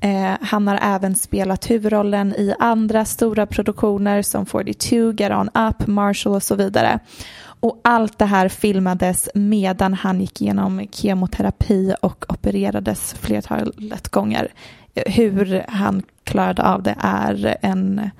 Eh, 0.00 0.34
han 0.40 0.68
har 0.68 0.78
även 0.82 1.14
spelat 1.14 1.70
huvudrollen 1.70 2.32
i 2.32 2.54
andra 2.58 3.04
stora 3.04 3.46
produktioner 3.46 4.22
som 4.22 4.46
42, 4.46 5.12
Get 5.12 5.32
On 5.32 5.48
Up, 5.54 5.86
Marshall 5.86 6.34
och 6.34 6.42
så 6.42 6.54
vidare. 6.54 6.98
Och 7.60 7.80
allt 7.84 8.18
det 8.18 8.24
här 8.24 8.48
filmades 8.48 9.28
medan 9.34 9.94
han 9.94 10.20
gick 10.20 10.42
igenom 10.42 10.86
kemoterapi 10.92 11.94
och 12.02 12.24
opererades 12.28 13.14
flertalet 13.20 14.08
gånger. 14.08 14.52
Eh, 14.94 15.12
Hur 15.12 15.64
han 15.68 16.02
klarade 16.24 16.62
av 16.62 16.82
det 16.82 16.94
är 16.98 17.56
en 17.62 18.10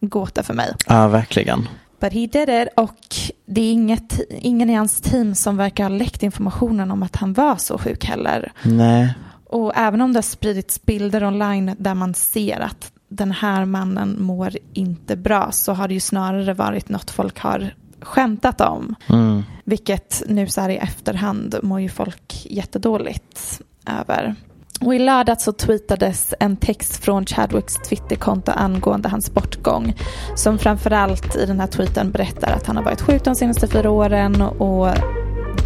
gåta 0.00 0.42
för 0.42 0.54
mig. 0.54 0.72
Ja, 0.86 1.08
verkligen. 1.08 1.68
But 2.00 2.12
he 2.12 2.26
did 2.26 2.48
it 2.48 2.68
och 2.76 3.16
det 3.46 3.60
är 3.60 3.72
inget, 3.72 4.20
ingen 4.30 4.70
i 4.70 4.74
hans 4.74 5.00
team 5.00 5.34
som 5.34 5.56
verkar 5.56 5.84
ha 5.84 5.90
läckt 5.90 6.22
informationen 6.22 6.90
om 6.90 7.02
att 7.02 7.16
han 7.16 7.32
var 7.32 7.56
så 7.56 7.78
sjuk 7.78 8.04
heller. 8.04 8.52
Nej. 8.62 9.14
Och 9.48 9.72
även 9.76 10.00
om 10.00 10.12
det 10.12 10.16
har 10.16 10.22
spridits 10.22 10.82
bilder 10.82 11.24
online 11.24 11.74
där 11.78 11.94
man 11.94 12.14
ser 12.14 12.60
att 12.60 12.92
den 13.08 13.32
här 13.32 13.64
mannen 13.64 14.16
mår 14.22 14.52
inte 14.72 15.16
bra 15.16 15.52
så 15.52 15.72
har 15.72 15.88
det 15.88 15.94
ju 15.94 16.00
snarare 16.00 16.54
varit 16.54 16.88
något 16.88 17.10
folk 17.10 17.38
har 17.38 17.74
skämtat 18.00 18.60
om. 18.60 18.94
Mm. 19.08 19.42
Vilket 19.64 20.22
nu 20.26 20.46
så 20.46 20.60
här 20.60 20.68
i 20.68 20.76
efterhand 20.76 21.58
mår 21.62 21.80
ju 21.80 21.88
folk 21.88 22.46
jättedåligt 22.50 23.60
över. 24.00 24.34
Och 24.80 24.94
i 24.94 24.98
lördag 24.98 25.40
så 25.40 25.52
tweetades 25.52 26.34
en 26.40 26.56
text 26.56 27.04
från 27.04 27.26
Chadwicks 27.26 27.74
Twitterkonto 27.74 28.52
angående 28.52 29.08
hans 29.08 29.34
bortgång. 29.34 29.94
Som 30.36 30.58
framförallt 30.58 31.36
i 31.36 31.46
den 31.46 31.60
här 31.60 31.66
tweeten 31.66 32.10
berättar 32.10 32.52
att 32.52 32.66
han 32.66 32.76
har 32.76 32.84
varit 32.84 33.00
sjuk 33.00 33.24
de 33.24 33.34
senaste 33.34 33.68
fyra 33.68 33.90
åren 33.90 34.42
och 34.42 34.88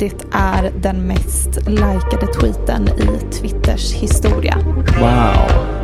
det 0.02 0.24
är 0.32 0.72
den 0.80 1.06
mest 1.06 1.68
likade 1.68 2.26
tweeten 2.26 2.88
i 2.88 3.32
Twitters 3.32 3.92
historia. 3.92 4.58
Wow. 4.98 5.82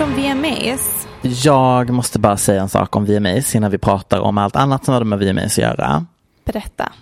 Lite 0.00 0.12
om 0.12 0.40
VMAs. 0.42 1.06
Jag 1.44 1.90
måste 1.90 2.18
bara 2.18 2.36
säga 2.36 2.62
en 2.62 2.68
sak 2.68 2.96
om 2.96 3.04
VMAs 3.04 3.54
innan 3.54 3.70
vi 3.70 3.78
pratar 3.78 4.20
om 4.20 4.38
allt 4.38 4.56
annat 4.56 4.84
som 4.84 4.94
har 4.94 5.04
med 5.04 5.18
VMAs 5.18 5.44
att 5.44 5.58
göra. 5.58 6.06
Berätta. 6.44 6.92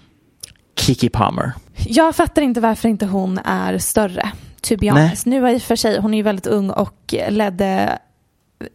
Kiki 0.81 1.09
Palmer. 1.09 1.53
Jag 1.87 2.17
fattar 2.17 2.43
inte 2.43 2.61
varför 2.61 2.89
inte 2.89 3.07
hon 3.07 3.39
är 3.39 3.79
större. 3.79 4.33
To 4.61 4.77
be 4.77 4.91
honest. 4.91 5.27
Nu 5.27 5.47
är 5.49 5.55
i 5.55 5.57
och 5.57 5.63
för 5.63 5.77
sig, 5.77 6.01
hon 6.01 6.15
är 6.15 6.19
ju 6.19 6.23
väldigt 6.23 6.47
ung 6.47 6.71
och 6.71 7.15
ledde 7.29 7.99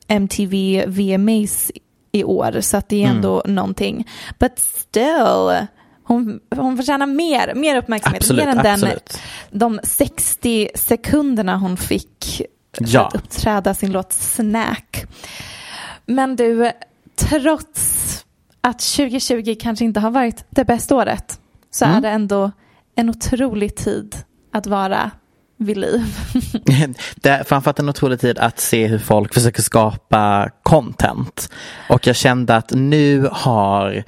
MTV 0.07 0.86
VMAs 0.88 1.71
i 2.11 2.24
år. 2.24 2.61
Så 2.61 2.78
att 2.78 2.89
det 2.89 3.03
är 3.03 3.07
ändå 3.07 3.43
någonting. 3.45 4.07
But 4.39 4.59
still. 4.59 5.67
Hon, 6.03 6.39
hon 6.55 6.78
förtjänar 6.78 7.05
mer, 7.05 7.53
mer 7.55 7.78
uppmärksamhet. 7.78 8.21
Absolut, 8.21 8.45
mer 8.45 8.51
än 8.51 8.57
den, 8.57 8.74
absolut. 8.74 9.17
de 9.51 9.80
60 9.84 10.69
sekunderna 10.76 11.57
hon 11.57 11.78
fick 11.78 12.41
Ja. 12.80 13.07
att 13.07 13.15
uppträda 13.15 13.74
sin 13.74 13.91
låt 13.91 14.13
Snack. 14.13 15.05
Men 16.05 16.36
du, 16.36 16.71
trots 17.15 18.26
att 18.61 18.80
2020 18.80 19.55
kanske 19.59 19.86
inte 19.86 19.99
har 19.99 20.11
varit 20.11 20.45
det 20.49 20.65
bästa 20.65 20.95
året 20.95 21.39
så 21.71 21.86
Mm. 21.86 21.97
är 21.97 22.01
det 22.01 22.09
ändå 22.09 22.51
en 22.95 23.09
otrolig 23.09 23.76
tid 23.76 24.15
att 24.53 24.67
vara 24.67 25.11
vid 25.57 25.78
liv. 25.78 26.01
Det 27.15 27.30
är 27.30 27.43
framförallt 27.43 27.80
en 27.80 27.89
otrolig 27.89 28.19
tid 28.19 28.39
att 28.39 28.59
se 28.59 28.88
hur 28.88 28.99
folk 28.99 29.34
försöker 29.34 29.61
skapa 29.61 30.49
content. 30.63 31.49
Och 31.89 32.07
jag 32.07 32.15
kände 32.15 32.55
att 32.55 32.71
nu 32.71 33.30
har, 33.32 34.03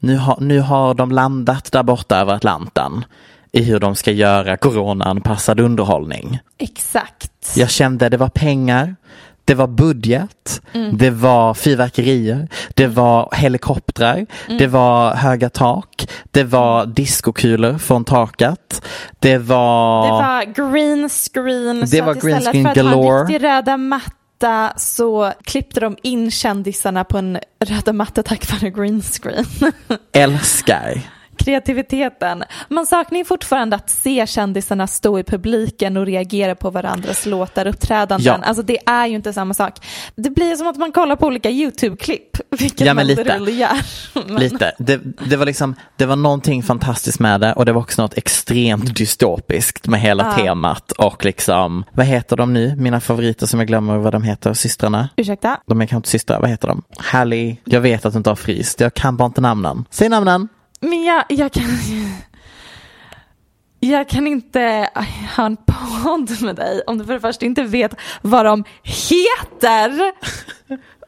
nu 0.00 0.16
har, 0.16 0.40
nu 0.40 0.60
har 0.60 0.94
de 0.94 1.12
landat 1.12 1.72
där 1.72 1.82
borta 1.82 2.16
över 2.16 2.34
Atlanten 2.34 3.04
i 3.52 3.62
hur 3.62 3.78
de 3.80 3.96
ska 3.96 4.10
göra 4.10 4.56
coronaanpassad 4.56 5.60
underhållning. 5.60 6.38
Exakt. 6.58 7.56
Jag 7.56 7.70
kände 7.70 8.08
det 8.08 8.16
var 8.16 8.28
pengar, 8.28 8.96
det 9.44 9.54
var 9.54 9.66
budget, 9.66 10.62
det 10.92 11.10
var 11.10 11.54
fyrverkerier, 11.54 12.48
det 12.74 12.86
var 12.86 13.28
helikoptrar, 13.32 14.26
det 14.58 14.66
var 14.66 15.14
höga 15.14 15.50
tak, 15.50 16.08
det 16.30 16.44
var 16.44 16.86
diskokulor 16.86 17.78
från 17.78 18.04
taket, 18.04 18.82
det 19.18 19.38
var... 19.38 20.06
Det 20.06 20.12
var 20.12 20.70
green 20.70 21.08
screen. 21.08 21.80
Det 21.80 21.86
så 21.86 22.04
var 22.04 22.14
green 22.14 22.40
screen 22.40 22.64
för 22.64 22.70
att 22.70 22.76
ha 22.76 22.82
galore. 22.84 23.22
riktig 23.22 23.44
röda 23.44 23.76
mattor 23.76 24.14
matta 24.40 24.78
så 24.78 25.32
klippte 25.44 25.80
de 25.80 25.96
in 26.02 26.30
kändisarna 26.30 27.04
på 27.04 27.18
en 27.18 27.38
röda 27.64 27.92
matta 27.92 28.22
tack 28.22 28.52
vare 28.52 28.70
green 28.70 29.02
screen. 29.02 29.44
Älskar. 30.12 31.00
Kreativiteten. 31.44 32.44
Man 32.68 32.86
saknar 32.86 33.18
ju 33.18 33.24
fortfarande 33.24 33.76
att 33.76 33.90
se 33.90 34.26
kändisarna 34.26 34.86
stå 34.86 35.18
i 35.18 35.24
publiken 35.24 35.96
och 35.96 36.06
reagera 36.06 36.54
på 36.54 36.70
varandras 36.70 37.26
låtar, 37.26 37.66
uppträdanden. 37.66 38.26
Ja. 38.26 38.38
Alltså 38.42 38.62
det 38.62 38.78
är 38.86 39.06
ju 39.06 39.14
inte 39.14 39.32
samma 39.32 39.54
sak. 39.54 39.74
Det 40.14 40.30
blir 40.30 40.56
som 40.56 40.66
att 40.66 40.76
man 40.76 40.92
kollar 40.92 41.16
på 41.16 41.26
olika 41.26 41.50
YouTube-klipp, 41.50 42.36
vilket 42.50 42.80
Ja, 42.80 42.86
men 42.86 42.96
man 42.96 43.06
lite. 43.06 43.22
gör. 43.50 43.70
Men- 44.28 44.36
Lite. 44.40 44.72
Det, 44.78 45.00
det, 45.28 45.36
var 45.36 45.46
liksom, 45.46 45.74
det 45.96 46.06
var 46.06 46.16
någonting 46.16 46.62
fantastiskt 46.62 47.20
med 47.20 47.40
det 47.40 47.52
och 47.52 47.64
det 47.66 47.72
var 47.72 47.80
också 47.80 48.02
något 48.02 48.18
extremt 48.18 48.96
dystopiskt 48.96 49.86
med 49.88 50.00
hela 50.00 50.24
Ja. 50.24 50.32
temat 50.44 50.92
och 50.92 51.24
liksom, 51.24 51.84
vad 51.92 52.06
heter 52.06 52.36
de 52.36 52.52
nu, 52.52 52.76
mina 52.76 53.00
favoriter 53.00 53.46
som 53.46 53.60
jag 53.60 53.66
glömmer 53.66 53.96
vad 53.98 54.12
de 54.12 54.22
heter, 54.22 54.52
systrarna? 54.54 55.08
Ursäkta? 55.16 55.56
De 55.66 55.80
är 55.80 55.84
kanske 55.86 55.96
inte 55.96 56.08
systrar, 56.08 56.40
vad 56.40 56.50
heter 56.50 56.68
de? 56.68 56.82
Hallie, 56.98 57.56
jag 57.64 57.80
vet 57.80 58.04
att 58.06 58.12
du 58.12 58.16
inte 58.16 58.30
har 58.30 58.36
fryst, 58.36 58.80
jag 58.80 58.94
kan 58.94 59.16
bara 59.16 59.26
inte 59.26 59.40
namnen. 59.40 59.84
Säg 59.90 60.08
namnen! 60.08 60.48
Men 60.80 61.04
jag, 61.04 61.24
jag 61.28 61.52
kan... 61.52 61.64
Jag 63.82 64.08
kan 64.08 64.26
inte 64.26 64.90
ha 65.36 65.46
en 65.46 65.56
podd 65.56 66.42
med 66.42 66.56
dig 66.56 66.82
om 66.86 66.98
du 66.98 67.04
för 67.04 67.12
det 67.12 67.20
första 67.20 67.46
inte 67.46 67.62
vet 67.62 67.94
vad 68.22 68.44
de 68.44 68.64
heter 68.82 70.12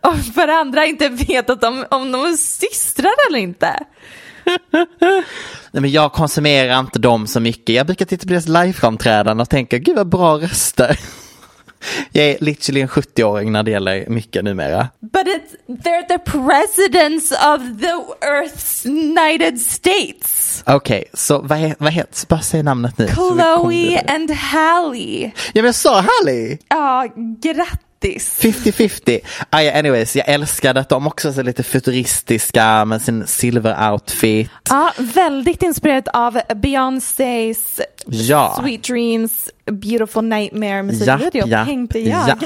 och 0.00 0.18
för 0.34 0.46
det 0.46 0.54
andra 0.54 0.86
inte 0.86 1.08
vet 1.08 1.50
att 1.50 1.60
de, 1.60 1.84
om 1.90 2.12
de 2.12 2.24
är 2.24 2.36
systrar 2.36 3.12
eller 3.28 3.38
inte. 3.38 3.84
Nej, 5.70 5.80
men 5.80 5.90
jag 5.90 6.12
konsumerar 6.12 6.80
inte 6.80 6.98
dem 6.98 7.26
så 7.26 7.40
mycket. 7.40 7.74
Jag 7.74 7.86
brukar 7.86 8.04
titta 8.04 8.26
på 8.26 8.32
deras 8.32 8.48
liveframträdanden 8.48 9.40
och 9.40 9.50
tänka, 9.50 9.78
gud 9.78 9.96
vad 9.96 10.08
bra 10.08 10.38
röster. 10.38 10.98
Jag 12.12 12.24
är 12.26 12.36
literally 12.40 12.80
en 12.80 12.88
70-åring 12.88 13.52
när 13.52 13.62
det 13.62 13.70
gäller 13.70 14.06
mycket 14.08 14.44
numera. 14.44 14.88
But 15.00 15.22
it's, 15.26 15.76
they're 15.82 16.08
the 16.08 16.18
presidents 16.18 17.30
of 17.32 17.80
the 17.80 17.92
Earth's 18.26 18.86
United 18.86 19.60
States. 19.60 20.62
Okej, 20.66 21.04
så 21.14 21.38
vad, 21.38 21.58
he- 21.58 21.74
vad 21.78 21.92
heter, 21.92 22.26
bara 22.28 22.40
säg 22.40 22.62
namnet 22.62 22.98
nu. 22.98 23.08
Chloe 23.08 24.00
and 24.08 24.30
Hallie. 24.30 25.24
Ja 25.52 25.62
men 25.62 25.64
jag 25.64 25.74
sa 25.74 26.04
Hallie! 26.20 26.58
Ja, 26.68 27.06
grattis. 27.42 27.78
50-50. 28.08 29.20
Ah, 29.50 29.60
ja, 29.60 29.78
anyways, 29.78 30.16
jag 30.16 30.28
älskade 30.28 30.80
att 30.80 30.88
de 30.88 31.06
också 31.06 31.28
är 31.28 31.42
lite 31.42 31.62
futuristiska 31.62 32.84
med 32.84 33.02
sin 33.02 33.24
silver-outfit. 33.26 34.48
Ja, 34.68 34.92
väldigt 34.98 35.62
inspirerat 35.62 36.08
av 36.08 36.40
Beyoncés 36.56 37.80
Ja. 38.06 38.58
Sweet 38.62 38.82
Dreams 38.82 39.50
Beautiful 39.72 40.24
Nightmare 40.24 40.82
musikvideo 40.82 41.30
Ja, 41.32 41.46
ja, 41.46 41.64
tänkte 41.64 41.98
jag. 41.98 42.28
ja. 42.28 42.36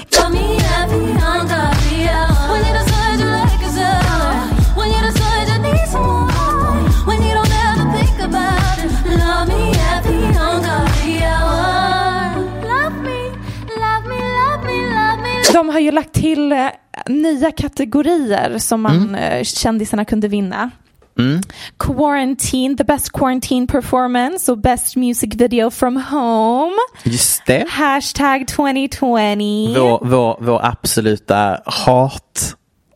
De 15.57 15.69
har 15.69 15.81
ju 15.81 15.91
lagt 15.91 16.13
till 16.13 16.53
eh, 16.53 16.69
nya 17.07 17.51
kategorier 17.53 18.59
som 18.59 18.81
man 18.83 18.97
Mm. 18.97 19.15
eh, 19.15 19.43
kändisarna 19.45 20.05
kunde 20.05 20.29
vinna. 20.29 20.71
Quarantine, 21.79 22.77
the 22.77 22.85
best 22.85 23.13
quarantine 23.13 23.67
performance 23.67 24.53
och 24.53 24.59
best 24.59 24.97
music 24.97 25.35
video 25.35 25.71
from 25.71 25.97
home. 25.97 26.77
Just 27.05 27.47
det. 27.47 27.65
Hashtag 27.69 28.49
2020. 28.49 29.75
Vår, 29.79 30.05
vår, 30.07 30.37
vår 30.41 30.65
absoluta 30.65 31.61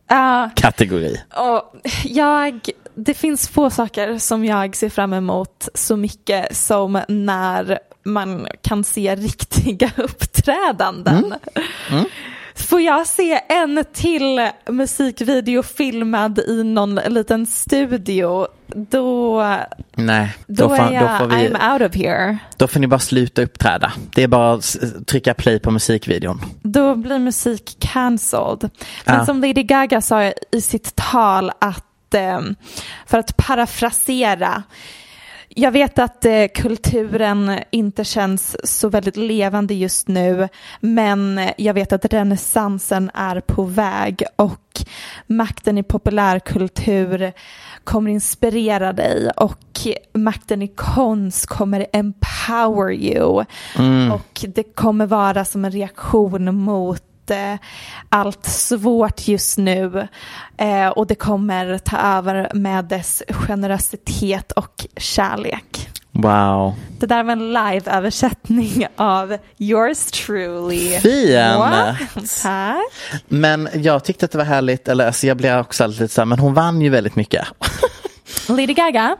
hatkategori. 0.09 1.17
Och 1.37 1.75
jag, 2.05 2.59
det 2.95 3.13
finns 3.13 3.49
få 3.49 3.69
saker 3.69 4.17
som 4.17 4.45
jag 4.45 4.75
ser 4.75 4.89
fram 4.89 5.13
emot 5.13 5.69
så 5.73 5.97
mycket 5.97 6.57
som 6.57 7.01
när 7.07 7.79
man 8.05 8.47
kan 8.61 8.83
se 8.83 9.15
riktiga 9.15 9.91
uppträdanden. 9.97 11.33
Får 12.55 12.81
jag 12.81 13.07
se 13.07 13.41
en 13.49 13.85
till 13.93 14.49
musikvideo 14.69 15.63
filmad 15.63 16.39
i 16.39 16.63
någon 16.63 16.95
liten 16.95 17.45
studio, 17.45 18.47
då, 18.67 19.43
Nej, 19.95 20.35
då, 20.47 20.67
då, 20.67 20.75
får, 20.75 20.93
jag, 20.93 21.03
då, 21.03 21.17
får 21.17 21.25
vi, 21.27 21.47
I'm 21.49 21.73
out 21.73 21.81
of 21.89 21.95
here. 21.95 22.37
då 22.57 22.67
får 22.67 22.79
ni 22.79 22.87
bara 22.87 22.99
sluta 22.99 23.41
uppträda. 23.41 23.93
Det 24.15 24.23
är 24.23 24.27
bara 24.27 24.53
att 24.53 24.75
trycka 25.07 25.33
play 25.33 25.59
på 25.59 25.71
musikvideon. 25.71 26.41
Då 26.63 26.95
blir 26.95 27.19
musik 27.19 27.77
cancelled. 27.79 28.69
Men 29.05 29.15
Ja. 29.17 29.25
som 29.25 29.41
Lady 29.41 29.63
Gaga 29.63 30.01
sa 30.01 30.33
i 30.51 30.61
sitt 30.61 30.95
tal 30.95 31.51
att, 31.59 32.13
eh, 32.13 32.39
för 33.05 33.17
att 33.17 33.37
parafrasera, 33.37 34.63
jag 35.55 35.71
vet 35.71 35.99
att 35.99 36.25
eh, 36.25 36.47
kulturen 36.55 37.59
inte 37.71 38.03
känns 38.03 38.57
så 38.63 38.89
väldigt 38.89 39.17
levande 39.17 39.73
just 39.73 40.07
nu, 40.07 40.47
men 40.79 41.49
jag 41.57 41.73
vet 41.73 41.93
att 41.93 42.13
renässansen 42.13 43.11
är 43.13 43.39
på 43.39 43.63
väg 43.63 44.23
och 44.35 44.81
makten 45.27 45.77
i 45.77 45.83
populärkultur 45.83 47.33
kommer 47.83 48.11
inspirera 48.11 48.93
dig 48.93 49.29
och 49.37 49.87
makten 50.13 50.61
i 50.61 50.67
konst 50.67 51.45
kommer 51.45 51.85
empower 51.93 52.91
you. 52.91 53.45
Och 54.13 54.45
det 54.47 54.63
kommer 54.63 55.05
vara 55.05 55.45
som 55.45 55.65
en 55.65 55.71
reaktion 55.71 56.55
mot 56.55 57.03
allt 58.09 58.45
svårt 58.45 59.27
just 59.27 59.57
nu 59.57 60.07
eh, 60.57 60.87
och 60.87 61.07
det 61.07 61.15
kommer 61.15 61.77
ta 61.77 61.97
över 61.97 62.51
med 62.53 62.85
dess 62.85 63.23
generositet 63.29 64.51
och 64.51 64.85
kärlek. 64.97 65.89
Wow. 66.11 66.75
Det 66.99 67.05
där 67.05 67.23
var 67.23 67.31
en 67.31 67.53
live-översättning 67.53 68.87
av 68.95 69.37
yours 69.57 70.05
truly. 70.05 70.89
Fint. 70.89 72.41
Tack. 72.43 72.77
Men 73.27 73.69
jag 73.73 74.03
tyckte 74.03 74.25
att 74.25 74.31
det 74.31 74.37
var 74.37 74.45
härligt, 74.45 74.87
eller 74.87 75.07
alltså 75.07 75.27
jag 75.27 75.37
blev 75.37 75.59
också 75.59 75.87
lite 75.87 76.07
så 76.07 76.21
här, 76.21 76.25
men 76.25 76.39
hon 76.39 76.53
vann 76.53 76.81
ju 76.81 76.89
väldigt 76.89 77.15
mycket. 77.15 77.47
Lady 78.49 78.73
Gaga. 78.73 79.17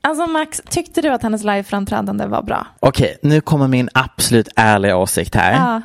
Alltså 0.00 0.26
Max, 0.26 0.62
tyckte 0.70 1.02
du 1.02 1.08
att 1.08 1.22
hennes 1.22 1.44
live-framträdande 1.44 2.26
var 2.26 2.42
bra? 2.42 2.66
Okej, 2.80 3.18
nu 3.22 3.40
kommer 3.40 3.68
min 3.68 3.88
absolut 3.94 4.48
ärliga 4.56 4.96
åsikt 4.96 5.34
här. 5.34 5.52
Ja. 5.52 5.82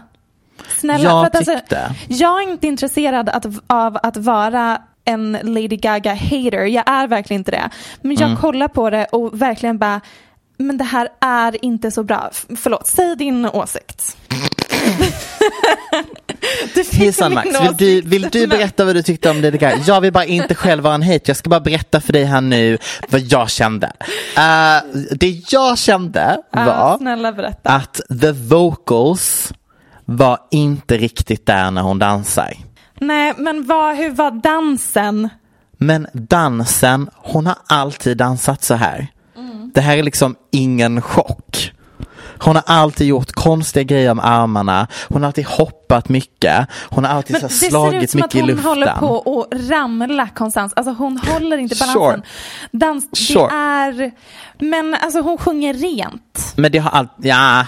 Snälla, 0.77 1.03
Jag 1.03 1.21
för 1.21 1.27
att 1.27 1.35
alltså, 1.35 1.55
tyckte. 1.55 1.95
jag 2.07 2.43
är 2.43 2.51
inte 2.51 2.67
intresserad 2.67 3.29
att, 3.29 3.45
av 3.67 3.97
att 4.03 4.17
vara 4.17 4.81
en 5.05 5.37
Lady 5.43 5.77
Gaga-hater. 5.77 6.65
Jag 6.65 6.89
är 6.89 7.07
verkligen 7.07 7.39
inte 7.41 7.51
det. 7.51 7.69
Men 8.01 8.17
Mm. 8.17 8.29
jag 8.29 8.39
kollar 8.41 8.67
på 8.67 8.89
det 8.89 9.05
och 9.05 9.41
verkligen 9.41 9.77
bara, 9.77 10.01
men 10.57 10.77
det 10.77 10.83
här 10.83 11.09
är 11.21 11.65
inte 11.65 11.91
så 11.91 12.03
bra. 12.03 12.29
F- 12.31 12.45
förlåt, 12.57 12.87
säg 12.87 13.15
din 13.15 13.45
åsikt. 13.45 14.17
Hejsan 16.91 17.33
Max, 17.33 17.49
vill 17.61 17.73
du, 17.77 18.01
vill 18.01 18.21
du 18.31 18.47
berätta 18.47 18.85
vad 18.85 18.95
du 18.95 19.03
tyckte 19.03 19.29
om 19.29 19.41
Lady 19.41 19.57
Gaga? 19.57 19.77
Jag 19.87 20.01
vill 20.01 20.13
bara 20.13 20.25
inte 20.25 20.55
själv 20.55 20.83
vara 20.83 20.95
en 20.95 21.03
hate, 21.03 21.21
jag 21.25 21.37
ska 21.37 21.49
bara 21.49 21.59
berätta 21.59 22.01
för 22.01 22.13
dig 22.13 22.23
här 22.23 22.41
nu 22.41 22.77
vad 23.09 23.21
jag 23.21 23.49
kände. 23.49 23.91
Eh, 24.37 24.77
det 25.11 25.51
jag 25.51 25.77
kände 25.77 26.37
var 26.51 27.31
berätta. 27.31 27.69
att 27.69 28.01
the 28.21 28.31
vocals 28.31 29.53
var 30.05 30.37
inte 30.51 30.97
riktigt 30.97 31.45
där 31.45 31.71
när 31.71 31.81
hon 31.81 31.99
dansar. 31.99 32.53
Nej, 32.99 33.33
men 33.37 33.65
vad, 33.67 33.95
hur 33.95 34.09
var 34.11 34.31
dansen? 34.31 35.29
Men 35.77 36.07
dansen, 36.13 37.09
hon 37.15 37.45
har 37.45 37.55
alltid 37.67 38.17
dansat 38.17 38.63
så 38.63 38.73
här. 38.73 39.07
Mm. 39.37 39.71
Det 39.73 39.81
här 39.81 39.97
är 39.97 40.03
liksom 40.03 40.35
ingen 40.51 41.01
chock. 41.01 41.71
Hon 42.39 42.55
har 42.55 42.63
alltid 42.67 43.07
gjort 43.07 43.31
konstiga 43.31 43.83
grejer 43.83 44.13
med 44.13 44.25
armarna. 44.25 44.87
Hon 45.09 45.21
har 45.21 45.27
alltid 45.27 45.45
hoppat 45.45 46.09
mycket. 46.09 46.67
Hon 46.89 47.03
har 47.03 47.11
alltid 47.11 47.31
Men 47.31 47.41
så 47.41 47.47
det 47.47 47.53
här 47.53 47.59
ser 47.59 47.65
ut 47.65 47.71
slagit 47.71 48.11
som 48.11 48.19
att 48.21 48.25
mycket 48.33 48.35
i 48.35 48.39
hon 48.39 48.47
luften. 48.49 48.65
håller 48.69 48.93
på 48.93 49.47
att 49.51 49.69
ramla 49.69 50.27
konstant. 50.27 50.73
Alltså 50.75 50.93
hon 50.93 51.17
håller 51.17 51.57
inte 51.57 51.75
Sure. 51.75 51.93
balansen. 51.93 52.23
Dans, 52.71 53.17
Sure. 53.17 53.39
det 53.47 53.53
är, 53.55 54.11
men 54.59 54.93
alltså 55.01 55.21
hon 55.21 55.37
sjunger 55.37 55.73
rent. 55.73 56.53
Men 56.55 56.71
det 56.71 56.77
har 56.77 56.91
alltid, 56.91 57.25
ja, 57.25 57.65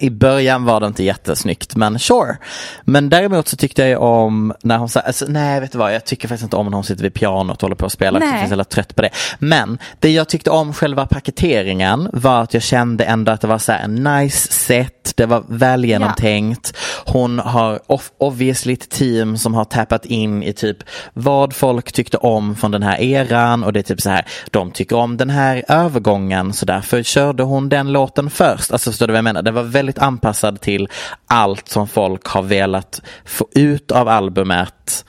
i 0.00 0.10
början 0.10 0.64
var 0.64 0.80
det 0.80 0.86
inte 0.86 1.04
jättesnyggt, 1.04 1.76
men 1.76 1.98
sure. 1.98 2.36
Men 2.84 3.08
däremot 3.08 3.48
så 3.48 3.56
tyckte 3.56 3.82
jag 3.86 4.02
om 4.02 4.52
när 4.62 4.78
hon 4.78 4.88
sa, 4.88 5.00
alltså, 5.00 5.24
nej 5.28 5.60
vet 5.60 5.72
du 5.72 5.78
vad, 5.78 5.94
jag 5.94 6.04
tycker 6.04 6.28
faktiskt 6.28 6.44
inte 6.44 6.56
om 6.56 6.66
när 6.66 6.72
hon 6.72 6.84
sitter 6.84 7.02
vid 7.02 7.14
pianot 7.14 7.56
och 7.56 7.62
håller 7.62 7.76
på 7.76 7.86
att 7.86 7.92
spela, 7.92 8.18
Nej. 8.18 8.28
jag 8.42 8.52
är 8.52 8.56
så 8.56 8.64
trött 8.64 8.96
på 8.96 9.02
det. 9.02 9.10
Men 9.38 9.78
det 10.00 10.10
jag 10.10 10.28
tyckte 10.28 10.50
om 10.50 10.72
själva 10.72 11.06
paketeringen 11.06 12.08
var 12.12 12.42
att 12.42 12.54
jag 12.54 12.62
kände 12.62 13.04
ändå 13.04 13.32
att 13.32 13.40
det 13.40 13.46
var 13.46 13.58
så 13.58 13.72
här 13.72 13.84
en 13.84 13.94
nice 13.94 14.52
set, 14.52 15.12
det 15.16 15.26
var 15.26 15.44
väl 15.48 15.84
genomtänkt. 15.84 16.76
Hon 17.06 17.38
har 17.38 17.80
off- 17.86 18.12
obviously 18.18 18.72
ett 18.72 18.90
team 18.90 19.36
som 19.38 19.54
har 19.54 19.64
tappat 19.64 20.06
in 20.06 20.42
i 20.42 20.52
typ 20.52 20.76
vad 21.12 21.54
folk 21.54 21.92
tyckte 21.92 22.16
om 22.16 22.56
från 22.56 22.70
den 22.70 22.82
här 22.82 23.00
eran 23.00 23.64
och 23.64 23.72
det 23.72 23.80
är 23.80 23.82
typ 23.82 24.00
så 24.00 24.10
här, 24.10 24.26
de 24.50 24.70
tycker 24.70 24.96
om 24.96 25.16
den 25.16 25.30
här 25.30 25.64
övergången 25.68 26.52
så 26.52 26.66
därför 26.66 27.02
körde 27.02 27.42
hon 27.42 27.68
den 27.68 27.92
låten 27.92 28.30
först. 28.30 28.72
Alltså 28.72 28.90
förstår 28.90 29.06
du 29.06 29.12
vad 29.12 29.18
jag 29.18 29.24
menar? 29.24 29.42
Det 29.42 29.50
var 29.50 29.65
väldigt 29.66 29.98
anpassad 29.98 30.60
till 30.60 30.88
allt 31.26 31.68
som 31.68 31.88
folk 31.88 32.26
har 32.26 32.42
velat 32.42 33.02
få 33.24 33.48
ut 33.54 33.90
av 33.92 34.08
albumet 34.08 35.04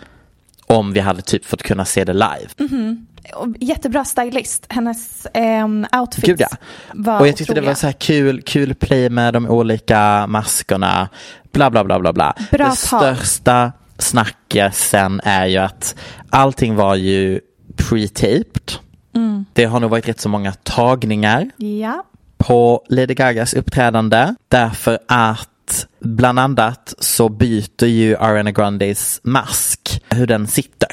om 0.66 0.94
vi 0.94 1.00
hade 1.00 1.22
typ 1.22 1.46
fått 1.46 1.64
kunna 1.64 1.86
se 1.86 2.04
det 2.04 2.14
live. 2.14 2.78
Och 3.36 3.48
Jättebra 3.60 4.06
stylist. 4.06 4.66
Hennes 4.70 5.28
ehm, 5.34 5.86
outfits 6.00 6.28
Gud 6.28 6.42
ja. 6.42 6.48
var 6.94 7.20
Och 7.20 7.28
jag 7.28 7.38
tyckte 7.38 7.54
det 7.54 7.60
otroliga. 7.60 7.72
var 7.72 7.76
så 7.76 7.86
här 7.86 7.94
kul, 7.94 8.42
kul 8.42 8.76
play 8.76 9.10
med 9.10 9.34
de 9.34 9.48
olika 9.48 10.28
maskerna. 10.28 11.10
Bla 11.52 11.70
bla 11.70 11.84
bla 11.84 12.00
bla 12.00 12.14
bla. 12.14 12.36
Bra 12.52 12.58
det 12.58 12.64
tag. 12.64 13.18
största 13.18 13.72
snackisen 13.98 15.22
är 15.24 15.46
ju 15.46 15.58
att 15.58 15.96
allting 16.30 16.76
var 16.76 16.96
ju 16.96 17.40
pre-taped. 17.76 18.80
Mm. 19.16 19.46
Det 19.54 19.66
har 19.66 19.80
nog 19.80 19.92
varit 19.92 20.08
rätt 20.08 20.20
så 20.20 20.30
många 20.30 20.54
tagningar 20.54 21.50
Ja. 21.58 22.04
På 22.48 22.84
Lady 22.90 23.14
Gagas 23.14 23.54
uppträdande 23.54 24.36
därför 24.48 25.00
att 25.08 25.86
bland 26.00 26.40
annat 26.40 26.94
så 27.00 27.30
byter 27.30 27.86
ju 27.86 28.16
Ariana 28.18 28.52
Grandes 28.52 29.20
mask 29.24 30.02
hur 30.10 30.28
den 30.28 30.48
sitter 30.48 30.90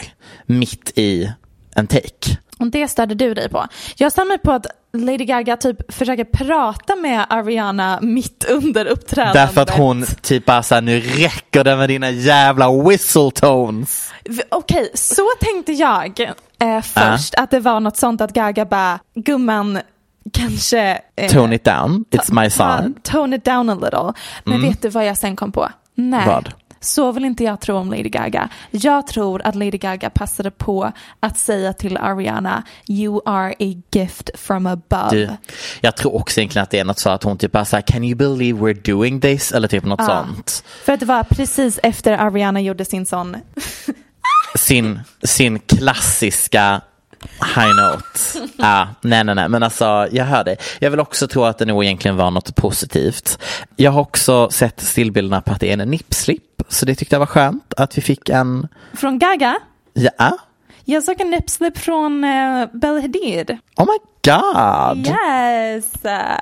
mitt 0.47 0.93
i 0.99 1.33
en 1.75 1.87
take. 1.87 2.39
Och 2.59 2.67
det 2.71 2.89
störde 2.89 3.15
du 3.15 3.35
dig 3.35 3.49
på. 3.49 3.67
Jag 3.97 4.13
stör 4.13 4.25
mig 4.25 4.39
på 4.39 4.53
att 4.53 4.67
Lady 4.93 5.25
Gaga 5.25 5.57
typ 5.57 5.93
försöker 5.95 6.25
prata 6.25 6.97
med 6.97 7.27
Ariana 7.31 7.99
mitt 8.03 8.45
under 8.51 8.87
uppträdandet. 8.87 9.35
Därför 9.35 9.61
att 9.61 9.71
hon 9.71 10.05
typ 10.23 10.45
bara 10.47 10.63
såhär, 10.63 10.83
nu 10.83 11.01
räcker 11.01 11.65
det 11.65 11.77
med 11.77 11.89
dina 11.89 12.11
jävla 12.11 12.83
whistle 12.89 13.31
tones. 13.31 14.11
V- 14.25 14.43
Okej, 14.51 14.91
så 14.95 15.23
tänkte 15.41 15.73
jag 15.73 16.21
eh, 16.61 16.81
först. 16.83 17.35
Att 17.35 17.51
det 17.51 17.61
var 17.61 17.81
något 17.81 17.97
sånt 17.97 18.21
att 18.21 18.33
Gaga 18.33 18.65
bara, 18.65 18.99
gumman, 19.15 19.79
kanske... 20.33 21.01
Eh, 21.17 21.31
Tone 21.33 21.55
it 21.55 21.65
down, 21.65 22.05
it's 22.11 22.43
my 22.43 22.51
song. 22.51 22.95
ta- 23.03 23.13
Tone 23.13 23.37
it 23.37 23.45
down 23.45 23.71
a 23.71 23.75
little. 23.75 24.13
Men 24.45 24.55
Mm. 24.55 24.69
vet 24.69 24.83
du 24.83 24.89
vad 24.89 25.07
jag 25.07 25.19
sen 25.19 25.37
kom 25.37 25.53
på? 25.53 25.69
Nej. 25.95 26.27
Vad? 26.27 26.53
Så 26.81 27.13
vill 27.13 27.25
inte 27.25 27.45
jag 27.45 27.61
tro 27.61 27.77
om 27.77 27.91
Lady 27.91 28.09
Gaga. 28.09 28.49
Jag 28.71 29.07
tror 29.07 29.43
att 29.47 29.55
Lady 29.55 29.79
Gaga 29.79 30.11
passade 30.11 30.51
på 30.51 30.93
att 31.21 31.39
säga 31.39 31.73
till 31.73 31.97
Ariana, 31.97 32.63
you 32.89 33.21
are 33.27 33.53
a 33.61 33.83
gift 33.93 34.31
from 34.35 34.67
above. 34.67 35.11
Du, 35.11 35.31
jag 35.81 35.97
tror 35.97 36.15
också 36.15 36.41
egentligen 36.41 36.63
att 36.63 36.71
det 36.71 36.79
är 36.79 36.85
något 36.85 36.99
så 36.99 37.11
att 37.11 37.23
hon 37.23 37.39
typ 37.39 37.53
bara 37.53 37.65
såhär, 37.65 37.83
can 37.83 38.05
you 38.05 38.15
believe 38.17 38.59
we're 38.61 38.91
doing 38.93 39.21
this? 39.21 39.53
Eller 39.53 39.69
typ 39.69 39.85
något 39.85 40.01
Ja. 40.01 40.07
sånt. 40.27 40.65
För 40.85 40.93
att 40.93 41.01
det 41.01 41.07
var 41.07 41.23
precis 41.23 41.81
efter 41.83 42.13
Ariana 42.13 42.61
gjorde 42.61 42.85
sin 42.85 43.07
sån, 43.07 43.37
Sin, 44.59 45.01
sin 45.23 45.59
klassiska 45.59 46.81
high 47.57 47.75
note. 47.75 48.49
ah, 48.59 48.87
nej, 49.01 49.25
nej, 49.25 49.35
nej, 49.35 49.49
men 49.49 49.63
alltså 49.63 50.09
jag 50.13 50.25
hör 50.25 50.45
dig. 50.45 50.57
Jag 50.79 50.91
vill 50.91 51.01
också 51.01 51.29
tro 51.29 51.45
att 51.45 51.59
det 51.59 51.65
nog 51.65 51.85
egentligen 51.85 52.17
var 52.17 52.31
något 52.31 52.57
positivt. 52.57 53.39
Jag 53.77 53.91
har 53.91 54.01
också 54.01 54.51
sett 54.51 54.81
stillbilderna 54.81 55.41
på 55.41 55.53
att 55.53 55.61
det 55.61 55.73
är 55.73 55.79
en 55.79 55.91
nipslip, 55.91 56.63
så 56.69 56.87
det 56.87 56.95
tyckte 56.95 57.15
jag 57.15 57.21
var 57.21 57.27
skönt 57.27 57.75
att 57.77 57.99
vi 57.99 58.03
fick 58.03 58.29
en, 58.29 58.69
från 58.95 59.19
Gaga. 59.19 59.57
ja, 59.93 60.39
Jag 60.85 61.03
såg 61.03 61.21
en 61.21 61.31
nipslip 61.31 61.79
från 61.79 62.25
uh, 62.25 62.69
Bella 62.73 63.01
Hadid. 63.01 63.59
oh 63.77 63.87
my 63.87 63.99
god. 64.25 65.07
Yes! 65.07 65.85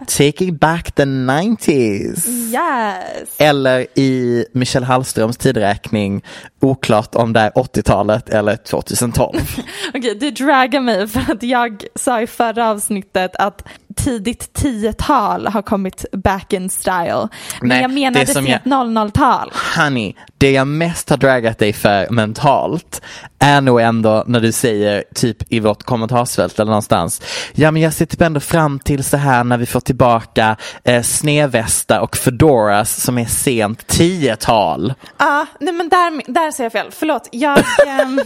Taking 0.06 0.56
back 0.56 0.94
the 0.94 1.04
90s. 1.04 2.28
Yes! 2.28 3.36
Eller 3.38 3.86
i 3.98 4.44
Michelle 4.52 4.86
Hallströms 4.86 5.36
tidräkning, 5.36 6.22
oklart 6.60 7.14
om 7.14 7.32
det 7.32 7.40
är 7.40 7.50
80-talet 7.50 8.28
eller 8.28 8.56
2012. 8.56 9.40
Okej, 9.94 10.14
du 10.14 10.30
dragar 10.30 10.80
mig 10.80 11.08
för 11.08 11.32
att 11.32 11.42
jag 11.42 11.84
sa 11.94 12.20
i 12.20 12.26
förra 12.26 12.70
avsnittet 12.70 13.36
att 13.36 13.64
tidigt 13.96 14.50
10-tal 14.58 15.46
har 15.46 15.62
kommit 15.62 16.04
back 16.12 16.52
in 16.52 16.70
style. 16.70 17.28
Men 17.60 17.68
Nej, 17.68 17.80
jag 17.80 17.90
det 17.90 17.94
menade 17.94 18.26
sent 18.26 18.64
00-tal. 18.64 19.52
Honey, 19.76 20.14
det 20.38 20.50
jag 20.50 20.66
mest 20.66 21.10
har 21.10 21.16
dragat 21.16 21.58
dig 21.58 21.72
för 21.72 22.10
mentalt 22.10 23.02
är 23.38 23.60
nog 23.60 23.80
ändå 23.80 24.24
när 24.26 24.40
du 24.40 24.52
säger 24.52 25.04
typ 25.14 25.52
i 25.52 25.60
vårt 25.60 25.82
kommentarsfält 25.82 26.60
eller 26.60 26.70
någonstans. 26.70 27.22
Ja 27.52 27.70
men 27.70 27.82
jag 27.82 27.92
ser 27.92 28.06
typ 28.06 28.20
ändå 28.20 28.40
fram 28.40 28.78
till 28.78 29.04
så 29.04 29.16
här 29.16 29.44
när 29.44 29.58
vi 29.58 29.66
får 29.66 29.80
tillbaka 29.80 30.56
eh, 30.84 31.02
snedvästar 31.02 32.00
och 32.00 32.16
fedoras 32.16 33.02
som 33.02 33.18
är 33.18 33.24
sent 33.24 33.92
10-tal. 33.92 34.94
Ja, 35.18 35.46
nej 35.60 35.74
men 35.74 35.88
där, 35.88 36.32
där 36.32 36.50
säger 36.50 36.64
jag 36.64 36.72
fel. 36.72 36.86
Förlåt, 36.90 37.28
jag... 37.32 37.58
ehm, 37.86 38.20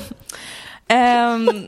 ehm, 0.89 1.47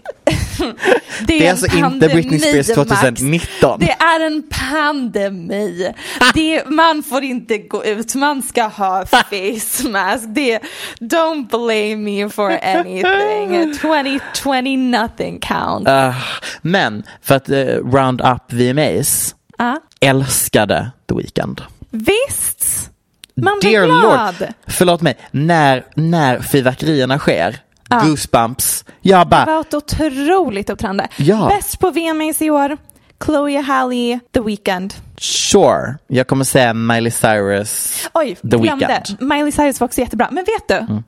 Det 1.27 1.39
är 1.39 1.45
en 1.45 1.51
alltså 1.51 1.77
inte 1.77 2.09
Britney 2.09 2.39
Spears 2.39 2.67
pandemi, 2.75 2.91
Max. 2.91 3.01
2019. 3.15 3.81
Det 3.81 3.91
är 3.91 4.21
en 4.27 4.43
pandemi. 4.71 5.93
Det, 6.35 6.67
man 6.67 7.03
får 7.03 7.23
inte 7.25 7.59
gå 7.59 7.85
ut, 7.85 8.15
man 8.15 8.43
ska 8.43 8.63
ha 8.65 9.07
face 9.07 9.89
mask. 9.89 10.25
Det, 10.29 10.61
don't 11.01 11.49
blame 11.49 11.97
me 11.97 12.31
for 12.31 12.51
anything. 12.63 13.75
2020 13.81 14.77
nothing 14.77 15.41
counts. 15.41 15.89
Ah, 15.91 16.15
men 16.63 17.03
för 17.23 17.35
att 17.35 17.49
eh, 17.49 17.57
round 17.67 18.21
up 18.21 18.53
VMAs, 18.53 19.35
Ja. 19.59 19.81
älskade 20.01 20.91
The 21.09 21.15
Weeknd. 21.15 21.61
Visst, 21.91 22.91
man 23.35 23.59
blir 23.61 23.71
Dear 23.73 23.87
glad. 23.87 24.35
Lord, 24.41 24.49
förlåt 24.67 25.01
mig, 25.01 25.17
när, 25.31 25.85
när 25.95 26.41
fyrverkerierna 26.41 27.19
sker, 27.19 27.57
Ja. 27.89 28.01
goosebumps, 28.05 28.85
jag 29.01 29.27
Det 29.27 29.31
bara, 29.31 29.45
var 29.45 29.61
ett 29.61 29.75
otroligt 29.75 30.71
uppträdande. 30.71 31.07
Ja. 31.17 31.53
Bäst 31.57 31.79
på 31.79 31.91
VMAs 31.91 32.43
i 32.43 32.51
år, 32.51 32.77
Chloe 33.25 33.61
Halle, 33.61 34.21
The 34.35 34.41
Weeknd. 34.41 34.95
sure, 35.19 35.99
jag 36.07 36.27
kommer 36.27 36.45
säga 36.45 36.75
Miley 36.75 37.11
Cyrus, 37.11 37.93
Oj, 38.15 38.35
The 38.35 38.49
glömde. 38.49 38.87
Weeknd. 38.87 39.23
Miley 39.29 39.53
Cyrus 39.53 39.81
var 39.81 39.85
också 39.85 40.01
jättebra. 40.01 40.29
Men 40.31 40.45
vet 40.45 40.69
du? 40.69 40.75
Mm. 40.93 41.03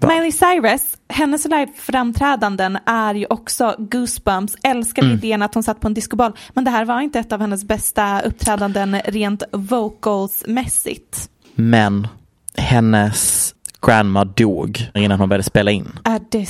Bra. 0.00 0.10
Miley 0.14 0.32
Cyrus, 0.32 0.82
hennes 1.08 1.44
live-framträdanden 1.44 2.78
är 2.86 3.14
ju 3.14 3.26
också 3.30 3.74
goosebumps. 3.78 4.56
Älskade 4.62 5.06
Mm. 5.06 5.18
idén 5.18 5.42
att 5.42 5.54
hon 5.54 5.62
satt 5.62 5.80
på 5.80 5.86
en 5.88 5.94
discoboll. 5.94 6.32
Men 6.54 6.64
det 6.64 6.70
här 6.70 6.84
var 6.84 7.00
inte 7.00 7.18
ett 7.18 7.32
av 7.32 7.40
hennes 7.40 7.64
bästa 7.64 8.20
uppträdanden 8.20 9.00
rent 9.04 9.42
vocals-mässigt. 9.52 11.28
Men 11.54 12.08
hennes 12.56 13.53
grandma 13.86 14.24
dog 14.24 14.90
innan 14.94 15.18
hon 15.20 15.28
började 15.28 15.42
spela 15.44 15.70
in. 15.70 15.98
Är 16.04 16.20
det 16.30 16.46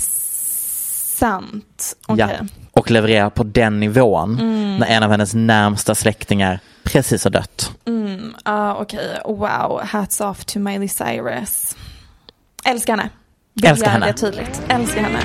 sant? 1.19 1.97
Okej. 2.07 2.37
Ja. 2.41 2.47
Och 2.73 2.91
levererar 2.91 3.31
på 3.31 3.43
den 3.43 3.81
nivån 3.81 4.39
Mm. 4.41 4.77
när 4.77 4.87
en 4.87 5.03
av 5.03 5.11
hennes 5.11 5.35
närmsta 5.35 5.95
släktingar 5.95 6.61
precis 6.85 7.25
har 7.25 7.31
dött. 7.31 7.71
Mm, 7.87 8.35
ah, 8.43 8.75
Okej, 8.75 9.19
wow. 9.25 9.81
Hats 9.85 10.21
off 10.21 10.45
to 10.45 10.59
Miley 10.59 10.89
Cyrus. 10.89 11.77
Älskar 12.65 12.97
henne. 12.97 13.11
Vill 13.55 13.67
Älskar 13.71 13.91
henne. 13.91 14.07
Det 14.07 14.13
tydligt. 14.13 14.63
Älskar 14.69 15.03
henne. 15.03 15.21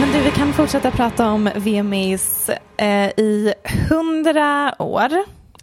Men 0.00 0.12
du, 0.12 0.20
vi 0.20 0.30
kan 0.30 0.52
fortsätta 0.52 0.90
prata 0.90 1.30
om 1.30 1.50
VMAs 1.54 2.50
eh, 2.76 3.06
i 3.06 3.54
hundra 3.88 4.74
år. 4.82 5.08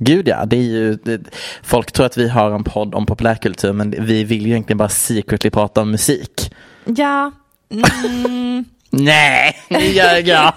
Gud 0.03 0.27
ja, 0.27 0.45
det 0.45 0.55
är 0.55 0.61
ju, 0.61 0.95
det, 0.95 1.21
folk 1.63 1.91
tror 1.91 2.05
att 2.05 2.17
vi 2.17 2.29
har 2.29 2.51
en 2.51 2.63
podd 2.63 2.95
om 2.95 3.05
populärkultur 3.05 3.73
men 3.73 4.05
vi 4.05 4.23
vill 4.23 4.45
ju 4.45 4.51
egentligen 4.51 4.77
bara 4.77 4.89
secretly 4.89 5.49
prata 5.49 5.81
om 5.81 5.91
musik. 5.91 6.53
Ja. 6.85 7.31
Mm, 8.05 8.65
Nej, 8.89 9.57
nu 9.69 9.79
ljög 9.79 10.27
jag. 10.27 10.53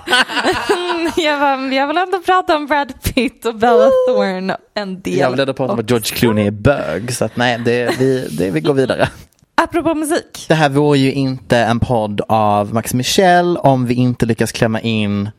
jag, 1.16 1.38
var, 1.38 1.72
jag 1.72 1.86
vill 1.86 1.96
ändå 1.98 2.20
prata 2.26 2.56
om 2.56 2.66
Brad 2.66 3.02
Pitt 3.02 3.44
och 3.44 3.54
Bella 3.54 3.90
Thorne 4.08 4.56
en 4.74 5.00
del. 5.00 5.18
Jag 5.18 5.30
vill 5.30 5.40
ändå 5.40 5.54
prata 5.54 5.72
om 5.72 5.78
att 5.78 5.90
George 5.90 6.16
Clooney 6.16 6.46
är 6.46 6.50
bög 6.50 7.12
så 7.14 7.24
att 7.24 7.36
nej, 7.36 7.58
det, 7.58 7.98
vi, 7.98 8.28
det, 8.30 8.50
vi 8.50 8.60
går 8.60 8.74
vidare. 8.74 9.08
Apropå 9.54 9.94
musik. 9.94 10.44
Det 10.48 10.54
här 10.54 10.68
vore 10.68 10.98
ju 10.98 11.12
inte 11.12 11.58
en 11.58 11.80
podd 11.80 12.20
av 12.28 12.74
Max 12.74 12.94
Michel 12.94 13.56
om 13.56 13.86
vi 13.86 13.94
inte 13.94 14.26
lyckas 14.26 14.52
klämma 14.52 14.80
in 14.80 15.30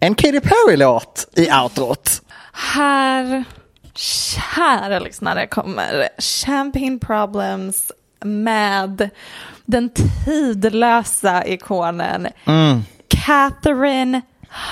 en 0.00 0.14
Katy 0.14 0.40
Perry-låt 0.40 1.28
i 1.36 1.50
outrot. 1.62 2.22
Här, 2.60 3.44
kära 3.94 4.98
lyssnare, 4.98 5.46
kommer 5.46 6.08
Champagne 6.18 6.98
Problems 6.98 7.92
med 8.24 9.10
den 9.66 9.90
tidlösa 10.24 11.44
ikonen 11.46 12.26
Mm. 12.44 12.82
Catherine 13.08 14.20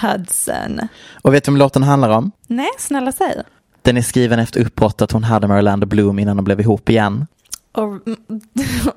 Hudson. 0.02 0.80
Och 1.22 1.34
vet 1.34 1.44
du 1.44 1.50
vad 1.50 1.58
låten 1.58 1.82
handlar 1.82 2.08
om? 2.10 2.30
Nej, 2.46 2.70
snälla 2.78 3.12
säg. 3.12 3.42
Den 3.82 3.96
är 3.96 4.02
skriven 4.02 4.38
efter 4.38 4.60
uppbrottet 4.60 5.12
hon 5.12 5.24
hade 5.24 5.48
med 5.48 5.56
Orlando 5.58 5.86
Bloom 5.86 6.18
innan 6.18 6.36
de 6.36 6.44
blev 6.44 6.60
ihop 6.60 6.88
igen. 6.88 7.26
Och, 7.72 8.00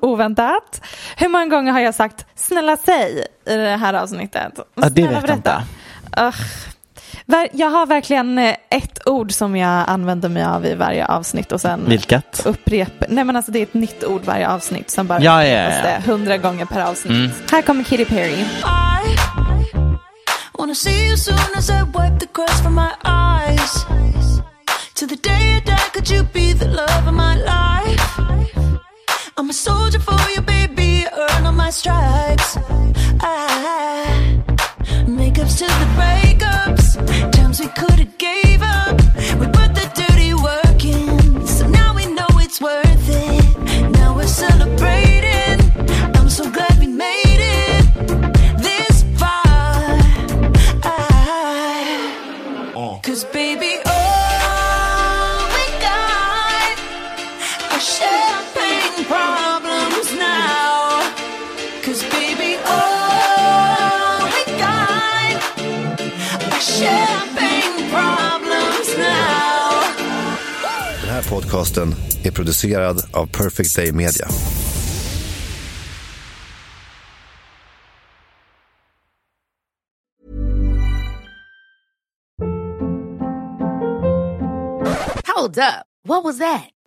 oväntat. 0.00 0.80
Hur 1.16 1.28
många 1.28 1.46
gånger 1.46 1.72
har 1.72 1.80
jag 1.80 1.94
sagt 1.94 2.26
snälla 2.34 2.76
säg 2.76 3.26
i 3.46 3.54
det 3.56 3.76
här 3.76 3.94
avsnittet? 3.94 4.52
Ja, 4.74 4.88
det 4.88 5.02
Snälla 5.02 5.20
vet 5.20 5.28
jag 5.28 5.38
inte. 5.38 5.62
Ugh. 6.20 6.36
Jag 7.52 7.70
har 7.70 7.86
verkligen 7.86 8.38
eh, 8.38 8.56
ett 8.70 9.06
ord 9.08 9.32
som 9.32 9.56
jag 9.56 9.84
använder 9.86 10.28
mig 10.28 10.44
av 10.44 10.66
i 10.66 10.74
varje 10.74 11.06
avsnitt 11.06 11.52
och 11.52 11.60
sen 11.60 11.84
Vilket? 11.88 12.46
upprepar. 12.46 13.06
Nej 13.08 13.24
men 13.24 13.36
alltså 13.36 13.52
det 13.52 13.58
är 13.58 13.62
ett 13.62 13.74
nytt 13.74 14.04
ord 14.04 14.24
varje 14.24 14.48
avsnitt 14.48 14.90
som 14.90 15.06
bara 15.06 15.20
ja, 15.20 15.44
ja, 15.44 15.70
ja, 15.70 15.88
ja. 15.88 16.12
hundra 16.12 16.36
gånger 16.36 16.64
per 16.64 16.80
avsnitt. 16.80 17.12
Mm. 17.12 17.30
Här 17.50 17.62
kommer 17.62 17.84
Katy 17.84 18.04
Perry. 18.04 18.40
I, 18.40 19.16
wanna 20.58 20.74
see 20.74 21.06
you 21.08 21.16
soon 21.16 21.38
as 21.56 21.70
I 21.70 21.82
wipe 21.82 22.18
the 22.20 22.26
cross 22.26 22.60
from 22.62 22.74
my 22.74 22.90
eyes 23.04 23.86
To 24.94 25.06
the 25.06 25.16
day 25.16 25.56
I 25.56 25.60
die 25.66 25.90
could 25.92 26.10
you 26.10 26.22
be 26.32 26.52
the 26.52 26.68
love 26.68 27.08
of 27.08 27.14
my 27.14 27.34
life 27.36 28.18
I'm 29.36 29.50
a 29.50 29.52
soldier 29.52 30.00
for 30.00 30.30
you 30.36 30.42
baby, 30.42 31.06
earn 31.12 31.46
all 31.46 31.52
my 31.52 31.70
stripes 31.70 32.56
I, 33.20 34.42
Makeups 35.06 35.58
to 35.58 35.66
the 35.66 35.88
breakups 35.96 36.81
Times 37.06 37.60
we 37.60 37.68
could 37.68 38.01
podcasten 71.32 71.94
är 72.24 72.30
producerad 72.30 72.96
av 73.12 73.26
Perfect 73.26 73.76
Day 73.76 73.92
Media. 73.92 74.28
Hold 85.36 85.58
up. 85.58 85.86
What 86.04 86.24
was 86.24 86.38
that? 86.38 86.70